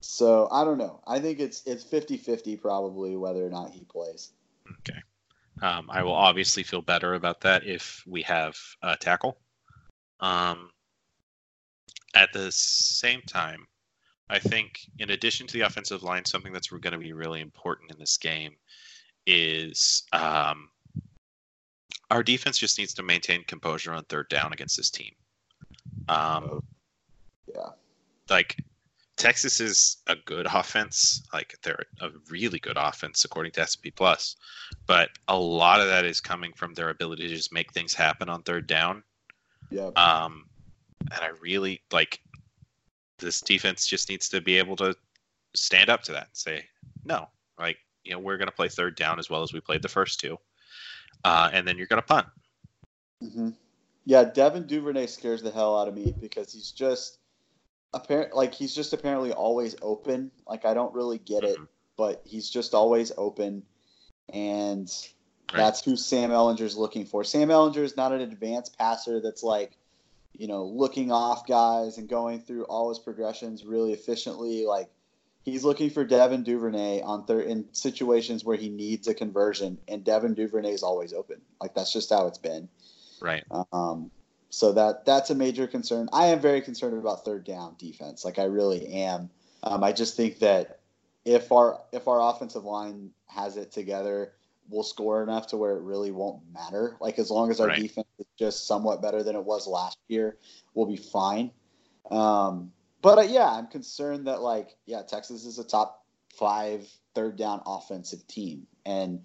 so 0.00 0.48
I 0.50 0.64
don't 0.64 0.78
know. 0.78 1.00
I 1.06 1.18
think 1.18 1.40
it's 1.40 1.62
it's 1.66 1.84
50-50 1.84 2.60
probably 2.60 3.16
whether 3.16 3.44
or 3.44 3.50
not 3.50 3.70
he 3.70 3.84
plays. 3.84 4.32
Okay. 4.80 4.98
Um, 5.60 5.88
I 5.90 6.02
will 6.02 6.14
obviously 6.14 6.62
feel 6.62 6.82
better 6.82 7.14
about 7.14 7.40
that 7.40 7.66
if 7.66 8.04
we 8.06 8.22
have 8.22 8.56
a 8.82 8.96
tackle. 8.96 9.38
Um, 10.20 10.70
at 12.14 12.32
the 12.32 12.50
same 12.52 13.22
time, 13.22 13.66
I 14.30 14.38
think 14.38 14.80
in 14.98 15.10
addition 15.10 15.46
to 15.46 15.52
the 15.54 15.62
offensive 15.62 16.02
line, 16.02 16.24
something 16.24 16.52
that's 16.52 16.68
going 16.68 16.92
to 16.92 16.98
be 16.98 17.12
really 17.12 17.40
important 17.40 17.90
in 17.90 17.98
this 17.98 18.16
game 18.18 18.56
is 19.26 20.04
um, 20.12 20.68
our 22.10 22.22
defense 22.22 22.58
just 22.58 22.78
needs 22.78 22.94
to 22.94 23.02
maintain 23.02 23.44
composure 23.44 23.92
on 23.92 24.04
third 24.04 24.28
down 24.28 24.52
against 24.52 24.76
this 24.76 24.90
team. 24.90 25.12
Um, 26.08 26.62
Yeah. 27.54 27.70
like 28.30 28.56
Texas 29.16 29.60
is 29.60 29.98
a 30.06 30.16
good 30.16 30.46
offense. 30.46 31.22
Like 31.32 31.56
they're 31.62 31.84
a 32.00 32.10
really 32.30 32.58
good 32.58 32.76
offense 32.76 33.24
according 33.24 33.52
to 33.52 33.66
SP 33.66 33.90
Plus, 33.94 34.36
but 34.86 35.10
a 35.26 35.36
lot 35.36 35.80
of 35.80 35.88
that 35.88 36.04
is 36.04 36.20
coming 36.20 36.52
from 36.52 36.72
their 36.74 36.90
ability 36.90 37.28
to 37.28 37.34
just 37.34 37.52
make 37.52 37.72
things 37.72 37.94
happen 37.94 38.28
on 38.28 38.42
third 38.42 38.66
down. 38.66 39.02
Yeah. 39.70 39.90
Um, 39.96 40.46
and 41.10 41.20
I 41.20 41.30
really 41.40 41.82
like 41.90 42.20
this 43.18 43.40
defense 43.40 43.86
just 43.86 44.08
needs 44.08 44.28
to 44.30 44.40
be 44.40 44.56
able 44.58 44.76
to 44.76 44.94
stand 45.54 45.90
up 45.90 46.02
to 46.04 46.12
that 46.12 46.26
and 46.26 46.36
say 46.36 46.64
no. 47.04 47.28
Like 47.58 47.78
you 48.04 48.12
know 48.12 48.18
we're 48.18 48.36
going 48.38 48.48
to 48.48 48.54
play 48.54 48.68
third 48.68 48.96
down 48.96 49.18
as 49.18 49.28
well 49.28 49.42
as 49.42 49.52
we 49.52 49.60
played 49.60 49.82
the 49.82 49.88
first 49.88 50.20
two, 50.20 50.38
uh, 51.24 51.50
and 51.52 51.66
then 51.66 51.76
you're 51.76 51.86
going 51.86 52.02
to 52.02 52.06
punt. 52.06 52.26
hmm 53.22 53.50
Yeah, 54.04 54.24
Devin 54.24 54.66
Duvernay 54.66 55.06
scares 55.06 55.42
the 55.42 55.50
hell 55.50 55.78
out 55.78 55.88
of 55.88 55.94
me 55.94 56.14
because 56.20 56.52
he's 56.52 56.70
just 56.70 57.18
apparent 57.94 58.34
like 58.34 58.54
he's 58.54 58.74
just 58.74 58.92
apparently 58.92 59.32
always 59.32 59.74
open. 59.82 60.30
Like 60.46 60.64
I 60.64 60.74
don't 60.74 60.94
really 60.94 61.18
get 61.18 61.44
it, 61.44 61.58
Mhm. 61.58 61.68
but 61.96 62.22
he's 62.24 62.48
just 62.50 62.74
always 62.74 63.12
open, 63.16 63.64
and 64.30 64.88
Right. 65.50 65.60
that's 65.60 65.82
who 65.82 65.96
Sam 65.96 66.30
Ehlinger's 66.30 66.76
looking 66.76 67.06
for. 67.06 67.24
Sam 67.24 67.48
Ehlinger 67.48 67.78
is 67.78 67.96
not 67.96 68.12
an 68.12 68.20
advanced 68.20 68.76
passer 68.76 69.18
that's 69.20 69.42
like, 69.42 69.78
you 70.32 70.46
know, 70.46 70.64
looking 70.64 71.10
off 71.10 71.46
guys 71.46 71.98
and 71.98 72.08
going 72.08 72.40
through 72.40 72.64
all 72.64 72.88
his 72.88 72.98
progressions 72.98 73.64
really 73.64 73.92
efficiently. 73.92 74.66
Like 74.66 74.88
he's 75.42 75.64
looking 75.64 75.90
for 75.90 76.04
Devin 76.04 76.42
Duvernay 76.42 77.02
on 77.02 77.24
third 77.24 77.46
in 77.46 77.66
situations 77.72 78.44
where 78.44 78.56
he 78.56 78.68
needs 78.68 79.08
a 79.08 79.14
conversion, 79.14 79.78
and 79.88 80.04
Devin 80.04 80.34
Duvernay 80.34 80.72
is 80.72 80.82
always 80.82 81.12
open. 81.12 81.40
Like 81.60 81.74
that's 81.74 81.92
just 81.92 82.10
how 82.10 82.26
it's 82.26 82.38
been. 82.38 82.68
Right. 83.20 83.44
Um, 83.72 84.10
so 84.50 84.72
that 84.72 85.04
that's 85.04 85.30
a 85.30 85.34
major 85.34 85.66
concern. 85.66 86.08
I 86.12 86.26
am 86.26 86.40
very 86.40 86.60
concerned 86.60 86.96
about 86.98 87.24
third 87.24 87.44
down 87.44 87.74
defense. 87.78 88.24
Like 88.24 88.38
I 88.38 88.44
really 88.44 88.86
am. 88.86 89.30
Um, 89.62 89.82
I 89.82 89.92
just 89.92 90.16
think 90.16 90.38
that 90.38 90.80
if 91.24 91.52
our 91.52 91.80
if 91.92 92.08
our 92.08 92.20
offensive 92.20 92.64
line 92.64 93.10
has 93.26 93.56
it 93.56 93.72
together, 93.72 94.32
we'll 94.68 94.82
score 94.82 95.22
enough 95.22 95.46
to 95.48 95.56
where 95.56 95.76
it 95.76 95.82
really 95.82 96.10
won't 96.10 96.42
matter. 96.52 96.96
Like 97.00 97.18
as 97.18 97.30
long 97.30 97.50
as 97.50 97.60
our 97.60 97.68
Right. 97.68 97.80
defense 97.80 98.08
is 98.18 98.26
just 98.38 98.66
somewhat 98.66 99.02
better 99.02 99.22
than 99.22 99.36
it 99.36 99.44
was 99.44 99.66
last 99.66 99.98
year, 100.08 100.36
we'll 100.74 100.86
be 100.86 100.96
fine. 100.96 101.50
Um, 102.10 102.72
but 103.02 103.18
uh, 103.18 103.22
yeah, 103.22 103.48
I'm 103.50 103.66
concerned 103.66 104.26
that 104.26 104.42
like 104.42 104.76
yeah, 104.86 105.02
Texas 105.02 105.44
is 105.44 105.58
a 105.58 105.64
top 105.64 106.04
five 106.34 106.88
third 107.14 107.36
down 107.36 107.62
offensive 107.66 108.26
team, 108.26 108.66
and 108.84 109.22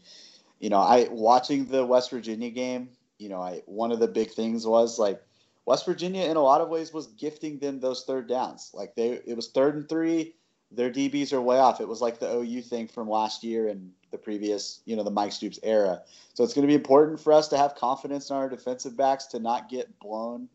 you 0.60 0.70
know, 0.70 0.80
I 0.80 1.08
watching 1.12 1.66
the 1.66 1.86
West 1.86 2.10
Virginia 2.10 2.50
game, 2.50 2.90
you 3.18 3.30
know, 3.30 3.42
I 3.42 3.62
one 3.66 3.92
of 3.92 4.00
the 4.00 4.08
big 4.08 4.32
things 4.32 4.66
was 4.66 5.00
like 5.00 5.22
West 5.66 5.86
Virginia 5.86 6.26
in 6.30 6.38
a 6.38 6.42
lot 6.42 6.62
of 6.62 6.70
ways 6.70 6.94
was 6.94 7.08
gifting 7.08 7.60
them 7.60 7.80
those 7.80 8.04
third 8.06 8.28
downs. 8.28 8.72
Like 8.74 8.96
they 8.96 9.22
it 9.26 9.36
was 9.36 9.50
third 9.50 9.76
and 9.76 9.90
three, 9.90 10.36
their 10.76 10.92
DBs 10.92 11.34
are 11.34 11.42
way 11.42 11.58
off. 11.58 11.82
It 11.82 11.88
was 11.88 12.02
like 12.02 12.20
the 12.20 12.32
OU 12.32 12.62
thing 12.64 12.88
from 12.88 13.10
last 13.10 13.44
year 13.44 13.68
and 13.68 13.92
the 14.12 14.18
previous, 14.18 14.82
you 14.86 14.96
know, 14.96 15.04
the 15.04 15.12
Mike 15.12 15.32
Stoops 15.32 15.60
era. 15.64 16.02
So 16.34 16.44
it's 16.44 16.54
going 16.54 16.68
to 16.68 16.72
be 16.72 16.76
important 16.76 17.20
for 17.20 17.34
us 17.34 17.48
to 17.50 17.58
have 17.58 17.76
confidence 17.76 18.30
in 18.30 18.36
our 18.36 18.50
defensive 18.50 18.96
backs 18.96 19.26
to 19.28 19.40
not 19.40 19.70
get 19.70 20.00
blown, 20.00 20.48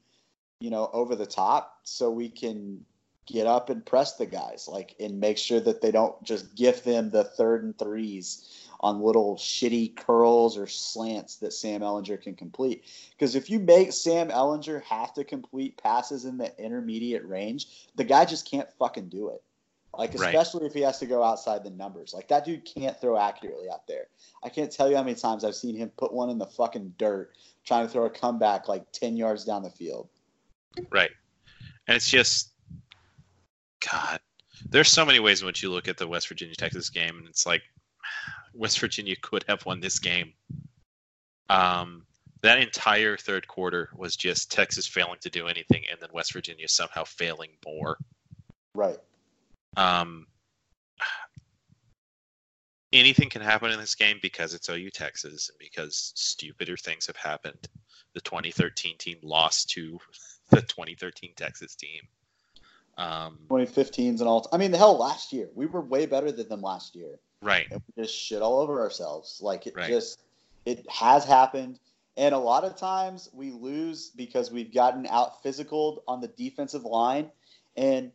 you 0.61 0.71
know, 0.71 0.91
over 0.93 1.15
the 1.15 1.27
top 1.27 1.81
so 1.85 2.11
we 2.11 2.29
can 2.29 2.85
get 3.27 3.47
up 3.47 3.69
and 3.69 3.85
press 3.85 4.15
the 4.15 4.25
guys 4.25 4.67
like 4.73 4.95
and 4.99 5.21
make 5.21 5.37
sure 5.37 5.61
that 5.61 5.83
they 5.83 5.91
don't 5.91 6.23
just 6.25 6.55
gift 6.57 6.85
them 6.85 7.11
the 7.11 7.25
third 7.25 7.63
and 7.63 7.79
threes 7.79 8.67
on 8.81 9.03
little 9.03 9.37
shitty 9.37 9.95
curls 9.97 10.57
or 10.57 10.67
slants 10.67 11.37
that 11.37 11.53
Sam 11.53 11.81
Ehlinger 11.81 12.23
can 12.23 12.35
complete. 12.35 12.85
Because 13.11 13.35
if 13.35 13.51
you 13.51 13.59
make 13.59 13.93
Sam 13.93 14.29
Ehlinger 14.29 14.83
have 14.85 15.13
to 15.15 15.25
complete 15.25 15.77
passes 15.77 16.25
in 16.25 16.39
the 16.39 16.57
intermediate 16.63 17.27
range, 17.27 17.89
the 17.97 18.05
guy 18.05 18.25
just 18.25 18.49
can't 18.49 18.73
fucking 18.79 19.09
do 19.09 19.31
it. 19.31 19.43
Like 19.99 20.15
Right. 20.15 20.33
especially 20.33 20.65
if 20.67 20.73
he 20.73 20.81
has 20.83 21.01
to 21.01 21.07
go 21.07 21.25
outside 21.25 21.65
the 21.65 21.71
numbers. 21.71 22.15
Like 22.15 22.29
that 22.29 22.45
dude 22.45 22.65
can't 22.65 22.99
throw 23.01 23.19
accurately 23.19 23.69
out 23.69 23.87
there. 23.89 24.07
I 24.45 24.49
can't 24.49 24.71
tell 24.71 24.89
you 24.89 24.97
how 24.97 25.03
many 25.03 25.17
times 25.17 25.45
I've 25.45 25.57
seen 25.57 25.77
him 25.77 25.91
put 25.99 26.13
one 26.13 26.31
in 26.31 26.39
the 26.39 26.47
fucking 26.47 26.95
dirt 26.99 27.33
trying 27.67 27.85
to 27.85 27.93
throw 27.93 28.05
a 28.07 28.11
comeback 28.11 28.69
like 28.69 28.91
10 28.93 29.17
yards 29.17 29.45
down 29.45 29.65
the 29.65 29.71
field. 29.71 30.09
Right. 30.91 31.11
And 31.89 31.97
it's 31.97 32.09
just, 32.09 32.53
God, 33.91 34.21
there's 34.71 34.89
so 34.89 35.05
many 35.05 35.19
ways 35.19 35.41
in 35.41 35.47
which 35.47 35.65
you 35.65 35.71
look 35.71 35.89
at 35.89 35.97
the 35.97 36.07
West 36.07 36.29
Virginia 36.29 36.55
Texas 36.55 36.91
game, 36.91 37.19
and 37.19 37.27
it's 37.27 37.45
like 37.45 37.63
West 38.55 38.79
Virginia 38.79 39.17
could 39.21 39.45
have 39.49 39.67
won 39.67 39.81
this 39.81 39.99
game. 39.99 40.33
Um, 41.51 42.07
that 42.43 42.61
entire 42.61 43.17
third 43.17 43.49
quarter 43.49 43.91
was 43.97 44.15
just 44.15 44.53
Texas 44.53 44.87
failing 44.87 45.19
to 45.23 45.31
do 45.31 45.49
anything, 45.49 45.85
and 45.91 46.01
then 46.01 46.11
West 46.13 46.33
Virginia 46.33 46.69
somehow 46.69 47.03
failing 47.03 47.51
more. 47.67 47.99
Right. 48.75 48.99
Um, 49.79 50.27
anything 52.93 53.29
can 53.29 53.43
happen 53.43 53.71
in 53.71 53.79
this 53.79 53.95
game 53.95 54.19
because 54.21 54.55
it's 54.55 54.69
OU 54.69 54.91
Texas 54.91 55.51
and 55.51 55.59
because 55.59 56.13
stupider 56.17 56.77
things 56.77 57.07
have 57.07 57.17
happened. 57.17 57.69
The 58.15 58.21
2013 58.23 58.97
team 58.99 59.19
lost 59.23 59.71
to 59.71 59.99
the 60.51 60.63
2013 60.63 61.33
Texas 61.37 61.75
team. 61.75 62.03
Um, 62.97 63.39
2015s 63.49 64.19
and 64.19 64.23
all. 64.23 64.49
I 64.53 64.57
mean, 64.57 64.73
the 64.73 64.79
hell, 64.79 64.99
last 64.99 65.33
year 65.33 65.49
we 65.55 65.67
were 65.67 65.81
way 65.81 66.07
better 66.07 66.33
than 66.33 66.49
them 66.49 66.63
last 66.63 66.97
year. 66.97 67.21
right, 67.41 67.69
and 67.71 67.81
we 67.97 68.03
just 68.03 68.17
shit 68.17 68.43
all 68.43 68.59
over 68.59 68.81
ourselves. 68.81 69.39
Like 69.41 69.69
it 69.69 69.77
Right. 69.77 69.89
just 69.89 70.23
it 70.65 70.85
has 70.91 71.25
happened. 71.25 71.79
And 72.17 72.35
a 72.35 72.39
lot 72.39 72.65
of 72.65 72.77
times 72.77 73.31
we 73.33 73.53
lose 73.53 74.11
because 74.11 74.51
we've 74.51 74.75
gotten 74.75 75.07
out 75.07 75.41
physical 75.41 76.03
on 76.09 76.21
the 76.21 76.27
defensive 76.27 76.83
line. 76.83 77.31
And 77.77 78.11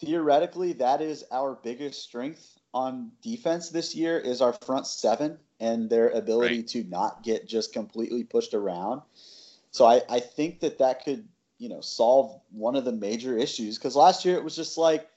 theoretically 0.00 0.72
that 0.74 1.00
is 1.00 1.24
our 1.30 1.58
biggest 1.62 2.02
strength 2.02 2.58
on 2.72 3.10
defense 3.22 3.68
this 3.70 3.94
year 3.94 4.18
is 4.18 4.40
our 4.40 4.52
front 4.52 4.86
seven 4.86 5.38
and 5.58 5.90
their 5.90 6.08
ability 6.10 6.58
Right. 6.58 6.68
to 6.68 6.84
not 6.84 7.22
get 7.22 7.46
just 7.46 7.72
completely 7.72 8.24
pushed 8.24 8.54
around. 8.54 9.02
So 9.72 9.84
I, 9.84 10.02
I 10.08 10.20
think 10.20 10.60
that 10.60 10.78
that 10.78 11.04
could, 11.04 11.28
you 11.58 11.68
know, 11.68 11.80
solve 11.80 12.40
one 12.50 12.76
of 12.76 12.84
the 12.84 12.92
major 12.92 13.36
issues 13.36 13.76
because 13.78 13.94
last 13.94 14.24
year 14.24 14.36
it 14.36 14.44
was 14.44 14.56
just 14.56 14.78
like 14.78 15.08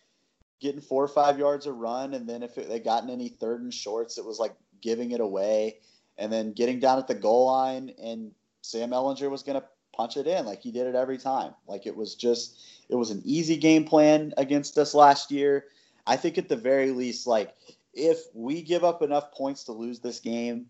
getting 0.60 0.82
four 0.82 1.04
or 1.04 1.08
five 1.08 1.40
yards 1.40 1.66
a 1.66 1.72
run, 1.74 2.14
and 2.14 2.28
then 2.28 2.42
if 2.44 2.58
it, 2.58 2.70
they 2.70 2.80
gotten 2.80 3.10
any 3.10 3.30
third 3.30 3.62
and 3.62 3.74
shorts, 3.74 4.18
it 4.18 4.26
was 4.26 4.40
like 4.40 4.54
giving 4.82 5.12
it 5.12 5.20
away, 5.20 5.78
and 6.18 6.32
then 6.32 6.54
getting 6.54 6.80
down 6.80 6.98
at 6.98 7.08
the 7.08 7.16
goal 7.16 7.48
line, 7.48 7.94
and 8.02 8.32
Sam 8.62 8.92
Ehlinger 8.92 9.30
was 9.30 9.44
going 9.44 9.60
to 9.60 9.68
punch 9.94 10.18
it 10.18 10.28
in 10.28 10.46
like 10.46 10.62
he 10.62 10.72
did 10.72 10.88
it 10.88 10.96
every 10.96 11.18
time. 11.18 11.54
Like 11.68 11.86
it 11.86 11.96
was 11.96 12.16
just, 12.16 12.58
it 12.90 12.96
was 12.96 13.12
an 13.12 13.22
easy 13.24 13.58
game 13.58 13.86
plan 13.86 14.34
against 14.38 14.78
us 14.78 14.94
last 14.94 15.32
year. 15.32 15.66
I 16.06 16.18
think 16.18 16.38
at 16.38 16.50
the 16.50 16.56
very 16.56 16.92
least, 16.92 17.28
like 17.28 17.56
if 17.94 18.20
we 18.34 18.62
give 18.62 18.84
up 18.84 19.02
enough 19.02 19.32
points 19.32 19.66
to 19.66 19.72
lose 19.72 20.00
this 20.00 20.20
game, 20.20 20.68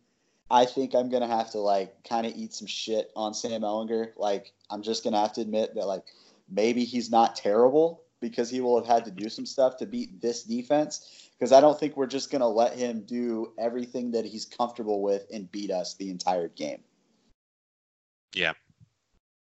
I 0.51 0.65
think 0.65 0.93
I'm 0.93 1.09
gonna 1.09 1.27
have 1.27 1.51
to 1.51 1.59
like 1.59 2.03
kind 2.07 2.27
of 2.27 2.33
eat 2.35 2.53
some 2.53 2.67
shit 2.67 3.11
on 3.15 3.33
Sam 3.33 3.61
Ehlinger. 3.61 4.11
Like 4.17 4.53
I'm 4.69 4.83
just 4.83 5.03
gonna 5.03 5.19
have 5.19 5.33
to 5.33 5.41
admit 5.41 5.73
that 5.75 5.87
like 5.87 6.03
maybe 6.49 6.83
he's 6.83 7.09
not 7.09 7.35
terrible 7.35 8.03
because 8.19 8.49
he 8.49 8.61
will 8.61 8.77
have 8.77 8.87
had 8.87 9.05
to 9.05 9.11
do 9.11 9.29
some 9.29 9.45
stuff 9.45 9.77
to 9.77 9.85
beat 9.85 10.21
this 10.21 10.43
defense. 10.43 11.29
Because 11.37 11.51
I 11.51 11.59
don't 11.59 11.79
think 11.79 11.97
we're 11.97 12.05
just 12.05 12.31
gonna 12.31 12.47
let 12.47 12.77
him 12.77 13.01
do 13.01 13.53
everything 13.57 14.11
that 14.11 14.25
he's 14.25 14.45
comfortable 14.45 15.01
with 15.01 15.25
and 15.33 15.51
beat 15.51 15.71
us 15.71 15.95
the 15.95 16.09
entire 16.09 16.49
game. 16.49 16.83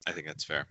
I 0.06 0.12
think 0.12 0.26
that's 0.26 0.44
fair. 0.44 0.66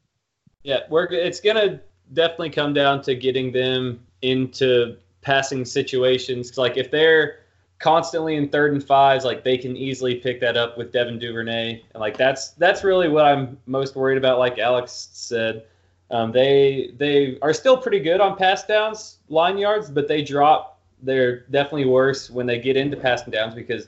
Yeah, 0.63 0.79
we're 0.89 1.05
it's 1.05 1.39
gonna 1.39 1.79
definitely 2.13 2.49
come 2.49 2.73
down 2.73 3.01
to 3.03 3.15
getting 3.15 3.51
them 3.51 4.05
into 4.21 4.97
passing 5.21 5.65
situations. 5.65 6.57
Like 6.57 6.77
if 6.77 6.91
they're 6.91 7.39
constantly 7.79 8.35
in 8.35 8.49
third 8.49 8.73
and 8.73 8.83
fives, 8.83 9.25
like 9.25 9.43
they 9.43 9.57
can 9.57 9.75
easily 9.75 10.15
pick 10.15 10.39
that 10.41 10.57
up 10.57 10.77
with 10.77 10.91
Devin 10.91 11.19
Duvernay, 11.19 11.81
and 11.93 12.01
like 12.01 12.17
that's 12.17 12.51
that's 12.51 12.83
really 12.83 13.07
what 13.07 13.25
I'm 13.25 13.57
most 13.65 13.95
worried 13.95 14.17
about. 14.17 14.39
Like 14.39 14.59
Alex 14.59 15.09
said, 15.13 15.63
um, 16.11 16.31
they 16.31 16.93
they 16.97 17.37
are 17.41 17.53
still 17.53 17.77
pretty 17.77 17.99
good 17.99 18.19
on 18.19 18.37
pass 18.37 18.65
downs, 18.65 19.19
line 19.29 19.57
yards, 19.57 19.89
but 19.89 20.07
they 20.07 20.21
drop. 20.21 20.79
They're 21.01 21.41
definitely 21.41 21.85
worse 21.85 22.29
when 22.29 22.45
they 22.45 22.59
get 22.59 22.75
into 22.75 22.97
passing 22.97 23.31
downs 23.31 23.55
because, 23.55 23.87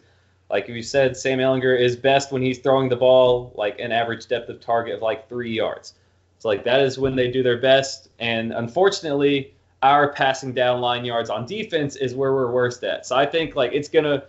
like 0.51 0.67
you 0.67 0.83
said, 0.83 1.15
Sam 1.15 1.39
Ehlinger 1.39 1.79
is 1.79 1.95
best 1.95 2.31
when 2.31 2.41
he's 2.41 2.59
throwing 2.59 2.89
the 2.89 2.95
ball 2.95 3.53
like 3.55 3.79
an 3.79 3.91
average 3.91 4.27
depth 4.27 4.49
of 4.49 4.59
target 4.59 4.95
of 4.95 5.01
like 5.01 5.29
three 5.29 5.51
yards. 5.51 5.93
So 6.39 6.49
like 6.49 6.65
that 6.65 6.81
is 6.81 6.99
when 6.99 7.15
they 7.15 7.31
do 7.31 7.41
their 7.41 7.57
best. 7.57 8.09
And 8.19 8.51
unfortunately, 8.51 9.53
our 9.81 10.11
passing 10.11 10.53
down 10.53 10.81
line 10.81 11.05
yards 11.05 11.29
on 11.29 11.45
defense 11.45 11.95
is 11.95 12.15
where 12.15 12.33
we're 12.33 12.51
worst 12.51 12.83
at. 12.83 13.05
So 13.05 13.15
I 13.15 13.25
think 13.25 13.55
like 13.55 13.71
it's 13.73 13.87
gonna 13.87 14.25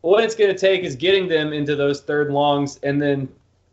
what 0.00 0.24
it's 0.24 0.34
gonna 0.34 0.58
take 0.58 0.82
is 0.82 0.96
getting 0.96 1.28
them 1.28 1.52
into 1.52 1.76
those 1.76 2.00
third 2.00 2.30
longs, 2.30 2.78
and 2.82 3.00
then 3.00 3.28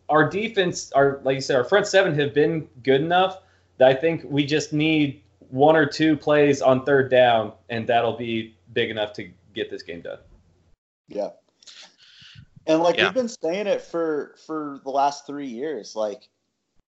our 0.07 0.29
defense, 0.29 0.91
our 0.91 1.19
like 1.23 1.35
you 1.35 1.41
said, 1.41 1.55
our 1.55 1.63
front 1.63 1.87
seven 1.87 2.13
have 2.19 2.33
been 2.33 2.67
good 2.83 3.01
enough 3.01 3.41
that 3.79 3.87
I 3.87 3.93
think 3.93 4.23
we 4.25 4.45
just 4.45 4.71
need 4.71 5.21
one 5.49 5.75
or 5.75 5.85
two 5.85 6.15
plays 6.15 6.61
on 6.61 6.85
third 6.85 7.09
down, 7.09 7.53
and 7.69 7.87
that'll 7.87 8.17
be 8.17 8.55
big 8.73 8.91
enough 8.91 9.13
to 9.13 9.29
get 9.55 9.71
this 9.71 9.81
game 9.81 10.01
done. 10.01 10.19
Yeah. 11.07 11.29
And 12.67 12.83
like 12.83 12.97
Yeah. 12.97 13.05
we've 13.05 13.13
been 13.13 13.29
saying 13.29 13.67
it 13.67 13.81
for 13.81 14.35
for 14.45 14.81
the 14.83 14.89
last 14.91 15.25
three 15.25 15.47
years, 15.47 15.95
like 15.95 16.29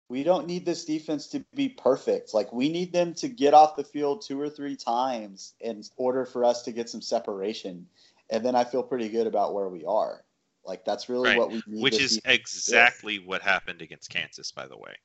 we 0.07 0.23
don't 0.23 0.47
need 0.47 0.65
this 0.65 0.85
defense 0.85 1.27
to 1.27 1.43
be 1.53 1.67
perfect. 1.67 2.33
Like 2.33 2.51
we 2.53 2.69
need 2.69 2.93
them 2.93 3.13
to 3.15 3.27
get 3.27 3.53
off 3.53 3.75
the 3.75 3.83
field 3.83 4.23
two 4.25 4.39
or 4.39 4.49
three 4.49 4.77
times 4.77 5.53
in 5.59 5.83
order 5.97 6.25
for 6.25 6.45
us 6.45 6.63
to 6.63 6.71
get 6.71 6.89
some 6.89 7.01
separation. 7.01 7.87
And 8.29 8.43
then 8.43 8.55
I 8.55 8.63
feel 8.63 8.83
pretty 8.83 9.09
good 9.09 9.27
about 9.27 9.53
where 9.53 9.67
we 9.67 9.83
are. 9.85 10.23
Like 10.63 10.85
that's 10.85 11.09
really 11.09 11.29
Right. 11.29 11.37
what 11.37 11.51
we 11.51 11.61
need. 11.67 11.83
Which 11.83 11.99
is 11.99 12.21
exactly 12.23 13.19
what 13.19 13.41
happened 13.41 13.81
against 13.81 14.09
Kansas, 14.09 14.51
by 14.51 14.67
the 14.67 14.77
way. 14.77 14.95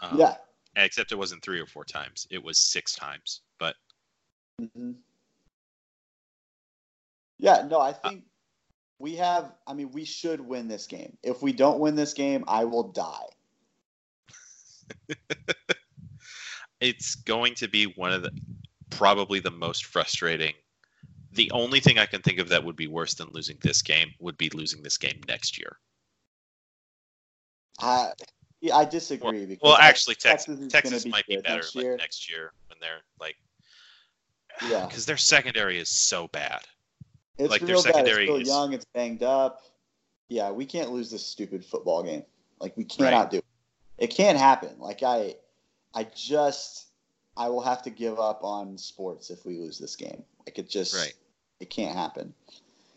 Um, 0.00 0.18
yeah. 0.18 0.36
Except 0.76 1.12
it 1.12 1.18
wasn't 1.18 1.42
three 1.42 1.60
or 1.60 1.66
four 1.66 1.84
times; 1.84 2.26
it 2.30 2.42
was 2.42 2.58
six 2.58 2.94
times. 2.94 3.42
But 3.58 3.76
hmm 4.58 4.92
Yeah, 7.38 7.66
no, 7.70 7.80
I 7.80 7.92
Uh, 7.92 8.10
think 8.10 8.24
we 8.98 9.16
have. 9.16 9.52
I 9.66 9.74
mean, 9.74 9.90
we 9.92 10.04
should 10.04 10.40
win 10.40 10.68
this 10.68 10.86
game. 10.86 11.16
If 11.22 11.42
we 11.42 11.52
don't 11.52 11.80
win 11.80 11.94
this 11.94 12.12
game, 12.12 12.44
I 12.46 12.64
will 12.64 12.84
die. 12.84 13.26
it's 16.80 17.14
going 17.14 17.54
to 17.56 17.68
be 17.68 17.84
one 17.96 18.12
of 18.12 18.22
the 18.22 18.30
probably 18.90 19.40
the 19.40 19.50
most 19.50 19.86
frustrating. 19.86 20.54
The 21.32 21.50
only 21.50 21.80
thing 21.80 21.98
I 21.98 22.06
can 22.06 22.22
think 22.22 22.38
of 22.38 22.48
that 22.50 22.62
would 22.62 22.76
be 22.76 22.86
worse 22.86 23.14
than 23.14 23.28
losing 23.32 23.58
this 23.60 23.82
game 23.82 24.12
would 24.20 24.38
be 24.38 24.50
losing 24.50 24.82
this 24.82 24.96
game 24.96 25.20
next 25.26 25.58
year. 25.58 25.78
I 27.80 28.12
yeah, 28.60 28.76
I 28.76 28.84
disagree 28.84 29.44
because 29.44 29.62
Well, 29.62 29.76
actually, 29.78 30.14
Texas, 30.14 30.56
gonna 30.56 30.70
Texas 30.70 31.04
might 31.04 31.26
be 31.26 31.36
better 31.36 31.56
next 31.56 31.74
like 31.74 31.86
next 31.98 32.30
year 32.30 32.52
when 32.68 32.78
they're 32.80 33.02
like, 33.20 33.36
Yeah. 34.70 34.86
because 34.86 35.04
their 35.04 35.16
secondary 35.16 35.78
is 35.78 35.88
so 35.88 36.28
bad. 36.28 36.60
It's 37.38 37.50
like, 37.50 37.60
their 37.62 37.74
real 37.74 37.82
bad. 37.82 38.06
It's 38.06 38.16
still 38.22 38.36
is- 38.36 38.48
young. 38.48 38.72
It's 38.72 38.84
banged 38.86 39.22
up. 39.22 39.62
Yeah, 40.28 40.50
we 40.50 40.64
can't 40.66 40.90
lose 40.90 41.10
this 41.10 41.24
stupid 41.24 41.64
football 41.64 42.02
game. 42.02 42.22
Like 42.60 42.76
we 42.76 42.84
cannot 42.84 43.30
do 43.30 43.38
it. 43.38 43.44
It 43.98 44.06
can't 44.08 44.38
happen. 44.38 44.70
Like 44.78 45.02
I, 45.02 45.34
I 45.94 46.04
just, 46.14 46.86
I 47.36 47.48
will 47.48 47.60
have 47.60 47.82
to 47.82 47.90
give 47.90 48.18
up 48.18 48.42
on 48.42 48.78
sports 48.78 49.30
if 49.30 49.44
we 49.44 49.58
lose 49.58 49.78
this 49.78 49.96
game. 49.96 50.22
Like 50.46 50.58
it 50.58 50.68
just, 50.68 50.94
Right. 50.94 51.12
it 51.60 51.70
can't 51.70 51.94
happen. 51.96 52.32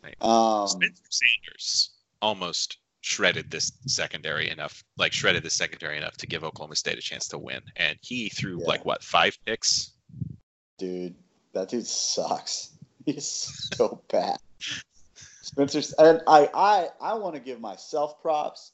Right. 0.04 0.16
Um, 0.22 0.68
Spencer 0.68 1.04
Sanders 1.10 1.90
almost 2.22 2.78
shredded 3.02 3.52
this 3.52 3.72
secondary 3.88 4.50
enough, 4.50 4.84
like 4.98 5.12
shredded 5.14 5.44
the 5.44 5.50
secondary 5.50 5.98
enough 5.98 6.16
to 6.18 6.28
give 6.28 6.44
Oklahoma 6.44 6.76
State 6.76 6.98
a 6.98 7.02
chance 7.02 7.28
to 7.30 7.38
win, 7.38 7.62
and 7.76 7.98
he 8.02 8.30
threw 8.30 8.60
Yeah. 8.62 8.68
like 8.68 8.86
what 8.86 9.04
five 9.04 9.38
picks. 9.46 9.92
dude, 10.78 11.16
that 11.54 11.70
dude 11.70 11.86
sucks. 11.88 12.72
He's 13.16 13.72
so 13.78 14.02
bad. 14.12 14.38
Spencer, 15.42 15.82
and 15.98 16.22
I, 16.28 16.50
I, 16.54 16.90
I 17.00 17.14
want 17.14 17.36
to 17.36 17.42
give 17.42 17.62
myself 17.62 18.22
props. 18.22 18.74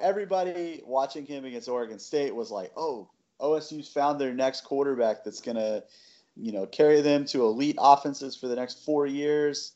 Everybody 0.00 0.82
watching 0.84 1.24
him 1.24 1.44
against 1.44 1.68
Oregon 1.68 2.00
State 2.00 2.34
was 2.34 2.50
like, 2.50 2.72
"Oh, 2.76 3.08
OSU's 3.40 3.88
found 3.88 4.20
their 4.20 4.34
next 4.34 4.62
quarterback 4.62 5.22
that's 5.22 5.40
gonna, 5.40 5.84
you 6.36 6.50
know, 6.50 6.66
carry 6.66 7.00
them 7.00 7.24
to 7.26 7.44
elite 7.44 7.76
offenses 7.78 8.34
for 8.34 8.48
the 8.48 8.56
next 8.56 8.84
four 8.84 9.06
years." 9.06 9.74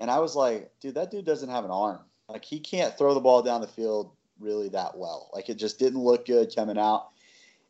And 0.00 0.10
I 0.10 0.18
was 0.18 0.34
like, 0.34 0.72
"Dude, 0.80 0.96
that 0.96 1.12
dude 1.12 1.24
doesn't 1.24 1.50
have 1.50 1.64
an 1.64 1.70
arm. 1.70 2.00
Like 2.28 2.44
he 2.44 2.58
can't 2.58 2.98
throw 2.98 3.14
the 3.14 3.20
ball 3.20 3.42
down 3.42 3.60
the 3.60 3.68
field 3.68 4.10
really 4.40 4.70
that 4.70 4.98
well. 4.98 5.30
Like 5.32 5.48
it 5.48 5.56
just 5.56 5.78
didn't 5.78 6.02
look 6.02 6.26
good 6.26 6.52
coming 6.52 6.78
out." 6.78 7.10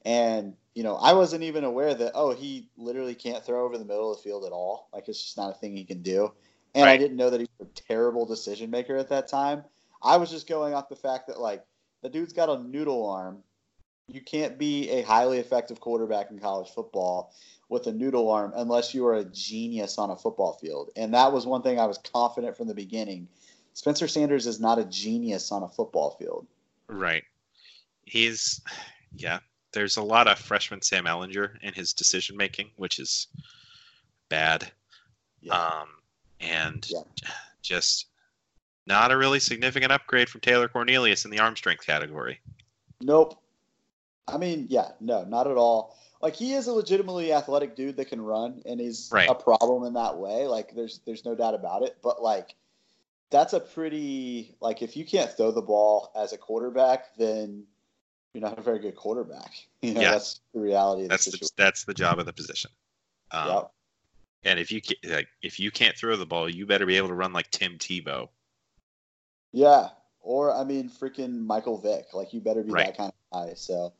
And 0.07 0.55
you 0.81 0.85
know, 0.85 0.97
I 0.97 1.13
wasn't 1.13 1.43
even 1.43 1.65
aware 1.65 1.93
that 1.93 2.13
oh, 2.15 2.33
he 2.33 2.71
literally 2.79 3.15
can't 3.15 3.45
throw 3.45 3.67
over 3.67 3.77
the 3.77 3.85
middle 3.85 4.11
of 4.11 4.17
the 4.17 4.23
field 4.23 4.47
at 4.47 4.53
all. 4.53 4.89
Like 4.95 5.09
it's 5.09 5.23
just 5.23 5.37
not 5.37 5.51
a 5.51 5.59
thing 5.59 5.77
he 5.77 5.85
can 5.85 6.01
do. 6.01 6.33
And 6.75 6.89
I 6.89 6.97
didn't 6.97 7.19
know 7.19 7.29
that 7.29 7.39
he 7.39 7.47
was 7.59 7.69
a 7.69 7.83
terrible 7.83 8.25
decision 8.25 8.71
maker 8.71 8.97
at 8.97 9.11
that 9.11 9.29
time. 9.29 9.63
I 10.03 10.17
was 10.17 10.31
just 10.31 10.49
going 10.49 10.73
off 10.73 10.89
the 10.89 10.97
fact 10.97 11.27
that 11.27 11.39
like 11.39 11.63
the 12.01 12.09
dude's 12.09 12.33
got 12.33 12.49
a 12.49 12.63
noodle 12.63 13.07
arm. 13.07 13.43
You 14.07 14.23
can't 14.23 14.57
be 14.57 14.89
a 14.89 15.03
highly 15.03 15.39
effective 15.39 15.81
quarterback 15.81 16.31
in 16.31 16.39
college 16.39 16.71
football 16.71 17.35
with 17.69 17.87
a 17.87 17.93
noodle 17.93 18.31
arm 18.31 18.55
unless 18.57 18.95
you 18.95 19.07
are 19.07 19.17
a 19.17 19.25
genius 19.25 19.99
on 19.99 20.09
a 20.09 20.17
football 20.17 20.55
field. 20.63 20.89
And 20.97 21.13
that 21.13 21.31
was 21.31 21.45
one 21.45 21.61
thing 21.61 21.79
I 21.79 21.85
was 21.85 21.99
confident 21.99 22.57
from 22.57 22.69
the 22.69 22.75
beginning. 22.75 23.29
Spencer 23.75 24.09
Sanders 24.09 24.47
is 24.47 24.61
not 24.61 24.79
a 24.79 24.87
genius 24.87 25.53
on 25.53 25.63
a 25.63 25.69
football 25.69 26.13
field. 26.13 26.47
Right. 26.89 27.25
He's 28.07 28.63
yeah. 29.15 29.41
There's 29.73 29.97
a 29.97 30.03
lot 30.03 30.27
of 30.29 30.39
freshman 30.39 30.83
Sam 30.83 31.05
Ehlinger 31.05 31.63
in 31.63 31.73
his 31.75 31.93
decision 31.93 32.37
making, 32.37 32.71
which 32.77 32.99
is 32.99 33.29
bad. 34.29 34.71
Yeah. 35.41 35.55
Um, 35.55 35.89
and 36.41 36.87
Yeah. 36.89 37.03
just 37.63 38.07
not 38.87 39.13
a 39.13 39.17
really 39.17 39.41
significant 39.41 39.93
upgrade 39.93 40.29
from 40.29 40.41
Taylor 40.41 40.69
Cornelius 40.69 41.25
in 41.25 41.31
the 41.31 41.39
arm 41.39 41.57
strength 41.57 41.87
category. 41.87 42.41
Nope. 43.01 43.41
I 44.27 44.39
mean, 44.39 44.67
yeah, 44.69 44.93
no, 45.01 45.25
not 45.25 45.47
at 45.47 45.57
all. 45.57 45.97
Like 46.21 46.35
he 46.37 46.53
is 46.53 46.67
a 46.67 46.73
legitimately 46.73 47.33
athletic 47.33 47.75
dude 47.77 47.97
that 47.97 48.07
can 48.07 48.21
run, 48.21 48.63
and 48.67 48.79
he's 48.79 49.09
Right. 49.13 49.29
a 49.31 49.35
problem 49.35 49.85
in 49.85 49.95
that 49.95 50.19
way. 50.19 50.47
Like 50.47 50.75
there's 50.75 50.99
there's 51.07 51.25
no 51.25 51.35
doubt 51.35 51.55
about 51.55 51.83
it. 51.83 51.97
But 52.03 52.23
like 52.23 52.55
that's 53.31 53.53
a 53.55 53.61
pretty 53.61 54.55
like 54.61 54.83
if 54.83 54.97
you 54.97 55.05
can't 55.07 55.31
throw 55.31 55.51
the 55.51 55.63
ball 55.63 56.11
as 56.15 56.33
a 56.33 56.39
quarterback, 56.39 57.17
then 57.17 57.67
you're 58.33 58.43
not 58.43 58.59
a 58.59 58.63
very 58.63 58.79
good 58.79 58.97
quarterback. 58.97 59.53
You 59.83 59.95
know, 59.95 60.03
Yeah. 60.03 60.11
that's 60.13 60.41
the 60.53 60.61
reality 60.61 61.05
of 61.05 61.09
That's 61.09 61.25
the 61.25 61.39
the, 61.39 61.51
that's 61.57 61.85
the 61.85 61.95
job 61.95 62.19
of 62.19 62.27
the 62.27 62.33
position. 62.33 62.71
Um, 63.31 63.49
Yep. 63.49 63.71
And 64.45 64.59
if 64.59 64.71
you 64.73 64.81
like, 65.05 65.29
if 65.43 65.59
you 65.61 65.71
can't 65.71 65.97
throw 65.97 66.17
the 66.17 66.25
ball, 66.27 66.49
you 66.49 66.65
better 66.67 66.87
be 66.87 66.97
able 66.97 67.09
to 67.09 67.15
run 67.15 67.33
like 67.33 67.51
Tim 67.51 67.77
Tebow. 67.79 68.29
Yeah. 69.53 69.89
Or 70.21 70.55
I 70.55 70.65
mean, 70.65 70.89
freaking 70.91 71.41
Michael 71.41 71.79
Vick. 71.79 72.13
Like 72.15 72.33
you 72.33 72.41
better 72.41 72.63
be 72.63 72.73
Right. 72.73 72.87
that 72.87 72.97
kind 72.97 73.13
of 73.33 73.49
guy. 73.49 73.55
So, 73.55 73.93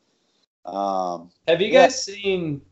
um, 0.67 1.31
Have 1.49 1.61
you 1.61 1.69
Yeah. 1.69 1.85
guys 1.85 2.03
seen 2.05 2.63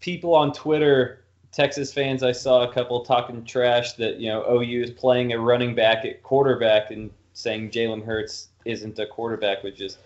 people 0.00 0.34
on 0.34 0.52
Twitter, 0.52 1.24
Texas 1.52 1.92
fans? 1.92 2.22
I 2.22 2.32
saw 2.32 2.68
a 2.68 2.72
couple 2.72 3.04
talking 3.04 3.44
trash 3.44 3.92
that 3.94 4.16
you 4.18 4.28
know 4.28 4.44
OU 4.48 4.82
is 4.82 4.90
playing 4.90 5.32
a 5.32 5.38
running 5.38 5.74
back 5.74 6.04
at 6.04 6.22
quarterback 6.22 6.90
and 6.90 7.10
saying 7.32 7.70
Jalen 7.70 8.04
Hurts 8.04 8.48
isn't 8.64 8.98
a 8.98 9.06
quarterback, 9.06 9.62
which 9.62 9.80
is 9.80 9.98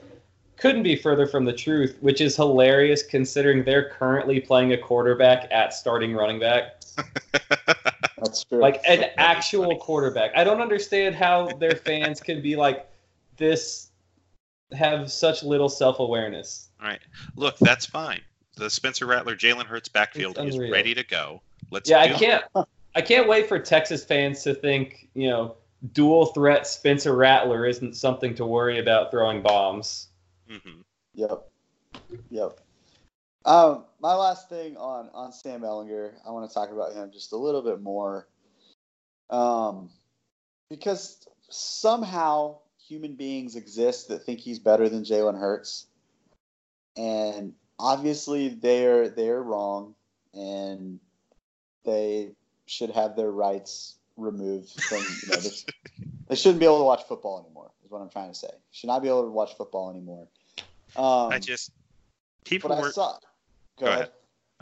couldn't 0.61 0.82
be 0.82 0.94
further 0.96 1.26
from 1.26 1.44
the 1.44 1.52
truth. 1.52 1.96
Which 2.00 2.20
is 2.20 2.36
hilarious 2.36 3.02
considering 3.02 3.64
they're 3.64 3.88
currently 3.90 4.40
playing 4.40 4.72
a 4.72 4.78
quarterback 4.78 5.48
at 5.50 5.72
starting 5.74 6.14
running 6.14 6.38
back, 6.38 6.80
that's 8.18 8.44
true. 8.44 8.58
like 8.61 8.76
an 8.86 9.00
That'd 9.00 9.14
actual 9.18 9.64
funny. 9.64 9.78
quarterback. 9.80 10.32
I 10.36 10.44
don't 10.44 10.61
understand 10.61 11.14
how 11.14 11.48
their 11.58 11.74
fans 11.76 12.20
can 12.20 12.42
be 12.42 12.56
like 12.56 12.86
this, 13.36 13.90
have 14.72 15.11
such 15.11 15.42
little 15.42 15.68
self 15.68 15.98
awareness. 15.98 16.68
All 16.80 16.88
right. 16.88 17.00
Look, 17.36 17.56
that's 17.58 17.86
fine. 17.86 18.20
The 18.56 18.68
Spencer 18.68 19.06
Rattler 19.06 19.34
Jalen 19.36 19.64
Hurts 19.64 19.88
backfield 19.88 20.38
is 20.38 20.58
ready 20.58 20.94
to 20.94 21.04
go. 21.04 21.40
Let's 21.70 21.88
Yeah, 21.88 21.98
I 22.00 22.04
it. 22.06 22.16
can't. 22.16 22.44
I 22.94 23.00
can't 23.00 23.28
wait 23.28 23.46
for 23.48 23.58
Texas 23.58 24.04
fans 24.04 24.42
to 24.42 24.52
think, 24.52 25.08
you 25.14 25.28
know, 25.28 25.54
dual 25.92 26.26
threat 26.26 26.66
Spencer 26.66 27.14
Rattler 27.16 27.64
isn't 27.64 27.96
something 27.96 28.34
to 28.34 28.44
worry 28.44 28.78
about 28.80 29.11
throwing 29.11 29.40
bombs. 29.40 30.08
Mhm. 30.51 30.82
Yep. 31.14 31.48
Yep. 32.30 32.61
Um, 33.44 33.84
my 34.01 34.14
last 34.14 34.48
thing 34.48 34.76
on 34.76 35.09
on 35.14 35.32
Sam 35.32 35.62
Ehlinger, 35.62 36.12
I 36.26 36.30
want 36.30 36.48
to 36.48 36.55
talk 36.55 36.70
about 36.70 36.92
him 36.92 37.11
just 37.12 37.32
a 37.32 37.36
little 37.36 37.62
bit 37.62 37.80
more, 37.80 38.28
um, 39.30 39.90
because 40.68 41.26
somehow 41.48 42.59
human 42.86 43.14
beings 43.14 43.57
exist 43.57 44.09
that 44.09 44.24
think 44.24 44.40
he's 44.40 44.59
better 44.59 44.88
than 44.88 45.05
Jalen 45.05 45.38
Hurts, 45.38 45.86
and 46.96 47.55
obviously 47.78 48.48
they're 48.48 49.09
they're 49.09 49.42
wrong, 49.42 49.94
and 50.34 51.01
they 51.84 52.32
should 52.66 52.90
have 52.90 53.16
their 53.16 53.30
rights 53.30 53.96
removed 54.16 54.80
from 54.82 54.98
you 54.98 55.28
know 55.30 55.40
this, 55.40 55.64
they 56.28 56.36
shouldn't 56.36 56.61
be 56.61 56.66
able 56.66 56.78
to 56.78 56.84
watch 56.84 57.05
football 57.09 57.40
anymore. 57.40 57.70
Is 57.84 57.90
what 57.90 58.03
I'm 58.03 58.11
trying 58.11 58.28
to 58.28 58.34
say. 58.38 58.51
Should 58.70 58.88
not 58.88 59.03
be 59.03 59.09
able 59.09 59.24
to 59.24 59.30
watch 59.30 59.57
football 59.57 59.90
anymore. 59.90 60.28
Um, 60.97 61.32
I 61.32 61.38
just 61.38 61.70
people 62.45 62.70
were. 62.76 62.91
saw. 62.93 63.12
Go, 63.12 63.18
Go 63.78 63.86
ahead. 63.86 63.99
ahead. 64.01 64.12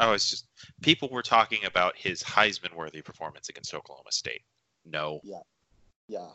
Oh, 0.00 0.12
it's 0.12 0.30
just 0.30 0.46
people 0.80 1.08
were 1.10 1.22
talking 1.22 1.64
about 1.64 1.96
his 1.96 2.22
Heisman-worthy 2.22 3.02
performance 3.02 3.48
against 3.48 3.74
Oklahoma 3.74 4.12
State. 4.12 4.42
No, 4.84 5.20
Yeah. 5.24 5.40
Yeah. 6.06 6.28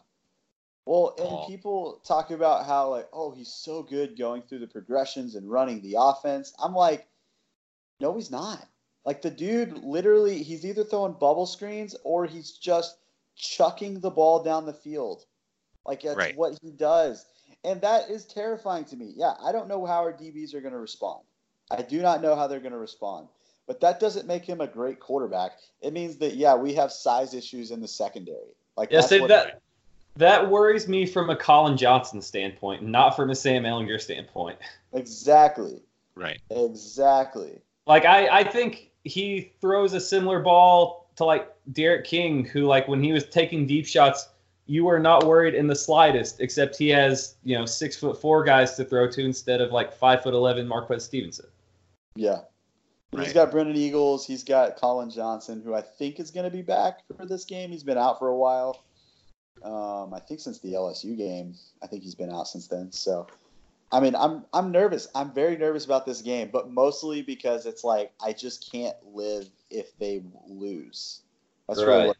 Well, 0.85 1.15
and 1.17 1.27
Paul. 1.29 1.47
people 1.47 2.01
talk 2.05 2.31
about 2.31 2.65
how 2.65 2.89
like, 2.89 3.07
oh, 3.13 3.31
he's 3.31 3.47
so 3.53 3.83
good 3.83 4.17
going 4.17 4.41
through 4.41 4.59
the 4.59 4.67
progressions 4.67 5.35
and 5.35 5.49
running 5.49 5.81
the 5.81 5.95
offense. 5.97 6.53
I'm 6.61 6.75
like, 6.75 7.07
no, 8.01 8.13
he's 8.15 8.29
not. 8.29 8.67
Like 9.05 9.21
the 9.21 9.31
dude, 9.31 9.77
literally, 9.83 10.43
he's 10.43 10.65
either 10.65 10.83
throwing 10.83 11.13
bubble 11.13 11.45
screens 11.45 11.95
or 12.03 12.25
he's 12.25 12.51
just 12.51 12.97
chucking 13.37 14.01
the 14.01 14.11
ball 14.11 14.43
down 14.43 14.65
the 14.65 14.73
field. 14.73 15.25
Like 15.85 16.01
that's 16.01 16.17
Right. 16.17 16.35
what 16.35 16.59
he 16.61 16.71
does, 16.71 17.25
and 17.63 17.81
that 17.81 18.09
is 18.09 18.25
terrifying 18.25 18.85
to 18.85 18.95
me. 18.95 19.13
Yeah, 19.15 19.33
I 19.41 19.51
don't 19.51 19.67
know 19.67 19.85
how 19.85 19.99
our 19.99 20.13
DBs 20.13 20.53
are 20.53 20.61
going 20.61 20.73
to 20.73 20.79
respond. 20.79 21.23
I 21.71 21.81
do 21.81 22.01
not 22.01 22.21
know 22.21 22.35
how 22.35 22.47
they're 22.47 22.59
going 22.59 22.73
to 22.73 22.77
respond. 22.77 23.27
But 23.65 23.79
that 23.79 23.99
doesn't 23.99 24.27
make 24.27 24.43
him 24.43 24.59
a 24.59 24.67
great 24.67 24.99
quarterback. 24.99 25.53
It 25.81 25.93
means 25.93 26.17
that 26.17 26.35
yeah, 26.35 26.55
we 26.55 26.73
have 26.73 26.91
size 26.91 27.33
issues 27.33 27.71
in 27.71 27.79
the 27.79 27.87
secondary. 27.87 28.55
Like 28.75 28.91
Yeah, 28.91 28.99
that's 28.99 29.09
see 29.09 29.25
that 29.25 29.61
That 30.17 30.49
worries 30.49 30.87
me 30.87 31.05
from 31.05 31.29
a 31.29 31.35
Collin 31.35 31.77
Johnson 31.77 32.21
standpoint, 32.21 32.83
not 32.83 33.15
from 33.15 33.29
a 33.29 33.35
Sam 33.35 33.63
Ehlinger 33.63 34.01
standpoint. 34.01 34.59
Exactly. 34.91 35.81
Right. 36.15 36.41
Exactly. 36.49 37.61
Like 37.87 38.05
I, 38.05 38.27
I 38.39 38.43
think 38.43 38.91
he 39.05 39.53
throws 39.61 39.93
a 39.93 39.99
similar 40.01 40.41
ball 40.41 41.09
to 41.15 41.25
like 41.25 41.53
Derek 41.71 42.05
King, 42.05 42.45
who 42.45 42.63
like 42.63 42.87
when 42.87 43.01
he 43.01 43.13
was 43.13 43.25
taking 43.29 43.65
deep 43.65 43.85
shots, 43.85 44.27
you 44.65 44.87
are 44.87 44.99
not 44.99 45.25
worried 45.25 45.55
in 45.55 45.67
the 45.67 45.75
slightest, 45.75 46.39
except 46.39 46.77
he 46.77 46.89
has, 46.89 47.35
you 47.43 47.57
know, 47.57 47.65
six 47.65 47.97
foot 47.97 48.19
four 48.19 48.43
guys 48.43 48.75
to 48.75 48.85
throw 48.85 49.09
to 49.11 49.23
instead 49.23 49.61
of 49.61 49.71
like 49.71 49.93
five 49.93 50.23
foot 50.23 50.33
eleven 50.33 50.67
Marquez 50.67 51.03
Stevenson. 51.03 51.47
Yeah. 52.15 52.41
Right. 53.11 53.25
He's 53.25 53.33
got 53.33 53.51
Brennan 53.51 53.75
Eagles. 53.75 54.25
He's 54.25 54.43
got 54.43 54.75
Collin 54.77 55.09
Johnson, 55.09 55.61
who 55.63 55.75
I 55.75 55.81
think 55.81 56.19
is 56.19 56.31
going 56.31 56.45
to 56.45 56.49
be 56.49 56.63
back 56.63 56.99
for 57.15 57.25
this 57.25 57.45
game. 57.45 57.69
He's 57.71 57.83
been 57.83 57.97
out 57.97 58.17
for 58.17 58.29
a 58.29 58.35
while. 58.35 58.83
Um, 59.63 60.13
I 60.13 60.19
think 60.19 60.39
since 60.39 60.59
the 60.59 60.73
LSU 60.73 61.15
game. 61.15 61.55
I 61.83 61.87
think 61.87 62.03
he's 62.03 62.15
been 62.15 62.31
out 62.31 62.47
since 62.47 62.67
then. 62.67 62.91
So, 62.91 63.27
I 63.91 63.99
mean, 63.99 64.15
I'm 64.15 64.45
I'm 64.53 64.71
nervous. 64.71 65.07
I'm 65.13 65.31
very 65.31 65.57
nervous 65.57 65.85
about 65.85 66.05
this 66.05 66.21
game, 66.21 66.49
but 66.51 66.71
mostly 66.71 67.21
because 67.21 67.65
it's 67.65 67.83
like 67.83 68.11
I 68.23 68.33
just 68.33 68.71
can't 68.71 68.95
live 69.13 69.47
if 69.69 69.97
they 69.99 70.23
lose. 70.47 71.21
That's 71.67 71.79
really 71.79 71.97
Right. 71.97 72.07
what, 72.07 72.17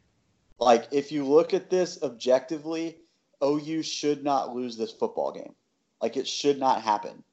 like 0.64 0.88
if 0.92 1.12
you 1.12 1.26
look 1.26 1.54
at 1.54 1.70
this 1.70 2.02
objectively, 2.04 2.98
OU 3.44 3.84
should 3.84 4.24
not 4.24 4.56
lose 4.56 4.78
this 4.78 4.92
football 4.92 5.32
game. 5.32 5.54
Like 6.02 6.18
it 6.18 6.28
should 6.28 6.60
not 6.60 6.82
happen. 6.82 7.24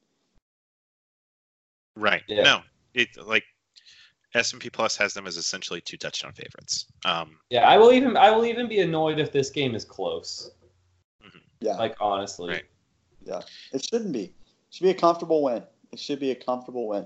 Right. 1.95 2.23
Yeah. 2.27 2.43
No, 2.43 2.59
it 2.93 3.09
like 3.25 3.43
S 4.33 4.53
and 4.53 4.61
P 4.61 4.69
Plus 4.69 4.95
has 4.97 5.13
them 5.13 5.27
as 5.27 5.37
essentially 5.37 5.81
two 5.81 5.97
touchdown 5.97 6.33
favorites. 6.33 6.85
Um, 7.05 7.37
Yeah, 7.49 7.67
I 7.67 7.77
will 7.77 7.91
even 7.91 8.15
I 8.15 8.31
will 8.31 8.45
even 8.45 8.67
be 8.67 8.79
annoyed 8.79 9.19
if 9.19 9.31
this 9.31 9.49
game 9.49 9.75
is 9.75 9.83
close. 9.85 10.51
Yeah. 11.59 11.73
Like 11.73 11.95
honestly. 12.01 12.49
Right. 12.49 12.63
Yeah, 13.23 13.41
it 13.71 13.85
shouldn't 13.85 14.13
be. 14.13 14.23
It 14.23 14.33
should 14.71 14.83
be 14.83 14.89
a 14.89 14.95
comfortable 14.95 15.43
win. 15.43 15.63
It 15.91 15.99
should 15.99 16.19
be 16.19 16.31
a 16.31 16.35
comfortable 16.35 16.87
win. 16.87 17.05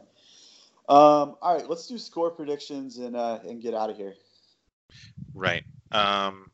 Um, 0.87 1.35
all 1.41 1.55
right, 1.55 1.67
let's 1.67 1.87
do 1.87 1.97
score 1.97 2.29
predictions 2.29 2.97
and 2.99 3.15
uh, 3.15 3.39
and 3.45 3.61
get 3.61 3.73
out 3.73 3.89
of 3.89 3.97
here. 3.97 4.13
right. 5.33 5.63
Um, 5.95 6.51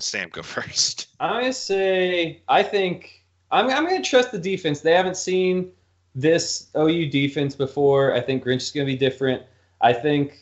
Sam, 0.00 0.28
go 0.30 0.42
first. 0.56 1.08
I'm 1.20 1.40
gonna 1.40 1.52
say 1.52 2.42
I 2.48 2.62
think 2.62 3.24
I'm 3.50 3.70
I'm 3.70 3.84
gonna 3.84 4.02
trust 4.02 4.32
the 4.32 4.38
defense. 4.38 4.80
They 4.80 4.92
haven't 4.92 5.16
seen 5.16 5.70
this 6.14 6.68
OU 6.76 7.10
defense 7.10 7.54
before. 7.54 8.14
I 8.14 8.20
think 8.20 8.44
Grinch 8.44 8.62
is 8.62 8.70
gonna 8.70 8.86
be 8.86 8.96
different. 8.96 9.42
I 9.80 9.92
think, 9.92 10.38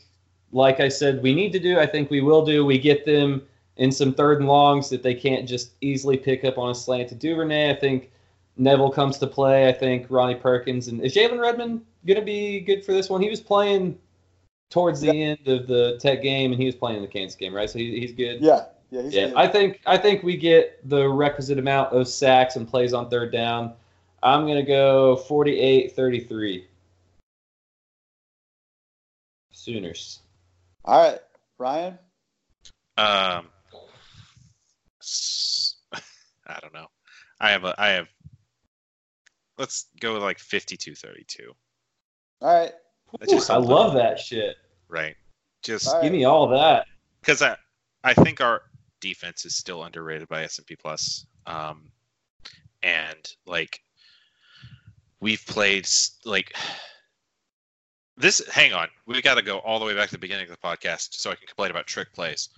like 0.53 0.81
I 0.81 0.89
said, 0.89 1.23
we 1.23 1.35
need 1.35 1.53
to 1.53 1.59
do. 1.59 1.79
I 1.79 1.87
think 1.87 2.11
we 2.11 2.21
will 2.21 2.45
do. 2.45 2.65
We 2.65 2.79
get 2.79 3.05
them 3.05 3.43
in 3.77 3.91
some 3.91 4.15
third 4.15 4.39
and 4.39 4.49
longs 4.49 4.89
that 4.91 5.03
they 5.03 5.15
can't 5.15 5.49
just 5.49 5.73
easily 5.81 6.17
pick 6.17 6.45
up 6.45 6.59
on 6.59 6.71
a 6.71 6.75
slant 6.75 7.09
to 7.09 7.15
Duvernay. 7.17 7.71
I 7.71 7.75
think 7.75 8.11
Neville 8.57 8.91
comes 8.91 9.19
to 9.19 9.27
play. 9.27 9.69
I 9.69 9.73
think 9.73 10.07
Ronnie 10.09 10.37
Perkins 10.37 10.89
and 10.89 11.03
is 11.03 11.15
Jalen 11.15 11.41
Redmond 11.41 11.85
gonna 12.07 12.23
be 12.23 12.61
good 12.61 12.85
for 12.85 12.93
this 12.93 13.11
one? 13.11 13.21
He 13.21 13.29
was 13.29 13.41
playing 13.41 13.99
towards 14.75 15.01
the 15.01 15.23
end 15.23 15.47
of 15.47 15.69
the 15.69 15.97
Tech 16.01 16.21
game 16.21 16.51
and 16.51 16.61
he 16.61 16.67
was 16.67 16.75
playing 16.75 16.97
in 16.97 17.03
the 17.03 17.09
Kansas 17.09 17.37
game, 17.37 17.55
right? 17.55 17.71
So 17.71 17.79
he, 17.79 18.01
he's 18.01 18.11
good. 18.13 18.41
Yeah, 18.41 18.65
yeah, 18.91 19.03
he's 19.03 19.15
Yeah, 19.15 19.27
good. 19.29 19.37
I 19.37 19.47
think 19.47 19.81
I 19.87 19.97
think 19.97 20.25
we 20.25 20.37
get 20.37 20.87
the 20.89 21.09
requisite 21.09 21.61
amount 21.61 21.93
of 21.93 22.09
sacks 22.09 22.57
and 22.57 22.67
plays 22.67 22.93
on 22.93 23.09
third 23.09 23.31
down. 23.31 23.75
I'm 24.25 24.47
gonna 24.49 24.65
go 24.65 25.17
48-33. 25.29 26.65
Sooners. 29.53 30.21
all 30.85 31.01
right, 31.11 31.21
Ryan. 31.59 31.99
Um, 32.97 33.47
s- 35.01 35.77
I 35.95 36.59
don't 36.61 36.75
know. 36.75 36.87
I 37.41 37.51
have 37.53 37.65
a. 37.65 37.75
I 37.79 37.89
have. 37.91 38.09
Let's 39.57 39.87
go 40.01 40.15
with 40.15 40.23
like 40.23 40.39
52-32. 40.39 41.47
All 42.43 42.53
right, 42.61 42.73
That's 43.21 43.33
just 43.33 43.51
I 43.51 43.55
a 43.55 43.59
little- 43.61 43.77
love 43.77 43.95
that 43.95 44.19
shit. 44.19 44.57
Right. 44.95 45.17
Just 45.63 45.89
All. 45.89 46.03
Give 46.03 46.13
me 46.13 46.25
all 46.25 46.47
that. 46.49 46.87
because 47.21 47.43
I 47.43 47.57
I 48.05 48.15
think 48.15 48.41
our 48.41 48.63
defense 49.01 49.45
is 49.45 49.57
still 49.57 49.83
underrated 49.83 50.29
by 50.29 50.45
S 50.45 50.59
and 50.59 50.67
P 50.67 50.77
Plus. 50.77 51.27
Um, 51.47 51.91
and 52.83 53.35
like 53.45 53.81
we've 55.21 55.45
played 55.47 55.89
like 56.25 56.55
this. 58.17 58.41
Hang 58.53 58.73
on, 58.73 58.87
we 59.07 59.21
got 59.21 59.35
to 59.35 59.43
go 59.43 59.59
all 59.59 59.81
the 59.81 59.85
way 59.85 59.95
back 59.95 60.11
to 60.11 60.15
the 60.15 60.19
beginning 60.19 60.49
of 60.49 60.51
the 60.51 60.67
podcast 60.69 61.15
so 61.15 61.31
I 61.31 61.35
can 61.35 61.49
complain 61.49 61.73
about 61.73 61.87
trick 61.89 62.13
plays. 62.13 62.51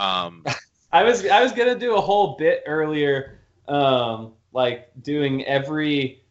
Um, 0.00 0.42
I 0.92 1.02
was 1.02 1.26
I 1.26 1.42
was 1.42 1.52
gonna 1.52 1.78
do 1.78 1.96
a 1.96 2.00
whole 2.00 2.36
bit 2.38 2.62
earlier, 2.66 3.40
um, 3.68 4.32
like 4.52 4.90
doing 5.02 5.44
every 5.44 6.22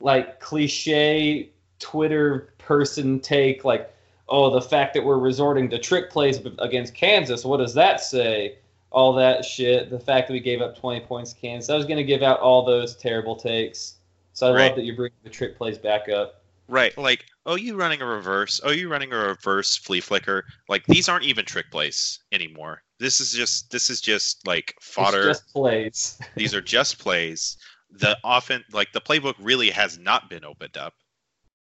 like 0.00 0.38
cliche 0.38 1.50
Twitter 1.80 2.54
person 2.58 3.18
take, 3.18 3.64
like, 3.64 3.92
oh, 4.30 4.50
the 4.50 4.62
fact 4.62 4.94
that 4.94 5.04
we're 5.04 5.18
resorting 5.18 5.68
to 5.70 5.78
trick 5.78 6.10
plays 6.10 6.38
against 6.58 6.94
Kansas, 6.94 7.44
what 7.44 7.58
does 7.58 7.74
that 7.74 8.00
say? 8.00 8.56
All 8.90 9.12
that 9.14 9.44
shit. 9.44 9.90
The 9.90 9.98
fact 10.00 10.28
that 10.28 10.32
we 10.32 10.40
gave 10.40 10.60
up 10.62 10.76
20 10.76 11.00
points 11.06 11.32
to 11.32 11.40
Kansas. 11.40 11.70
I 11.70 11.76
was 11.76 11.86
gonna 11.86 12.02
give 12.04 12.22
out 12.22 12.40
all 12.40 12.64
those 12.64 12.96
terrible 12.96 13.36
takes. 13.36 13.96
So 14.32 14.48
I 14.48 14.52
Right. 14.52 14.66
love 14.68 14.76
that 14.76 14.84
you're 14.84 14.96
bringing 14.96 15.18
the 15.22 15.30
trick 15.30 15.56
plays 15.56 15.78
back 15.78 16.08
up. 16.08 16.42
right, 16.68 16.96
like 16.96 17.26
oh, 17.46 17.56
you 17.56 17.74
running 17.76 18.00
a 18.00 18.06
reverse. 18.06 18.60
Oh, 18.64 18.70
you 18.70 18.88
running 18.88 19.12
a 19.12 19.16
reverse 19.16 19.76
flea 19.76 20.00
flicker. 20.00 20.44
Like 20.68 20.84
these 20.86 21.08
aren't 21.08 21.24
even 21.24 21.44
trick 21.44 21.70
plays 21.70 22.20
anymore. 22.32 22.82
This 22.98 23.20
is 23.20 23.32
just 23.32 23.70
this 23.70 23.90
is 23.90 24.00
just 24.00 24.46
like 24.46 24.74
fodder. 24.80 25.30
It's 25.30 25.40
just 25.40 25.52
plays. 25.52 26.18
These 26.36 26.54
are 26.54 26.60
just 26.60 26.98
plays. 26.98 27.56
The 27.90 28.16
often 28.22 28.64
like 28.72 28.92
the 28.92 29.00
playbook 29.00 29.34
really 29.40 29.70
has 29.70 29.98
not 29.98 30.30
been 30.30 30.44
opened 30.44 30.76
up. 30.76 30.94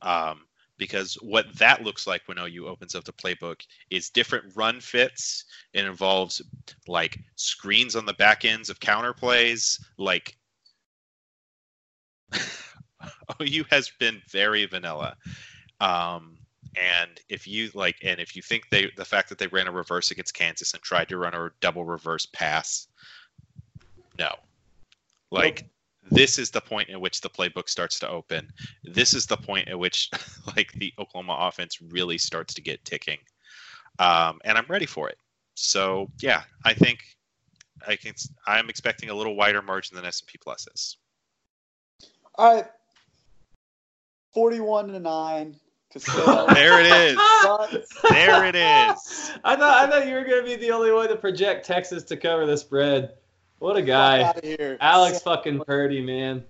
Um, 0.03 0.43
because 0.79 1.15
what 1.17 1.53
that 1.59 1.83
looks 1.83 2.07
like 2.07 2.23
when 2.27 2.39
OU 2.39 2.67
opens 2.69 2.95
up 2.95 3.05
the 3.05 3.13
playbook 3.13 3.61
is 3.91 4.11
different 4.11 4.57
run 4.57 4.81
fits. 4.81 5.45
It 5.75 5.85
involves 5.85 6.41
like 6.87 7.19
screens 7.35 7.97
on 7.97 8.07
the 8.07 8.15
back 8.15 8.45
ends 8.45 8.71
of 8.71 8.81
counter 8.81 9.13
plays. 9.13 9.85
Like 9.99 10.39
OU 13.43 13.65
has 13.71 13.91
been 13.99 14.23
very 14.29 14.65
vanilla. 14.67 15.17
Um, 15.81 16.39
and 16.77 17.21
if 17.29 17.47
you 17.47 17.71
like, 17.75 17.97
and 18.03 18.21
if 18.21 18.37
you 18.37 18.43
think 18.43 18.69
they, 18.71 18.91
the 18.97 19.05
fact 19.05 19.29
that 19.29 19.39
they 19.39 19.47
ran 19.49 19.69
a 19.69 19.73
reverse 19.73 20.11
against 20.11 20.35
Kansas 20.35 20.75
and 20.75 20.83
tried 20.83 21.09
to 21.09 21.19
run 21.19 21.35
a 21.35 21.51
double 21.61 21.85
reverse 21.85 22.27
pass, 22.27 22.89
no. 24.19 24.35
Like, 25.31 25.69
this 26.11 26.39
is 26.39 26.51
the 26.51 26.61
point 26.61 26.91
at 26.91 27.01
which 27.01 27.21
the 27.21 27.29
playbook 27.31 27.69
starts 27.69 27.99
to 28.01 28.09
open. 28.09 28.51
This 28.85 29.15
is 29.15 29.27
the 29.27 29.37
point 29.37 29.69
at 29.69 29.79
which, 29.79 30.11
like, 30.57 30.73
the 30.73 30.93
Oklahoma 30.99 31.37
offense 31.41 31.81
really 31.81 32.19
starts 32.19 32.55
to 32.55 32.63
get 32.63 32.85
ticking. 32.85 33.19
Um, 33.99 34.41
and 34.45 34.57
I'm 34.57 34.67
ready 34.69 34.87
for 34.87 35.09
it. 35.09 35.19
So, 35.55 36.09
yeah, 36.21 36.43
I 36.65 36.75
think 36.75 37.01
I 37.87 37.97
can. 37.97 38.15
I'm 38.47 38.69
expecting 38.69 39.11
a 39.11 39.15
little 39.15 39.35
wider 39.35 39.63
margin 39.63 39.97
than 39.97 40.05
S&P 40.05 40.39
Plus 40.39 40.67
is. 40.73 40.97
all 42.37 42.55
right. 42.55 42.67
Forty-one 44.33 44.89
to 44.89 45.01
nine. 45.01 45.57
There 45.95 46.81
it 46.81 46.87
is. 46.87 47.19
There 48.11 48.45
it 48.45 48.55
is. 48.55 49.33
I 49.43 49.57
thought 49.57 49.89
I 49.89 49.91
thought 49.91 50.07
you 50.07 50.15
were 50.15 50.25
gonna 50.25 50.45
be 50.45 50.57
the 50.57 50.71
only 50.71 50.93
one 50.93 51.09
to 51.09 51.17
project 51.17 51.67
Texas 51.67 52.05
to 52.05 52.17
cover 52.17 52.47
the 52.47 52.57
spread. 52.59 53.15
What 53.59 53.77
a 53.77 53.83
guy, 53.83 54.19
Get 54.19 54.27
out 54.27 54.37
of 54.39 54.45
here, 54.45 54.77
Alex 54.81 55.15
Sam, 55.23 55.23
fucking 55.25 55.61
Purdy, 55.65 56.01
man. 56.01 56.45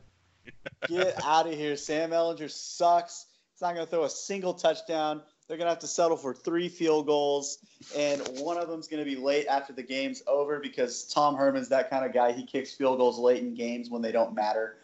Get 0.88 1.22
out 1.24 1.46
of 1.46 1.54
here. 1.54 1.76
Sam 1.76 2.10
Ehlinger 2.10 2.50
sucks. 2.50 3.26
He's 3.54 3.62
not 3.62 3.74
going 3.74 3.86
to 3.86 3.90
throw 3.90 4.04
a 4.04 4.10
single 4.10 4.54
touchdown. 4.54 5.22
They're 5.46 5.56
going 5.56 5.66
to 5.66 5.70
have 5.70 5.78
to 5.78 5.86
settle 5.86 6.18
for 6.18 6.34
three 6.34 6.68
field 6.68 7.06
goals, 7.06 7.58
and 7.96 8.20
one 8.40 8.58
of 8.58 8.68
them's 8.68 8.86
going 8.88 9.02
to 9.02 9.08
be 9.10 9.16
late 9.16 9.46
after 9.46 9.72
the 9.72 9.82
game's 9.82 10.22
over 10.26 10.60
because 10.60 11.04
Tom 11.04 11.34
Herman's 11.34 11.70
that 11.70 11.88
kind 11.88 12.04
of 12.04 12.12
guy. 12.12 12.32
He 12.32 12.44
kicks 12.44 12.74
field 12.74 12.98
goals 12.98 13.18
late 13.18 13.42
in 13.42 13.54
games 13.54 13.88
when 13.88 14.02
they 14.02 14.12
don't 14.12 14.34
matter. 14.34 14.76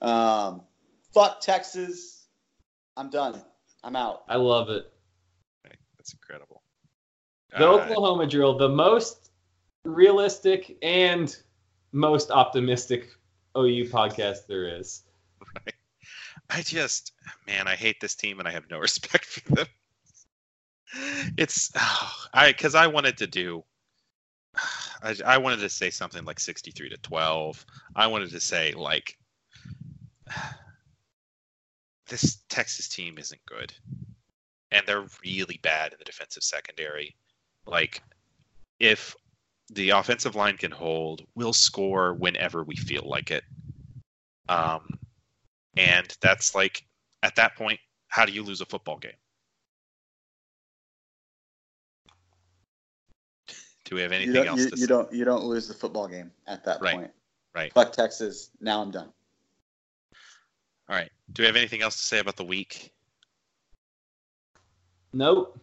Um, 0.00 0.62
fuck 1.12 1.42
Texas. 1.42 2.24
I'm 2.96 3.10
done. 3.10 3.42
I'm 3.84 3.94
out. 3.94 4.22
I 4.26 4.36
love 4.36 4.70
it. 4.70 4.90
That's 5.98 6.14
incredible. 6.14 6.62
The 7.50 7.68
Uh, 7.68 7.72
Oklahoma 7.74 8.26
drill, 8.26 8.56
the 8.56 8.70
most 8.70 9.30
realistic 9.84 10.78
and 10.82 11.36
most 11.96 12.30
optimistic 12.30 13.08
OU 13.56 13.88
podcast 13.88 14.46
there 14.46 14.78
is. 14.78 15.02
Right. 15.40 15.74
I 16.50 16.60
just, 16.60 17.12
man, 17.46 17.66
I 17.66 17.74
hate 17.74 18.00
this 18.00 18.14
team 18.14 18.38
and 18.38 18.46
I 18.46 18.52
have 18.52 18.70
no 18.70 18.78
respect 18.88 19.24
for 19.24 19.54
them. 19.54 19.66
It's, 21.36 21.72
oh, 21.74 22.12
I 22.32 22.52
because 22.52 22.74
I 22.74 22.86
wanted 22.86 23.16
to 23.18 23.26
do, 23.26 23.64
I, 25.02 25.16
I 25.24 25.38
wanted 25.38 25.60
to 25.60 25.68
say 25.68 25.90
something 25.90 26.24
like 26.24 26.38
sixty-three 26.38 26.88
to 26.90 26.96
twelve. 26.98 27.64
I 27.94 28.06
wanted 28.06 28.30
to 28.30 28.40
say 28.40 28.72
like, 28.72 29.18
this 32.08 32.38
Texas 32.48 32.88
team 32.88 33.18
isn't 33.18 33.44
good, 33.46 33.74
and 34.70 34.86
they're 34.86 35.06
really 35.24 35.58
bad 35.62 35.92
in 35.92 35.98
the 35.98 36.04
defensive 36.04 36.44
secondary. 36.44 37.16
Like, 37.66 38.00
if 38.78 39.16
the 39.70 39.90
offensive 39.90 40.34
line 40.34 40.56
can 40.56 40.70
hold. 40.70 41.26
We'll 41.34 41.52
score 41.52 42.14
whenever 42.14 42.62
we 42.62 42.76
feel 42.76 43.02
like 43.04 43.30
it. 43.30 43.44
Um, 44.48 44.98
and 45.76 46.16
that's 46.20 46.54
like 46.54 46.84
at 47.22 47.36
that 47.36 47.56
point, 47.56 47.80
how 48.08 48.24
do 48.24 48.32
you 48.32 48.42
lose 48.42 48.60
a 48.60 48.66
football 48.66 48.98
game? 48.98 49.12
Do 53.84 53.94
we 53.94 54.02
have 54.02 54.12
anything 54.12 54.34
don't, 54.34 54.46
else 54.48 54.60
you, 54.60 54.70
to 54.70 54.76
you 54.76 54.82
say? 54.82 54.86
don't 54.86 55.12
you 55.12 55.24
don't 55.24 55.44
lose 55.44 55.68
the 55.68 55.74
football 55.74 56.08
game 56.08 56.32
at 56.46 56.64
that 56.64 56.80
Right. 56.80 56.94
point. 56.94 57.10
Right. 57.54 57.72
Fuck 57.72 57.92
Texas. 57.92 58.50
Now 58.60 58.82
I'm 58.82 58.90
done. 58.90 59.12
All 60.88 60.96
right. 60.96 61.10
Do 61.32 61.42
we 61.42 61.46
have 61.46 61.56
anything 61.56 61.82
else 61.82 61.96
to 61.96 62.02
say 62.02 62.18
about 62.18 62.36
the 62.36 62.44
week? 62.44 62.92
Nope. 65.12 65.58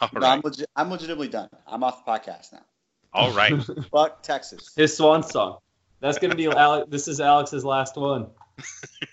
All 0.00 0.08
No, 0.12 0.26
I'm, 0.26 0.40
right. 0.40 0.44
legi- 0.44 0.64
I'm 0.76 0.90
legitimately 0.90 1.28
done. 1.28 1.48
I'm 1.66 1.82
off 1.82 2.04
the 2.04 2.10
podcast 2.10 2.52
now. 2.52 2.64
All 3.12 3.32
right. 3.32 3.52
Fuck 3.92 4.22
Texas. 4.22 4.72
His 4.76 4.96
swan 4.96 5.22
song. 5.22 5.58
That's 6.00 6.18
gonna 6.18 6.34
be 6.34 6.46
Alex. 6.46 6.88
This 6.90 7.08
is 7.08 7.20
Alex's 7.20 7.64
last 7.64 7.96
one. 7.96 8.28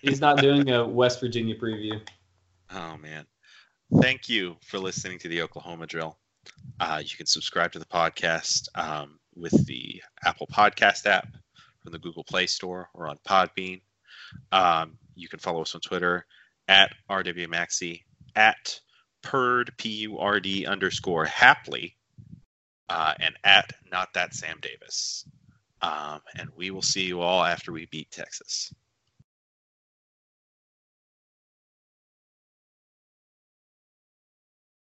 He's 0.02 0.22
not 0.22 0.38
doing 0.38 0.70
a 0.70 0.86
West 0.86 1.20
Virginia 1.20 1.56
preview. 1.56 2.00
Oh 2.72 2.98
man. 2.98 3.26
Thank 4.02 4.30
you 4.30 4.58
for 4.66 4.80
listening 4.80 5.20
to 5.20 5.30
the 5.30 5.42
Oklahoma 5.42 5.88
Drill. 5.88 6.18
Uh, 6.80 7.02
you 7.04 7.16
can 7.16 7.26
subscribe 7.26 7.72
to 7.72 7.80
the 7.80 7.86
podcast 7.86 8.68
um, 8.76 9.20
with 9.36 9.66
the 9.66 10.02
Apple 10.26 10.48
Podcast 10.48 11.06
app 11.06 11.28
from 11.82 11.92
the 11.92 12.00
Google 12.00 12.24
Play 12.24 12.48
Store 12.48 12.90
or 12.94 13.08
on 13.08 13.18
Podbean. 13.26 13.82
Um, 14.52 14.98
you 15.16 15.30
can 15.30 15.40
follow 15.40 15.62
us 15.62 15.74
on 15.74 15.82
Twitter 15.82 16.26
at 16.68 16.92
RWMaxi, 17.10 18.04
at 18.36 18.80
Purd, 19.22 19.72
P 19.78 19.90
U 19.90 20.20
R 20.20 20.40
D 20.40 20.66
underscore 20.66 21.26
Hapley, 21.26 21.97
uh, 22.90 23.14
and 23.20 23.36
at 23.44 23.74
Not 23.92 24.14
That 24.14 24.34
Sam 24.34 24.58
Davis. 24.62 25.26
Um, 25.82 26.22
and 26.38 26.50
we 26.56 26.72
will 26.72 26.82
see 26.82 27.04
you 27.06 27.22
all 27.22 27.44
after 27.44 27.72
we 27.72 27.86
beat 27.88 28.12
Texas. 28.12 28.74